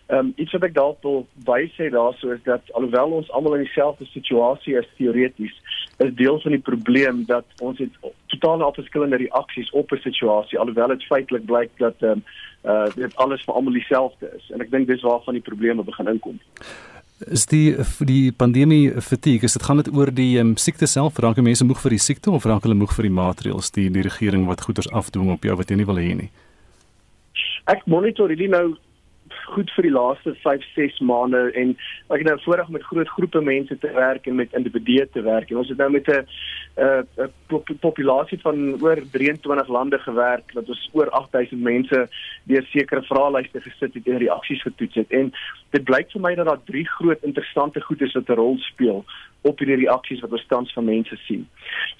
Ehm 0.05 0.19
um, 0.19 0.33
iets 0.35 0.51
wat 0.51 0.63
ek 0.63 0.73
dalk 0.73 1.01
wil 1.01 1.27
bysê 1.45 1.89
daarso 1.89 2.29
is 2.29 2.43
dat 2.43 2.61
alhoewel 2.71 3.09
ons 3.11 3.31
almal 3.31 3.55
in 3.55 3.63
dieselfde 3.63 4.05
situasie 4.05 4.77
is 4.77 4.89
teoreties, 4.97 5.55
is 5.97 6.13
deel 6.13 6.39
van 6.41 6.51
die 6.51 6.61
probleem 6.61 7.23
dat 7.25 7.45
ons 7.57 7.79
het 7.79 7.89
totale 8.25 8.71
verskillende 8.73 9.15
reaksies 9.15 9.71
op 9.71 9.91
'n 9.91 10.01
situasie 10.01 10.59
alhoewel 10.59 10.87
dit 10.87 11.03
feitelik 11.03 11.45
blyk 11.45 11.71
dat 11.77 11.95
ehm 11.99 12.11
um, 12.11 12.23
uh 12.63 12.93
dit 12.95 13.15
alles 13.15 13.43
vir 13.43 13.53
almal 13.53 13.73
dieselfde 13.73 14.31
is 14.37 14.51
en 14.51 14.61
ek 14.61 14.71
dink 14.71 14.87
dis 14.87 15.01
waarvan 15.01 15.33
die 15.33 15.47
probleme 15.49 15.83
begin 15.83 16.07
inkom. 16.07 16.39
Is 17.19 17.45
die 17.47 17.75
die 18.03 18.31
pandemie 18.35 18.91
fatigue, 19.01 19.47
is 19.47 19.53
dit 19.55 19.63
gaan 19.63 19.79
dit 19.79 19.87
oor 19.95 20.09
die 20.11 20.35
um, 20.41 20.57
siekte 20.59 20.87
self, 20.87 21.19
raak 21.23 21.37
mense 21.39 21.63
moeg 21.63 21.79
vir 21.79 21.95
die 21.95 22.01
siekte 22.03 22.31
of 22.35 22.43
raak 22.43 22.65
hulle 22.67 22.75
moeg 22.75 22.91
vir 22.91 23.07
die 23.07 23.15
maatreëls 23.15 23.71
die 23.71 23.87
die 23.89 24.03
regering 24.03 24.43
wat 24.49 24.65
goeders 24.67 24.89
afdwing 24.91 25.31
op 25.31 25.47
jou 25.47 25.55
wat 25.55 25.71
jy 25.71 25.77
nie 25.79 25.87
wil 25.87 26.01
hê 26.01 26.11
nie? 26.11 26.27
Ek 27.71 27.85
monitor 27.87 28.29
hierdie 28.29 28.51
nou 28.51 28.75
goed 29.45 29.71
vir 29.75 29.87
die 29.87 29.93
laaste 29.93 30.33
5, 30.43 30.63
6 30.75 30.99
maande 30.99 31.41
en 31.53 31.73
ek 32.09 32.21
het 32.21 32.27
nou 32.29 32.37
voorreg 32.43 32.69
met 32.73 32.87
groot 32.89 33.09
groepe 33.17 33.41
mense 33.41 33.77
te 33.77 33.91
werk 33.93 34.27
en 34.27 34.35
met 34.35 34.53
individue 34.53 35.07
te 35.13 35.21
werk. 35.25 35.49
En 35.49 35.61
ons 35.61 35.69
het 35.69 35.77
nou 35.77 35.89
met 35.91 36.07
'n 36.07 36.25
'n 36.75 37.31
pop 37.47 37.69
populasie 37.79 38.39
van 38.41 38.81
oor 38.81 38.99
23 39.11 39.67
lande 39.67 39.99
gewerk 39.99 40.51
wat 40.53 40.67
ons 40.67 40.89
oor 40.93 41.09
8000 41.09 41.61
mense 41.61 42.07
deur 42.43 42.65
sekere 42.71 43.01
vraelyste 43.01 43.61
gesit 43.61 43.93
het 43.93 44.07
en 44.07 44.17
reaksies 44.17 44.61
getoets 44.61 44.95
het. 44.95 45.11
En 45.11 45.31
dit 45.69 45.83
blyk 45.83 46.11
vir 46.11 46.21
my 46.21 46.35
dat 46.35 46.45
daar 46.45 46.63
drie 46.65 46.87
groot 46.87 47.23
interessante 47.23 47.81
goedes 47.81 48.13
wat 48.13 48.29
'n 48.29 48.33
rol 48.33 48.57
speel 48.57 49.05
op 49.45 49.61
hierdie 49.61 49.77
reaksies 49.83 50.21
wat 50.25 50.33
ons 50.37 50.45
tans 50.49 50.73
van 50.73 50.87
mense 50.87 51.17
sien. 51.25 51.43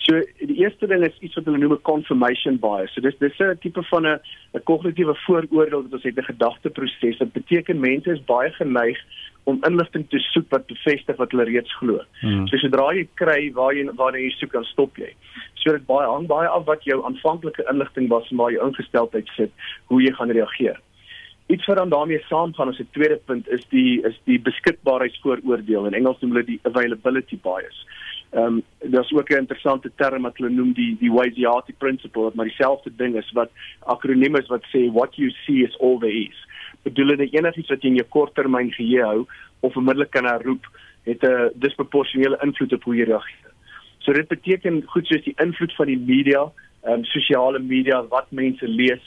So 0.05 0.21
die 0.41 0.57
eerste 0.63 0.89
ding 0.89 1.03
is 1.05 1.17
iets 1.21 1.37
wat 1.37 1.45
hulle 1.45 1.61
noem 1.61 1.77
'n 1.77 1.87
confirmation 1.91 2.57
bias. 2.59 2.93
So 2.93 3.01
dis 3.01 3.17
dis 3.19 3.39
'n 3.39 3.57
tipe 3.61 3.83
van 3.91 4.07
'n 4.07 4.19
'n 4.55 4.63
kognitiewe 4.63 5.15
vooroordeel 5.25 5.83
wat 5.83 5.93
ons 5.93 6.03
het 6.03 6.17
'n 6.17 6.31
gedagteproses. 6.31 7.17
Dit 7.17 7.33
beteken 7.33 7.79
mense 7.79 8.11
is 8.11 8.25
baie 8.25 8.51
geneig 8.51 8.97
om 9.43 9.61
inligting 9.67 10.09
te 10.09 10.19
soek 10.19 10.49
wat 10.49 10.65
bevestig 10.67 11.17
wat 11.17 11.31
hulle 11.31 11.45
reeds 11.45 11.73
glo. 11.77 12.01
Hmm. 12.21 12.47
So 12.47 12.57
sodra 12.57 12.93
jy 12.93 13.07
kry 13.21 13.51
waar 13.53 13.73
jy 13.73 13.85
waar 13.93 14.17
jy 14.17 14.29
soek, 14.29 14.51
dan 14.51 14.63
stop 14.63 14.97
jy. 14.97 15.11
So 15.61 15.71
dit 15.71 15.85
baie 15.85 16.07
hang 16.07 16.27
baie 16.27 16.47
af 16.47 16.65
wat 16.65 16.83
jou 16.83 17.03
aanvanklike 17.05 17.65
inligting 17.71 18.09
was 18.09 18.31
en 18.31 18.37
waar 18.37 18.51
jy 18.51 18.59
ingesteldheid 18.65 19.29
sit, 19.35 19.51
hoe 19.85 20.01
jy 20.01 20.13
gaan 20.17 20.31
reageer. 20.31 20.79
Iets 21.47 21.65
wat 21.65 21.77
dan 21.77 21.89
daarmee 21.89 22.23
saamgaan 22.27 22.67
as 22.67 22.79
'n 22.79 22.87
tweede 22.91 23.19
punt 23.25 23.49
is 23.49 23.65
die 23.69 24.01
is 24.01 24.19
die 24.23 24.39
beskikbaarheidsvooroordeel. 24.39 25.85
In 25.85 25.93
Engels 25.93 26.19
noem 26.19 26.31
hulle 26.31 26.45
die 26.45 26.59
availability 26.63 27.37
bias. 27.41 27.85
Ehm 28.31 28.45
um, 28.45 28.63
daar's 28.91 29.13
ook 29.13 29.29
'n 29.29 29.37
interessante 29.37 29.91
term 29.95 30.21
wat 30.21 30.37
hulle 30.37 30.49
noem 30.49 30.73
die 30.73 30.97
die 30.99 31.11
Wysiati 31.11 31.73
principle 31.77 32.21
wat 32.21 32.33
maar 32.33 32.45
dieselfde 32.45 32.91
ding 32.95 33.15
is 33.15 33.31
wat 33.31 33.49
akroniem 33.79 34.35
is 34.35 34.47
wat 34.47 34.63
sê 34.73 34.91
what 34.91 35.15
you 35.15 35.29
see 35.29 35.63
is 35.63 35.79
all 35.79 35.99
there 35.99 36.19
is. 36.29 36.47
Bedoel 36.83 37.15
dit 37.15 37.33
enigiets 37.33 37.69
wat 37.69 37.81
jy 37.81 37.89
in 37.89 37.95
jou 37.95 38.07
korttermyn 38.09 38.71
geheue 38.71 39.03
hou 39.03 39.25
of 39.59 39.75
onmiddellik 39.75 40.11
kan 40.11 40.25
herroep 40.25 40.65
het 41.03 41.23
'n 41.23 41.51
disproporsionele 41.55 42.37
invloed 42.41 42.73
op 42.73 42.83
hoe 42.83 42.95
jy 42.95 43.03
reageer. 43.03 43.51
So 43.99 44.13
dit 44.13 44.27
beteken 44.27 44.83
goed 44.85 45.07
soos 45.07 45.23
die 45.23 45.33
invloed 45.37 45.75
van 45.75 45.85
die 45.85 45.99
media, 45.99 46.51
ehm 46.83 46.93
um, 46.93 47.03
sosiale 47.03 47.59
media, 47.59 48.03
wat 48.07 48.31
mense 48.31 48.67
lees, 48.67 49.01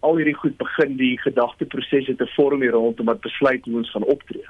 al 0.00 0.16
hierdie 0.16 0.36
goed 0.38 0.56
begin 0.56 0.96
die 0.96 1.18
gedagteprosesse 1.18 2.14
te 2.16 2.26
vorm 2.36 2.62
hier 2.62 2.76
rondom 2.76 3.06
wat 3.10 3.20
besluit 3.20 3.64
hoe 3.64 3.76
ons 3.82 3.90
gaan 3.90 4.04
optree. 4.04 4.46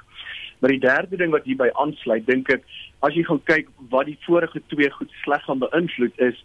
Maar 0.59 0.75
die 0.75 0.83
derde 0.83 1.17
ding 1.17 1.31
wat 1.31 1.47
hierby 1.47 1.69
aansluit, 1.73 2.25
dink 2.27 2.51
ek, 2.53 2.65
as 3.05 3.15
jy 3.15 3.23
gaan 3.23 3.39
kyk 3.47 3.69
wat 3.93 4.09
die 4.09 4.17
vorige 4.25 4.61
twee 4.73 4.89
goed 4.91 5.13
sleg 5.23 5.45
gaan 5.47 5.63
beïnvloed 5.63 6.19
is 6.19 6.43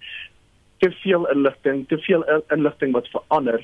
te 0.84 0.90
veel 1.02 1.26
inligting, 1.32 1.84
te 1.88 1.98
veel 1.98 2.24
inligting 2.52 2.92
wat 2.92 3.08
verander, 3.12 3.60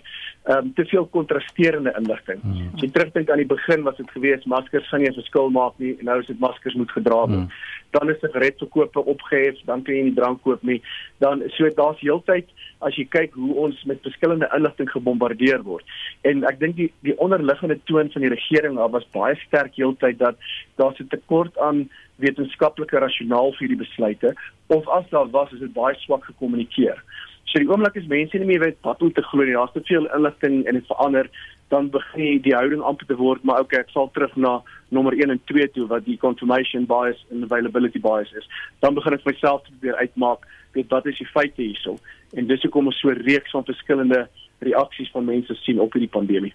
ehm 0.48 0.56
um, 0.56 0.72
te 0.74 0.84
veel 0.88 1.06
kontrasterende 1.12 1.92
inligting. 1.98 2.40
Hmm. 2.42 2.70
As 2.74 2.84
jy 2.84 2.88
terugdink 2.94 3.30
aan 3.30 3.42
die 3.42 3.50
begin 3.50 3.82
was 3.84 3.98
dit 3.98 4.10
gewees 4.14 4.46
maskers 4.48 4.88
gaan 4.88 5.02
nie 5.02 5.10
'n 5.10 5.18
verskil 5.18 5.50
maak 5.50 5.74
nie 5.78 5.96
en 5.98 6.04
nou 6.08 6.18
is 6.20 6.26
dit 6.26 6.40
maskers 6.40 6.74
moet 6.74 6.90
gedra 6.90 7.20
word. 7.26 7.44
Hmm. 7.44 7.50
Dan 7.90 8.10
is 8.10 8.20
sigaretverkope 8.20 9.04
opgehef, 9.04 9.58
dan 9.66 9.82
kan 9.82 9.94
jy 9.94 10.02
nie 10.02 10.14
drank 10.14 10.42
koop 10.42 10.62
nie. 10.62 10.80
Dan 11.18 11.42
so 11.56 11.68
daar's 11.68 12.00
heeltyd 12.00 12.48
as 12.86 12.96
jy 12.96 13.06
kyk 13.12 13.34
hoe 13.36 13.54
ons 13.64 13.82
met 13.88 14.02
verskillende 14.02 14.48
inligting 14.56 14.90
gebombardeer 14.90 15.62
word. 15.66 15.84
En 16.28 16.44
ek 16.48 16.60
dink 16.60 16.76
die 16.76 16.90
die 17.06 17.16
onderliggende 17.20 17.78
toon 17.90 18.10
van 18.12 18.24
die 18.24 18.32
regering 18.32 18.78
was 18.94 19.08
baie 19.16 19.36
sterk 19.46 19.76
heeltyd 19.76 20.18
dat 20.18 20.36
daar 20.76 20.94
'n 20.98 21.08
tekort 21.08 21.58
aan 21.58 21.88
wetenskaplike 22.16 22.98
rasionaal 22.98 23.52
vir 23.58 23.68
die 23.68 23.80
besluite 23.82 24.34
of 24.66 24.88
as 24.88 25.08
daar 25.10 25.30
was 25.30 25.52
is 25.52 25.60
dit 25.60 25.72
baie 25.72 25.94
swak 25.94 26.24
gekommunikeer. 26.24 26.98
So 27.44 27.58
die 27.58 27.68
oomblik 27.68 27.96
is 27.98 28.06
mense 28.06 28.38
nie 28.38 28.46
meer 28.46 28.60
weet 28.60 28.78
wat 28.86 29.02
om 29.02 29.12
te 29.12 29.22
glo 29.22 29.44
nie. 29.44 29.56
Daar's 29.56 29.72
te 29.72 29.82
veel 29.84 30.06
inligting 30.14 30.66
en 30.66 30.74
dit 30.74 30.86
verander 30.86 31.30
dan 31.70 31.90
begin 31.90 32.40
die 32.42 32.54
houding 32.54 32.82
amper 32.82 33.06
te 33.06 33.16
word 33.16 33.44
maar 33.46 33.60
okay 33.60 33.80
ek 33.80 33.90
sal 33.94 34.10
terug 34.14 34.32
na 34.36 34.60
nommer 34.90 35.14
1 35.14 35.30
en 35.30 35.40
2 35.50 35.68
toe 35.74 35.86
wat 35.90 36.04
die 36.04 36.18
confirmation 36.18 36.86
bias 36.86 37.18
en 37.30 37.44
availability 37.46 38.00
bias 38.00 38.32
is. 38.38 38.46
Dan 38.80 38.94
begin 38.94 39.14
ek 39.14 39.26
myself 39.26 39.62
te 39.62 39.74
probeer 39.74 39.98
uitmaak 40.02 40.46
weet 40.72 40.88
wat 40.88 41.06
is 41.06 41.18
die 41.18 41.26
feite 41.26 41.62
hierso 41.62 41.98
en 42.32 42.46
dis 42.46 42.62
hoekom 42.62 42.86
ons 42.86 43.00
so 43.00 43.10
'n 43.10 43.22
reeks 43.26 43.50
van 43.50 43.64
verskillende 43.64 44.28
reaksies 44.58 45.10
van 45.10 45.24
mense 45.24 45.54
sien 45.54 45.80
op 45.80 45.92
hierdie 45.92 46.12
pandemie. 46.12 46.54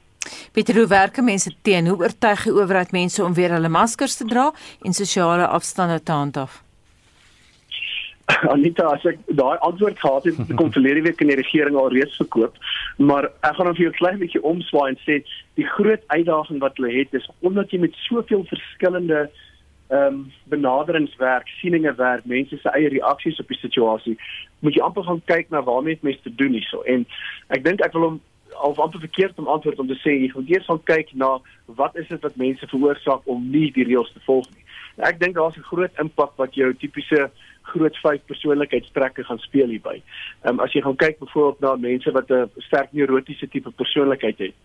Peter, 0.52 0.76
hoe 0.76 0.88
werk 0.88 1.22
mense 1.22 1.52
teen? 1.62 1.88
Hoe 1.88 2.00
oortuig 2.00 2.44
die 2.44 2.54
owerheid 2.54 2.92
mense 2.92 3.24
om 3.24 3.34
weer 3.34 3.50
hulle 3.50 3.70
maskers 3.70 4.16
te 4.16 4.26
dra 4.26 4.52
en 4.82 4.94
sosiale 4.94 5.48
afstande 5.48 6.04
te 6.04 6.12
handhaaf? 6.12 6.64
Anita, 8.54 8.88
as 8.90 9.06
ek 9.06 9.20
daai 9.38 9.58
antwoord 9.68 10.00
gehad 10.02 10.24
het, 10.30 10.38
kom 10.60 10.72
verlede 10.74 11.04
week 11.06 11.22
in 11.22 11.30
die 11.30 11.40
regering 11.42 11.78
al 11.78 11.92
reeds 11.94 12.18
verkoop, 12.22 12.58
maar 12.98 13.30
ek 13.46 13.58
gaan 13.58 13.70
dan 13.70 13.78
vir 13.78 13.88
jou 13.88 13.96
klein 14.00 14.22
bietjie 14.22 14.42
omswaai 14.42 14.88
en 14.94 15.02
sê 15.04 15.20
die 15.60 15.68
groot 15.76 16.02
uitdaging 16.08 16.62
wat 16.64 16.80
hulle 16.80 16.94
het 16.96 17.14
is 17.14 17.28
omdat 17.46 17.72
jy 17.72 17.84
met 17.86 18.02
soveel 18.08 18.46
verskillende 18.50 19.28
ehm 19.88 20.14
um, 20.14 20.32
benaderingswerk, 20.50 21.48
sieningewerk, 21.48 22.26
mense 22.26 22.58
se 22.58 22.70
eie 22.70 22.90
reaksies 22.90 23.40
op 23.40 23.48
die 23.48 23.58
situasie, 23.58 24.18
moet 24.60 24.74
jy 24.74 24.82
amper 24.82 25.04
gaan 25.04 25.22
kyk 25.26 25.50
na 25.50 25.62
waarmee 25.64 26.00
mense 26.02 26.22
te 26.22 26.36
doen 26.36 26.58
hierso. 26.58 26.82
En 26.82 27.06
ek 27.54 27.64
dink 27.64 27.84
ek 27.86 27.94
wil 27.94 28.10
hom 28.10 28.22
of 28.62 28.80
amper 28.80 29.00
verkeerd 29.00 29.38
om 29.40 29.48
antwoord 29.48 29.80
om 29.80 29.88
te 29.88 29.98
sê 30.02 30.16
jy 30.16 30.32
moet 30.34 30.50
eers 30.50 30.66
gaan 30.66 30.84
kyk 30.84 31.12
na 31.14 31.36
wat 31.66 31.98
is 32.02 32.08
dit 32.08 32.22
wat 32.22 32.36
mense 32.36 32.68
veroorsaak 32.72 33.28
om 33.30 33.50
nie 33.52 33.68
die 33.76 33.86
reëls 33.86 34.14
te 34.14 34.24
volg 34.26 34.48
nie. 34.56 34.64
Ek 35.04 35.20
dink 35.20 35.36
daar's 35.36 35.58
'n 35.58 35.70
groot 35.70 36.00
impak 36.00 36.34
wat 36.38 36.56
jou 36.56 36.74
tipiese 36.74 37.30
groot 37.72 37.98
vyf 38.04 38.26
persoonlikheidstrekke 38.30 39.24
gaan 39.28 39.42
speel 39.44 39.72
hierby. 39.74 40.02
Ehm 40.44 40.56
um, 40.56 40.60
as 40.66 40.74
jy 40.74 40.82
gaan 40.86 40.98
kyk 41.02 41.20
byvoorbeeld 41.20 41.60
na 41.66 41.76
mense 41.88 42.12
wat 42.18 42.32
'n 42.32 42.50
sterk 42.68 42.94
neurotiese 42.94 43.48
tipe 43.48 43.72
persoonlikheid 43.72 44.38
het. 44.38 44.56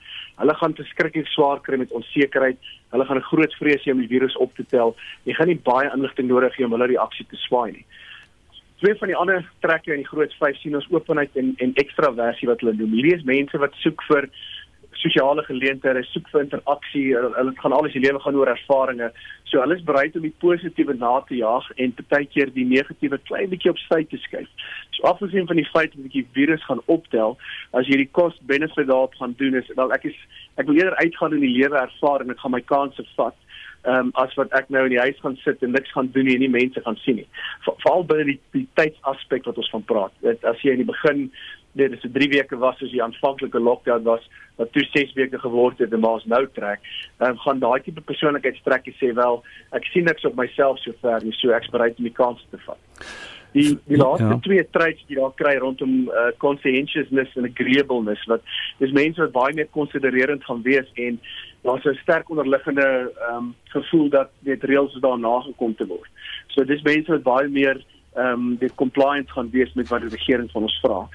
Hulle 0.40 0.54
gaan 0.54 0.74
verskriklik 0.74 1.26
swaar 1.26 1.60
kry 1.60 1.76
met 1.76 1.92
onsekerheid. 1.92 2.58
Hulle 2.90 3.04
gaan 3.04 3.16
'n 3.16 3.30
groot 3.32 3.54
vrees 3.54 3.84
hê 3.84 3.92
om 3.92 4.00
die 4.04 4.12
virus 4.14 4.36
op 4.36 4.54
te 4.54 4.66
tel. 4.66 4.96
Jy 5.24 5.34
gaan 5.34 5.48
nie 5.48 5.60
baie 5.72 5.90
inligting 5.94 6.28
nodig 6.28 6.56
hê 6.56 6.64
om 6.64 6.72
hulle 6.72 6.86
reaksie 6.86 7.26
te 7.26 7.36
swaai 7.36 7.72
nie. 7.72 7.86
Twee 8.80 8.94
van 8.94 9.08
die 9.08 9.16
ander 9.16 9.50
trekke 9.60 9.92
in 9.92 10.02
die 10.02 10.08
groot 10.08 10.34
vyf 10.40 10.56
sien 10.56 10.74
ons 10.74 10.90
openheid 10.90 11.36
en 11.36 11.54
en 11.58 11.74
ekstraversie 11.74 12.48
wat 12.48 12.60
hulle 12.60 12.72
noem. 12.72 12.92
Hierdie 12.92 13.16
is 13.16 13.24
mense 13.24 13.58
wat 13.58 13.74
soek 13.82 14.02
vir 14.08 14.28
sosiale 15.00 15.42
geleenthede, 15.46 16.02
soek 16.10 16.28
vir 16.32 16.44
interaksie. 16.44 17.04
Hulle, 17.16 17.32
hulle 17.36 17.54
gaan 17.58 17.74
alles 17.76 17.94
die 17.96 18.02
lewe 18.04 18.20
gaan 18.22 18.38
oor 18.38 18.50
ervarings. 18.52 19.26
So 19.50 19.62
hulle 19.62 19.76
is 19.78 19.86
bereid 19.86 20.16
om 20.16 20.26
die 20.26 20.34
positiewe 20.42 20.94
na 20.98 21.16
te 21.28 21.40
jaag 21.40 21.66
en 21.82 21.94
partykeer 21.98 22.52
die 22.54 22.66
negatiewe 22.68 23.18
klein 23.30 23.50
bietjie 23.50 23.72
op 23.72 23.80
sy 23.86 24.02
te 24.10 24.20
skuif. 24.22 24.48
So 24.96 25.08
afgesien 25.10 25.48
van 25.50 25.58
die 25.58 25.68
feit 25.72 25.96
dat 25.96 26.12
die 26.12 26.26
virus 26.36 26.64
gaan 26.68 26.82
optel, 26.86 27.38
as 27.74 27.88
jy 27.90 28.02
die 28.04 28.10
cost-benefit 28.18 28.90
daarop 28.90 29.16
gaan 29.18 29.34
doen 29.40 29.58
is 29.58 29.70
wel 29.76 29.94
ek 29.96 30.10
is 30.12 30.18
ek 30.60 30.68
wil 30.68 30.78
eerder 30.78 30.98
uitgaan 31.00 31.38
in 31.38 31.46
die 31.46 31.54
lewe 31.56 31.78
ervaar 31.80 32.24
en 32.24 32.34
ek 32.34 32.42
gaan 32.42 32.54
my 32.54 32.62
kansse 32.72 33.06
vat. 33.16 33.38
Ehm 33.88 34.10
um, 34.10 34.12
as 34.20 34.34
wat 34.36 34.52
ek 34.52 34.68
nou 34.68 34.82
in 34.84 34.92
die 34.92 35.00
huis 35.00 35.20
gaan 35.24 35.38
sit 35.40 35.62
en 35.64 35.72
niks 35.72 35.92
gaan 35.96 36.10
doen 36.12 36.26
nie 36.28 36.34
en 36.36 36.42
nie 36.44 36.52
mense 36.52 36.82
gaan 36.84 36.98
sien 37.00 37.16
nie. 37.22 37.28
Veral 37.64 38.04
binne 38.04 38.26
die 38.28 38.38
die 38.52 38.66
tydsaspek 38.76 39.48
wat 39.48 39.56
ons 39.62 39.70
van 39.72 39.86
praat. 39.88 40.12
Dit 40.26 40.44
as 40.44 40.60
jy 40.60 40.74
in 40.76 40.82
die 40.84 40.90
begin 40.90 41.30
dit 41.72 41.92
is 41.92 42.04
'n 42.04 42.12
3 42.12 42.28
weke 42.28 42.56
was 42.56 42.82
as 42.82 42.90
die 42.90 43.02
aanvanklike 43.02 43.58
lockdown 43.58 44.02
was 44.02 44.28
wat 44.56 44.72
toe 44.72 44.84
6 44.92 45.12
weke 45.12 45.38
geword 45.38 45.78
het 45.78 45.92
en 45.92 46.00
maar 46.00 46.22
nou 46.24 46.48
trek. 46.52 46.80
Dan 47.18 47.38
gaan 47.38 47.58
daai 47.58 47.80
tipe 47.82 48.00
persoonlikheidstrekkie 48.00 48.94
sê 49.00 49.14
wel, 49.14 49.42
ek 49.72 49.84
sien 49.84 50.04
niks 50.04 50.24
op 50.24 50.34
myself 50.34 50.78
sover 50.78 51.24
nie, 51.24 51.32
so 51.32 51.50
ek's 51.50 51.70
bereid 51.70 51.98
om 51.98 52.04
die 52.04 52.12
kans 52.12 52.46
te 52.50 52.58
vat. 52.66 52.78
Die 53.52 53.78
die 53.86 53.96
laaste 53.96 54.24
ja. 54.24 54.38
twee 54.38 54.64
traits 54.70 55.00
wat 55.00 55.08
jy 55.10 55.16
daar 55.18 55.34
kry 55.34 55.54
rondom 55.58 56.08
uh, 56.08 56.30
conscientiousness 56.38 57.36
en 57.36 57.48
agreeableness 57.48 58.26
wat 58.30 58.42
dis 58.78 58.92
mense 58.94 59.20
wat 59.20 59.32
baie 59.32 59.54
meer 59.54 59.70
konsidererend 59.74 60.44
gaan 60.44 60.62
wees 60.62 60.86
en 60.94 61.18
daar's 61.66 61.84
'n 61.84 61.98
sterk 62.02 62.30
onderliggende 62.30 62.86
ehm 63.28 63.36
um, 63.36 63.54
gevoel 63.64 64.08
dat 64.08 64.30
dit 64.38 64.64
reëls 64.64 64.94
daarna 65.00 65.40
gekom 65.40 65.74
te 65.74 65.86
word. 65.86 66.10
So 66.46 66.64
dis 66.64 66.82
mense 66.82 67.10
wat 67.10 67.22
baie 67.22 67.48
meer 67.48 67.82
ehm 68.14 68.32
um, 68.32 68.56
die 68.58 68.74
compliance 68.74 69.32
gaan 69.32 69.50
wees 69.50 69.72
met 69.74 69.88
wat 69.88 70.00
die 70.00 70.10
regering 70.10 70.50
van 70.50 70.62
ons 70.62 70.78
vra. 70.82 71.08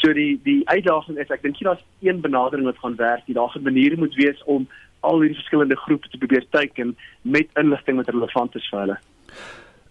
So 0.00 0.12
die 0.12 0.40
die 0.42 0.60
uitdaging 0.68 1.18
is 1.18 1.30
ek 1.30 1.42
dink 1.42 1.60
jy 1.60 1.68
daar's 1.68 1.84
een 2.02 2.20
benadering 2.20 2.66
wat 2.66 2.78
gaan 2.82 2.96
werk. 2.96 3.22
Die 3.26 3.38
daar 3.38 3.52
gaan 3.54 3.62
maniere 3.62 3.96
moet 3.96 4.14
wees 4.14 4.42
om 4.44 4.68
al 5.00 5.20
hierdie 5.20 5.38
verskillende 5.38 5.76
groepe 5.76 6.08
te 6.08 6.18
probeer 6.18 6.46
teiken 6.50 6.96
met 7.22 7.48
inligting 7.54 7.96
wat 7.96 8.08
relevant 8.08 8.56
is 8.58 8.68
vir 8.72 8.80
hulle. 8.80 8.98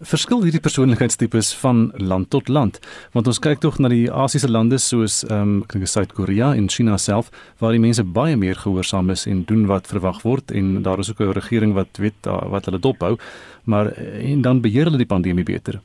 Verskil 0.00 0.46
hierdie 0.46 0.62
persoonlikheidstipes 0.64 1.50
van 1.60 1.90
land 1.96 2.30
tot 2.32 2.48
land, 2.48 2.78
want 3.12 3.26
ons 3.28 3.40
kyk 3.44 3.60
tog 3.60 3.76
na 3.84 3.90
die 3.92 4.06
Asiëse 4.08 4.48
lande 4.48 4.78
soos 4.80 5.20
ehm 5.26 5.60
um, 5.64 5.84
Suid-Korea 5.84 6.54
en 6.56 6.70
China 6.72 6.96
self 6.96 7.28
waar 7.60 7.76
die 7.76 7.82
mense 7.82 8.04
baie 8.04 8.36
meer 8.36 8.56
gehoorsaam 8.56 9.10
is 9.10 9.26
en 9.26 9.44
doen 9.44 9.66
wat 9.68 9.88
verwag 9.92 10.22
word 10.24 10.52
en 10.56 10.82
daar 10.82 10.98
is 11.00 11.10
ook 11.10 11.20
'n 11.20 11.36
regering 11.36 11.74
wat 11.74 11.96
weet 11.96 12.24
wat 12.24 12.64
hulle 12.64 12.80
dophou, 12.80 13.16
maar 13.64 13.92
en 14.32 14.42
dan 14.42 14.60
beheer 14.60 14.84
hulle 14.84 15.04
die 15.04 15.14
pandemie 15.16 15.44
beter. 15.44 15.80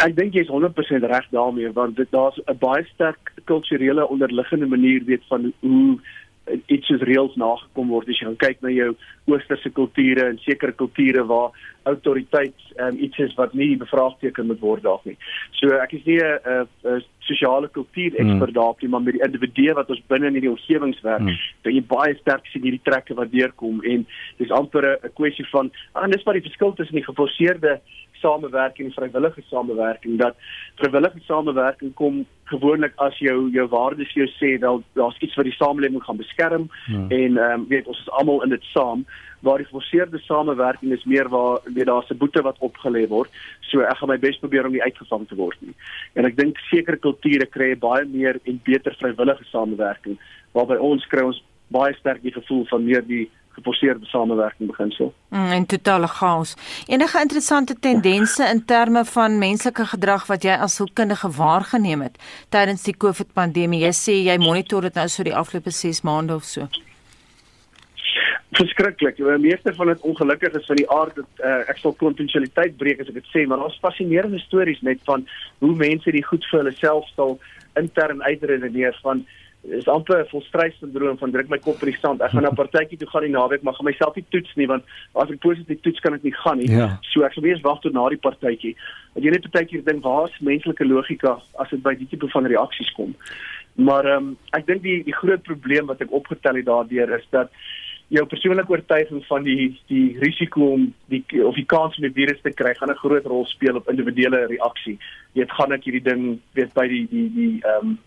Ek 0.00 0.16
dink 0.16 0.34
jy 0.34 0.46
is 0.46 0.52
100% 0.52 1.04
reg 1.12 1.26
daarmee 1.30 1.72
want 1.76 1.96
dit 1.96 2.10
daar's 2.10 2.38
'n 2.46 2.58
baie 2.58 2.84
sterk 2.94 3.32
kulturele 3.44 4.08
onderliggende 4.08 4.66
manier 4.66 5.04
weet 5.04 5.24
van 5.28 5.52
hoe 5.60 5.98
iets 6.66 6.88
soos 6.90 7.02
reëls 7.06 7.36
nagekom 7.40 7.90
word 7.92 8.08
as 8.10 8.18
jy 8.18 8.26
gaan 8.26 8.38
kyk 8.40 8.62
na 8.64 8.72
jou 8.74 8.90
oosterse 9.30 9.70
kulture 9.76 10.26
en 10.30 10.40
sekere 10.42 10.72
kulture 10.72 11.24
waar 11.28 11.52
autoriteit 11.88 12.56
um, 12.78 12.98
iets 12.98 13.18
is 13.18 13.34
wat 13.38 13.54
nie 13.56 13.76
bevraagteken 13.80 14.48
moet 14.50 14.60
word 14.60 14.82
dalk 14.84 15.04
nie. 15.08 15.16
So 15.60 15.76
ek 15.80 15.94
is 15.98 16.04
nie 16.08 16.18
'n 16.20 16.66
sosiale 17.30 17.68
kultuur 17.68 18.16
ekspert 18.16 18.50
hmm. 18.50 18.58
dalk 18.58 18.82
nie, 18.82 18.90
maar 18.90 19.02
met 19.02 19.14
die 19.14 19.24
individue 19.24 19.74
wat 19.74 19.90
ons 19.90 20.02
binne 20.08 20.26
in 20.26 20.34
hierdie 20.34 20.50
omgewings 20.50 21.00
werk, 21.06 21.22
hmm. 21.22 21.38
dat 21.62 21.72
jy 21.72 21.82
baie 21.86 22.14
sterk 22.20 22.46
sien 22.50 22.62
hierdie 22.62 22.84
trekke 22.84 23.14
wat 23.14 23.30
deurkom 23.30 23.82
en 23.84 24.06
dis 24.38 24.50
amper 24.50 24.98
'n 24.98 25.14
kwessie 25.14 25.46
van 25.52 25.70
ah, 25.94 26.04
en 26.04 26.10
dis 26.10 26.24
wat 26.24 26.34
die 26.34 26.48
verskil 26.48 26.74
tussen 26.74 26.96
die 26.96 27.06
geforseerde 27.06 27.80
samewerking 28.20 28.88
en 28.88 28.96
vrywillige 28.96 29.42
samewerking 29.48 30.18
dat 30.18 30.36
vrywillige 30.80 31.20
samewerking 31.26 31.94
kom 31.94 32.24
gewoonlik 32.52 32.92
as 32.96 33.18
jou 33.18 33.50
jou 33.54 33.66
waardes 33.72 34.12
jou 34.14 34.26
sê 34.36 34.58
dat 34.58 34.82
daar's 34.98 35.18
iets 35.20 35.34
wat 35.38 35.48
die 35.48 35.56
samelewing 35.56 36.02
gaan 36.04 36.20
beskerm 36.20 36.68
hmm. 36.86 37.10
en 37.10 37.36
ehm 37.36 37.60
um, 37.60 37.66
weet 37.68 37.86
ons 37.86 38.00
is 38.00 38.14
almal 38.20 38.42
in 38.46 38.54
dit 38.56 38.64
saam 38.74 39.04
waar 39.40 39.58
die 39.62 39.66
geforseerde 39.66 40.18
samewerking 40.18 40.92
is 40.92 41.04
meer 41.04 41.28
waar 41.28 41.60
weet 41.64 41.86
daar's 41.86 42.10
'n 42.10 42.20
boete 42.22 42.42
wat 42.42 42.58
opgelê 42.58 43.06
word 43.08 43.30
so 43.60 43.80
ek 43.80 43.96
gaan 43.96 44.08
my 44.08 44.18
bes 44.18 44.38
probeer 44.38 44.66
om 44.66 44.72
nie 44.72 44.82
uitgevang 44.88 45.28
te 45.28 45.36
word 45.36 45.56
nie 45.60 45.74
en 46.14 46.24
ek 46.24 46.36
dink 46.36 46.58
sekere 46.70 46.96
kulture 46.96 47.46
kry 47.46 47.74
baie 47.74 48.04
meer 48.04 48.40
en 48.44 48.60
beter 48.64 48.96
vrywillige 49.00 49.44
samewerking 49.44 50.18
waarby 50.52 50.76
ons 50.76 51.06
kry 51.06 51.22
ons 51.22 51.42
baie 51.68 51.94
sterk 51.94 52.22
die 52.22 52.34
gevoel 52.34 52.64
van 52.66 52.84
meer 52.84 53.06
die 53.06 53.30
geforseerde 53.60 54.08
samewerking 54.10 54.70
beginsel. 54.72 55.12
Mm, 55.28 55.52
en 55.60 55.66
totale 55.66 56.08
chaos. 56.08 56.56
Enige 56.86 57.20
interessante 57.20 57.78
tendense 57.78 58.48
in 58.48 58.64
terme 58.64 59.04
van 59.04 59.38
menslike 59.38 59.84
gedrag 59.94 60.26
wat 60.26 60.42
jy 60.42 60.56
as 60.56 60.78
hulpkundige 60.82 61.30
waargeneem 61.36 62.08
het 62.08 62.18
tydens 62.48 62.82
die 62.88 62.96
COVID-pandemie? 62.96 63.84
Jy 63.84 63.92
sê 63.96 64.20
jy 64.24 64.38
monitor 64.40 64.88
dit 64.88 64.96
nou 64.98 65.08
so 65.08 65.26
die 65.26 65.36
afgelope 65.36 65.70
6 65.70 66.02
maande 66.02 66.34
of 66.34 66.44
so. 66.44 66.68
Verskriklik. 68.58 69.16
Die 69.16 69.38
meeste 69.38 69.74
van 69.74 69.86
dit 69.86 70.00
ongelukkig 70.00 70.56
is 70.58 70.66
van 70.66 70.76
die 70.80 70.90
aard 70.90 71.14
dat 71.14 71.44
uh, 71.44 71.60
ek 71.70 71.78
sal 71.78 71.94
konfidensialiteit 72.00 72.76
breek 72.80 73.00
as 73.00 73.12
ek 73.12 73.20
dit 73.20 73.28
sê, 73.30 73.44
maar 73.46 73.62
daar's 73.62 73.78
fascinerende 73.82 74.40
stories 74.42 74.80
net 74.82 74.98
van 75.06 75.22
hoe 75.62 75.74
mense 75.78 76.10
die 76.10 76.24
goed 76.26 76.46
vir 76.50 76.64
hulle 76.64 76.74
self 76.80 77.06
sal 77.14 77.38
intern 77.78 78.24
uitredeneer 78.26 78.98
van 79.04 79.22
is 79.62 79.88
amper 79.88 80.20
'n 80.20 80.28
volstrysindroom 80.28 81.18
van 81.18 81.30
druk 81.30 81.48
my 81.48 81.58
kop 81.58 81.82
in 81.82 81.90
die 81.90 81.98
sand. 82.00 82.20
Ek 82.20 82.30
gaan 82.30 82.42
na 82.42 82.50
'n 82.50 82.60
partytjie 82.62 82.98
toe 82.98 83.08
gaan 83.08 83.22
die 83.22 83.30
naweek, 83.30 83.62
maar 83.62 83.74
gaan 83.74 83.84
myself 83.84 84.14
nie 84.14 84.24
toets 84.28 84.54
nie 84.56 84.66
want 84.66 84.84
as 85.14 85.30
ek 85.30 85.38
positief 85.38 85.80
toets 85.80 86.00
kan 86.00 86.14
ek 86.14 86.22
nie 86.22 86.34
gaan 86.34 86.58
nie. 86.58 86.70
Ja. 86.70 86.98
So 87.12 87.22
ek 87.22 87.32
sal 87.32 87.42
weer 87.42 87.60
wag 87.62 87.80
tot 87.80 87.92
na 87.92 88.08
die 88.08 88.16
partytjie. 88.16 88.74
Want 89.14 89.24
jy 89.24 89.30
net 89.30 89.50
partytjie 89.50 89.84
dink 89.84 90.02
waar 90.02 90.28
is 90.28 90.40
menslike 90.40 90.84
logika 90.84 91.40
as 91.58 91.68
dit 91.70 91.82
by 91.82 91.94
die 91.94 92.08
tipe 92.08 92.28
van 92.28 92.46
reaksies 92.46 92.92
kom. 92.92 93.14
Maar 93.76 94.04
ehm 94.04 94.16
um, 94.16 94.36
ek 94.52 94.66
dink 94.66 94.82
die 94.82 95.02
die 95.04 95.14
groot 95.14 95.42
probleem 95.42 95.86
wat 95.86 96.00
ek 96.00 96.12
opgetel 96.12 96.56
het 96.56 96.66
daardeur 96.66 97.18
is 97.18 97.26
dat 97.30 97.50
jou 98.10 98.26
persoonlike 98.26 98.72
oortuiging 98.72 99.22
van 99.26 99.44
die 99.46 99.78
die 99.86 100.18
risiko 100.18 100.72
om 100.74 100.92
die 101.12 101.22
of 101.44 101.54
die 101.54 101.66
kans 101.66 101.96
om 101.96 102.02
die 102.08 102.16
virus 102.16 102.40
te 102.42 102.50
kry 102.50 102.74
gaan 102.74 102.90
'n 102.90 103.02
groot 103.04 103.26
rol 103.26 103.46
speel 103.46 103.76
op 103.76 103.88
individuele 103.88 104.46
reaksie. 104.46 104.98
Jy 105.34 105.44
weet 105.44 105.52
gaan 105.58 105.72
ek 105.72 105.84
hierdie 105.84 106.08
ding 106.10 106.40
weet 106.54 106.72
by 106.74 106.86
die 106.88 107.06
die 107.10 107.28
die 107.34 107.60
ehm 107.62 107.86
um, 107.86 107.98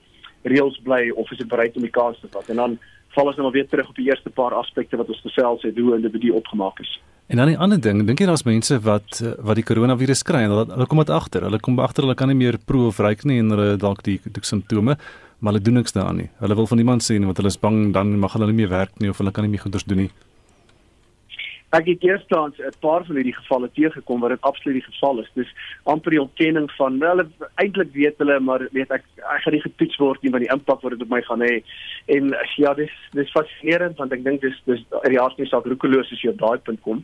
reëls 0.43 0.79
bly 0.83 1.09
of 1.15 1.31
is 1.31 1.37
dit 1.37 1.47
bereid 1.47 1.75
om 1.75 1.85
die 1.85 1.93
kans 1.93 2.19
te 2.19 2.27
vat 2.31 2.49
en 2.49 2.61
dan 2.61 2.77
val 3.15 3.29
ons 3.29 3.37
nou 3.37 3.45
maar 3.47 3.55
weer 3.55 3.67
terug 3.69 3.89
op 3.89 3.97
die 3.99 4.09
eerste 4.09 4.29
paar 4.33 4.55
aspekte 4.57 4.97
wat 4.97 5.09
ons 5.09 5.21
gesels 5.25 5.65
het 5.67 5.77
hoe 5.77 5.95
individu 5.95 6.33
opgemaak 6.39 6.79
is. 6.81 6.99
En 7.27 7.37
dan 7.37 7.49
'n 7.49 7.57
ander 7.57 7.79
ding, 7.81 8.05
dink 8.05 8.19
jy 8.19 8.25
daar's 8.25 8.43
mense 8.43 8.79
wat 8.79 9.21
eh, 9.21 9.33
wat 9.39 9.55
die 9.55 9.63
koronavirus 9.63 10.23
kry 10.23 10.41
en 10.43 10.49
hulle, 10.49 10.65
hulle 10.65 10.87
kom 10.87 10.97
dit 10.97 11.09
agter. 11.09 11.41
Hulle 11.41 11.59
kom 11.59 11.79
agter 11.79 12.03
hulle 12.03 12.15
kan 12.15 12.27
nie 12.27 12.35
meer 12.35 12.57
proe 12.65 12.87
of 12.87 12.99
ruik 12.99 13.23
nie 13.23 13.39
en 13.39 13.49
hulle 13.49 13.77
dalk 13.77 14.03
die, 14.03 14.19
die 14.23 14.41
simptome, 14.41 14.97
maar 15.39 15.53
hulle 15.53 15.63
doen 15.63 15.73
niks 15.73 15.91
daaraan 15.91 16.17
nie. 16.17 16.29
Hulle 16.39 16.55
wil 16.55 16.67
van 16.67 16.77
niemand 16.77 17.03
sê 17.03 17.17
nie 17.17 17.25
want 17.25 17.37
hulle 17.37 17.49
is 17.49 17.59
bang 17.59 17.93
dan 17.93 18.19
mag 18.19 18.33
hulle 18.33 18.45
nie 18.47 18.53
meer 18.61 18.69
werk 18.69 18.99
nie 18.99 19.09
of 19.09 19.17
hulle 19.17 19.31
kan 19.31 19.43
nie 19.43 19.51
meer 19.51 19.61
goeders 19.61 19.83
doen 19.83 19.97
nie. 19.97 20.09
Ek 21.73 21.87
het 21.89 22.03
eerstens 22.05 22.57
'n 22.57 22.79
paar 22.79 23.05
van 23.05 23.15
hierdie 23.15 23.33
gevalle 23.33 23.69
teëgekom 23.73 24.19
waar 24.19 24.29
dit 24.29 24.41
absoluut 24.41 24.77
die 24.77 24.91
geval 24.91 25.19
is. 25.19 25.29
Dis 25.33 25.55
amper 25.83 26.11
die 26.11 26.21
ontkenning 26.21 26.71
van 26.71 27.01
hulle 27.01 27.27
eintlik 27.55 27.93
weet 27.93 28.17
hulle 28.17 28.39
maar 28.39 28.67
weet 28.71 28.91
ek 28.91 29.03
ek 29.17 29.41
gaan 29.41 29.53
nie 29.53 29.61
getoets 29.61 29.97
word 29.97 30.21
nie 30.21 30.31
van 30.31 30.39
die 30.39 30.51
impak 30.53 30.81
wat 30.81 30.91
dit 30.91 31.01
op 31.01 31.09
my 31.09 31.21
gaan 31.21 31.41
hê. 31.41 31.63
En 32.05 32.35
ja, 32.55 32.73
dis 32.73 32.91
dis 33.11 33.31
fascinerend 33.31 33.97
want 33.97 34.13
ek 34.13 34.23
dink 34.23 34.41
dis 34.41 34.61
dis 34.65 34.85
die 35.03 35.19
aardse 35.21 35.45
saak 35.45 35.65
roekeloos 35.65 36.11
as 36.11 36.21
jy 36.21 36.29
op 36.29 36.37
daai 36.37 36.57
punt 36.57 36.81
kom. 36.81 37.03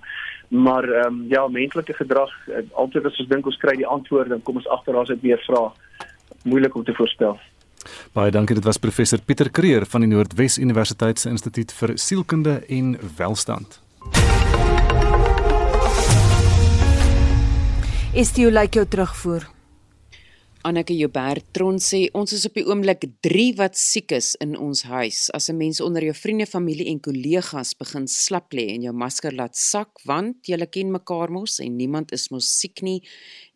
Maar 0.50 0.84
ehm 0.84 1.08
um, 1.08 1.26
ja, 1.30 1.48
menslike 1.48 1.94
gedrag 1.94 2.30
eh, 2.48 2.64
altyd 2.74 3.06
as 3.06 3.20
ons 3.20 3.30
dink 3.30 3.46
ons 3.46 3.58
kry 3.58 3.76
die 3.76 3.88
antwoorde, 3.88 4.30
dan 4.30 4.42
kom 4.42 4.56
ons 4.56 4.68
agter 4.68 4.94
daar's 4.94 5.10
dit 5.10 5.24
meer 5.24 5.42
vrae. 5.48 5.72
Moeilik 6.44 6.76
om 6.76 6.84
te 6.84 6.94
voorspel. 6.94 7.40
Baie 8.14 8.32
dankie. 8.32 8.56
Dit 8.56 8.66
was 8.66 8.78
professor 8.78 9.20
Pieter 9.26 9.50
Kreer 9.50 9.86
van 9.86 10.02
die 10.02 10.10
Noordwes 10.10 10.58
Universiteit 10.58 11.20
se 11.20 11.30
Instituut 11.30 11.72
vir 11.74 11.98
Sielkunde 11.98 12.62
en 12.68 12.98
Welstand. 13.18 13.82
Is 18.18 18.32
dit 18.34 18.40
hoe 18.42 18.50
lyk 18.50 18.74
jou 18.74 18.88
terugvoer? 18.90 19.44
Anneke 20.66 20.96
Joubert 20.98 21.46
Tron 21.54 21.76
sê 21.78 22.08
ons 22.18 22.32
is 22.34 22.48
op 22.48 22.56
die 22.58 22.64
oomblik 22.66 23.06
3 23.22 23.44
wat 23.60 23.78
siek 23.78 24.16
is 24.18 24.32
in 24.42 24.56
ons 24.58 24.82
huis. 24.90 25.28
As 25.30 25.50
'n 25.50 25.58
mens 25.58 25.80
onder 25.80 26.02
jou 26.02 26.16
vriende, 26.16 26.48
familie 26.48 26.90
en 26.90 27.00
kollegas 27.00 27.76
begin 27.78 28.08
slap 28.08 28.52
lê 28.52 28.74
en 28.74 28.82
jou 28.82 28.94
masker 28.94 29.32
laat 29.32 29.56
sak 29.56 29.90
want 30.06 30.48
jy 30.48 30.58
ken 30.66 30.92
mekaar 30.92 31.30
mos 31.30 31.60
en 31.60 31.78
niemand 31.78 32.12
is 32.12 32.32
mos 32.32 32.50
siek 32.60 32.82
nie 32.82 33.04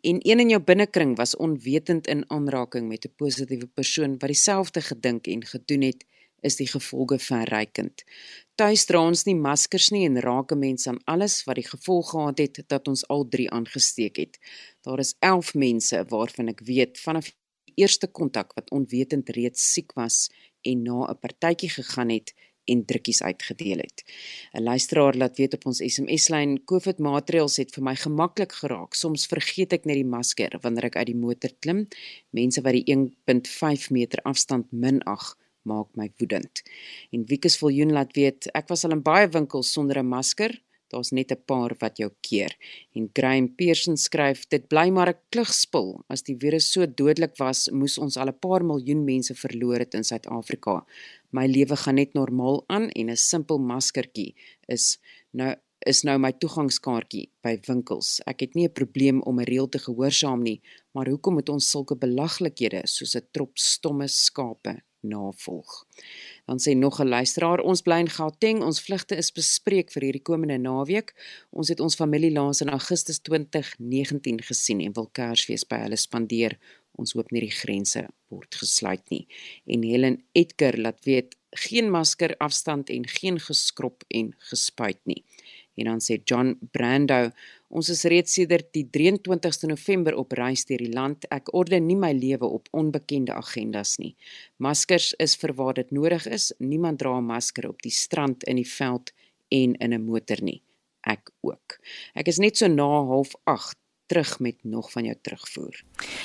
en 0.03 0.19
een 0.21 0.39
in 0.39 0.49
jou 0.49 0.59
binnekring 0.59 1.17
was 1.17 1.35
onwetend 1.35 2.07
in 2.07 2.23
aanraking 2.29 2.87
met 2.87 3.05
'n 3.05 3.13
positiewe 3.17 3.67
persoon 3.67 4.19
wat 4.19 4.29
dieselfde 4.29 4.81
gedink 4.81 5.27
en 5.27 5.43
gedoen 5.43 5.81
het, 5.81 6.05
is 6.43 6.59
die 6.59 6.67
gevolge 6.67 7.19
verrykend. 7.19 8.03
Tuis 8.59 8.85
dra 8.85 8.99
ons 9.01 9.23
nie 9.25 9.35
maskers 9.35 9.89
nie 9.95 10.03
en 10.05 10.19
raak 10.21 10.51
'n 10.51 10.59
mens 10.59 10.87
aan 10.87 10.99
alles 11.05 11.43
wat 11.47 11.55
die 11.55 11.69
gevolg 11.69 12.11
gehad 12.11 12.37
het 12.37 12.63
dat 12.67 12.87
ons 12.87 13.07
al 13.07 13.27
drie 13.27 13.49
aangesteek 13.49 14.17
het. 14.17 14.37
Daar 14.81 14.99
is 14.99 15.15
11 15.19 15.53
mense 15.53 16.05
waarvan 16.09 16.47
ek 16.49 16.61
weet 16.61 16.99
vanaf 16.99 17.31
eerste 17.75 18.07
kontak 18.07 18.53
wat 18.53 18.69
onwetend 18.71 19.29
reeds 19.29 19.73
siek 19.73 19.93
was 19.95 20.29
en 20.61 20.83
na 20.83 21.09
'n 21.09 21.19
partytjie 21.19 21.69
gegaan 21.69 22.09
het 22.09 22.33
en 22.65 22.85
drukkies 22.85 23.21
uitgedeel 23.23 23.77
het. 23.77 24.03
'n 24.53 24.63
Luisteraar 24.63 25.15
laat 25.15 25.37
weet 25.37 25.53
op 25.53 25.65
ons 25.65 25.81
SMS-lyn 25.93 26.63
COVID 26.63 26.97
maatreëls 26.99 27.57
het 27.57 27.73
vir 27.73 27.83
my 27.83 27.95
gemaklik 27.95 28.51
geraak. 28.51 28.93
Soms 28.93 29.25
vergeet 29.25 29.73
ek 29.73 29.85
net 29.85 29.95
die 29.95 30.11
masker 30.15 30.59
wanneer 30.61 30.85
ek 30.85 30.95
uit 30.95 31.07
die 31.07 31.15
motor 31.25 31.51
klim. 31.59 31.87
Mense 32.29 32.61
wat 32.61 32.73
die 32.73 32.85
1.5 32.85 33.89
meter 33.89 34.19
afstand 34.23 34.71
minag 34.71 35.37
maak 35.63 35.87
my 35.95 36.11
woedend. 36.17 36.63
En 37.11 37.25
Wikus 37.25 37.57
Viljoen 37.57 37.91
laat 37.91 38.13
weet, 38.17 38.49
ek 38.53 38.69
was 38.71 38.85
al 38.85 38.91
in 38.91 39.01
baie 39.01 39.27
winkels 39.27 39.71
sonder 39.71 39.99
'n 39.99 40.07
masker. 40.07 40.61
Daar's 40.93 41.11
net 41.11 41.31
'n 41.31 41.43
paar 41.45 41.73
wat 41.79 41.97
jou 41.97 42.11
keer. 42.21 42.51
En 42.95 43.09
Graham 43.13 43.55
Pearson 43.55 43.97
skryf, 43.97 44.47
dit 44.47 44.67
bly 44.67 44.89
maar 44.89 45.09
'n 45.09 45.19
klugspil. 45.29 46.03
As 46.07 46.21
die 46.21 46.37
virus 46.37 46.71
so 46.71 46.85
dodelik 46.85 47.37
was, 47.37 47.69
moes 47.71 47.97
ons 47.97 48.17
al 48.17 48.27
'n 48.27 48.39
paar 48.39 48.63
miljoen 48.65 49.03
mense 49.03 49.33
verloor 49.35 49.79
het 49.79 49.93
in 49.93 50.03
Suid-Afrika. 50.03 50.85
My 51.31 51.47
lewe 51.47 51.75
gaan 51.75 51.95
net 51.95 52.13
normaal 52.13 52.63
aan 52.67 52.89
en 52.89 53.09
'n 53.09 53.17
simpel 53.17 53.57
maskertjie 53.57 54.35
is 54.67 54.99
nou 55.31 55.55
is 55.85 56.03
nou 56.03 56.17
my 56.17 56.31
toegangskaartjie 56.31 57.29
by 57.41 57.59
winkels. 57.67 58.21
Ek 58.25 58.39
het 58.39 58.55
nie 58.55 58.67
'n 58.67 58.73
probleem 58.73 59.21
om 59.21 59.39
'n 59.39 59.45
reël 59.45 59.69
te 59.69 59.79
gehoorsaam 59.79 60.41
nie, 60.43 60.61
maar 60.93 61.07
hoekom 61.07 61.33
moet 61.33 61.49
ons 61.49 61.69
sulke 61.69 61.95
belaglikhede 61.95 62.81
soos 62.87 63.15
'n 63.15 63.27
trop 63.31 63.57
stomme 63.57 64.07
skape 64.07 64.81
navolg. 65.03 65.85
Dan 66.45 66.59
sê 66.59 66.75
nog 66.75 66.99
'n 66.99 67.07
luisteraar, 67.07 67.59
ons 67.59 67.81
bly 67.81 67.99
in 67.99 68.09
Gauteng, 68.09 68.63
ons 68.63 68.81
vlugte 68.81 69.15
is 69.15 69.31
bespreek 69.31 69.91
vir 69.91 70.03
hierdie 70.03 70.21
komende 70.29 70.57
naweek. 70.57 71.13
Ons 71.49 71.67
het 71.67 71.79
ons 71.79 71.95
familie 71.95 72.31
laas 72.31 72.61
in 72.61 72.69
Augustus 72.69 73.19
2019 73.19 74.41
gesien 74.41 74.81
en 74.81 74.93
wil 74.93 75.09
Kersfees 75.11 75.67
by 75.67 75.77
hulle 75.85 75.95
spandeer. 75.97 76.57
Ons 76.95 77.13
hoop 77.13 77.31
nie 77.31 77.41
die 77.41 77.57
grense 77.57 78.07
word 78.29 78.55
gesluit 78.55 79.09
nie. 79.09 79.27
En 79.65 79.83
Helen 79.83 80.23
Edgar 80.31 80.77
laat 80.77 81.05
weet 81.05 81.35
geen 81.53 81.89
masker 81.91 82.35
afstand 82.37 82.89
en 82.89 83.07
geen 83.07 83.39
geskrob 83.39 84.03
en 84.07 84.35
gespuit 84.37 84.99
nie. 85.03 85.23
En 85.75 85.89
dan 85.89 86.01
sê 86.03 86.19
John 86.23 86.53
Brando, 86.71 87.31
ons 87.73 87.89
is 87.89 88.03
reeds 88.11 88.33
sedert 88.37 88.69
die 88.75 88.85
23ste 88.85 89.69
November 89.71 90.15
op 90.15 90.35
reis 90.37 90.65
deur 90.69 90.83
die 90.83 90.93
land. 90.93 91.25
Ek 91.33 91.53
orden 91.53 91.87
nie 91.87 91.97
my 91.97 92.11
lewe 92.13 92.45
op 92.45 92.69
onbekende 92.71 93.33
agendas 93.33 93.97
nie. 93.97 94.13
Maskers 94.57 95.13
is 95.23 95.35
vir 95.41 95.55
waar 95.57 95.73
dit 95.73 95.91
nodig 95.91 96.27
is. 96.27 96.51
Niemand 96.59 96.99
dra 96.99 97.17
'n 97.17 97.25
masker 97.25 97.69
op 97.69 97.81
die 97.81 97.91
strand, 97.91 98.43
in 98.43 98.55
die 98.55 98.69
veld 98.69 99.13
en 99.49 99.75
in 99.75 99.93
'n 99.93 100.05
motor 100.05 100.41
nie. 100.41 100.61
Ek 101.01 101.31
ook. 101.41 101.79
Ek 102.15 102.27
is 102.27 102.37
net 102.37 102.57
so 102.57 102.67
na 102.67 103.03
08:30 103.03 103.81
terug 104.05 104.39
met 104.39 104.55
nog 104.61 104.91
van 104.91 105.03
jou 105.03 105.15
terugvoer. 105.21 105.83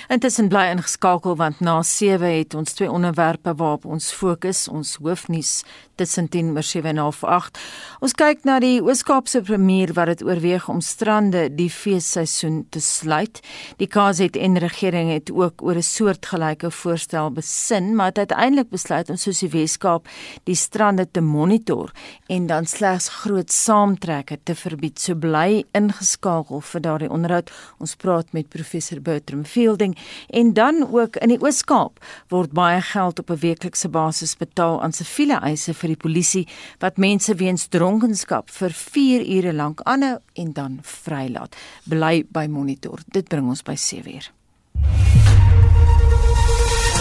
Intussen 0.09 0.49
bly 0.49 0.67
ingeskakel 0.75 1.37
want 1.37 1.61
na 1.61 1.83
7 1.83 2.39
het 2.39 2.55
ons 2.55 2.73
twee 2.73 2.91
onderwerpe 2.91 3.55
waarop 3.55 3.85
ons 3.85 4.13
fokus, 4.13 4.69
ons 4.69 4.97
hoofnuus 5.01 5.63
tussen 5.99 6.29
10 6.31 6.55
oor 6.55 6.63
7 6.63 6.91
en 6.91 7.03
half 7.03 7.25
8. 7.25 7.59
Ons 8.05 8.15
kyk 8.19 8.45
na 8.47 8.59
die 8.63 8.79
Oos-Kaapse 8.85 9.43
premier 9.47 9.91
wat 9.97 10.13
dit 10.13 10.23
oorweeg 10.27 10.69
om 10.71 10.81
strande 10.85 11.49
die 11.51 11.71
feesseisoen 11.71 12.61
te 12.71 12.81
sluit. 12.83 13.41
Die 13.83 13.89
KZN 13.91 14.61
regering 14.63 15.11
het 15.11 15.33
ook 15.35 15.63
oor 15.63 15.77
'n 15.77 15.83
soortgelyke 15.83 16.71
voorstel 16.71 17.31
besin, 17.31 17.95
maar 17.97 18.07
het 18.07 18.19
uiteindelik 18.19 18.71
besluit 18.71 19.11
om 19.11 19.17
soos 19.17 19.41
die 19.41 19.51
Wes-Kaap 19.51 20.09
die 20.45 20.55
strande 20.55 21.11
te 21.11 21.21
monitor 21.21 21.93
en 22.27 22.47
dan 22.47 22.67
slegs 22.67 23.09
groot 23.09 23.53
saamtrekke 23.53 24.39
te 24.45 24.55
verbied. 24.55 25.01
So 25.01 25.15
bly 25.15 25.65
ingeskakel 25.73 26.61
vir 26.61 26.81
daardie 26.81 27.11
onderhoud. 27.11 27.51
Ons 27.79 27.95
praat 27.95 28.33
met 28.33 28.49
professor 28.49 29.01
Bertram 29.01 29.45
Fielding 29.45 29.97
en 30.29 30.53
dan 30.53 30.87
ook 30.93 31.17
in 31.17 31.29
die 31.29 31.41
Oos-Kaap 31.41 31.99
word 32.29 32.53
baie 32.53 32.81
geld 32.81 33.19
op 33.19 33.31
'n 33.31 33.41
weeklikse 33.41 33.89
basis 33.89 34.37
betaal 34.37 34.83
aan 34.83 34.93
siviele 34.93 35.41
eise 35.41 35.75
vir 35.75 35.88
die 35.89 35.99
polisie 36.01 36.45
wat 36.83 37.01
mense 37.01 37.35
weens 37.41 37.69
dronkenskap 37.73 38.51
vir 38.61 38.75
4 38.75 39.27
ure 39.39 39.53
lank 39.53 39.83
aanhou 39.85 40.19
en 40.35 40.53
dan 40.53 40.79
vrylaat. 40.83 41.57
Bly 41.89 42.25
by 42.31 42.47
monitor. 42.51 43.01
Dit 43.13 43.29
bring 43.29 43.49
ons 43.49 43.63
by 43.63 43.77
7uur. 43.77 44.31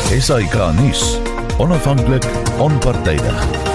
SAK 0.07 0.55
nuus. 0.79 1.17
Onafhanklik, 1.59 2.23
onpartydig. 2.63 3.66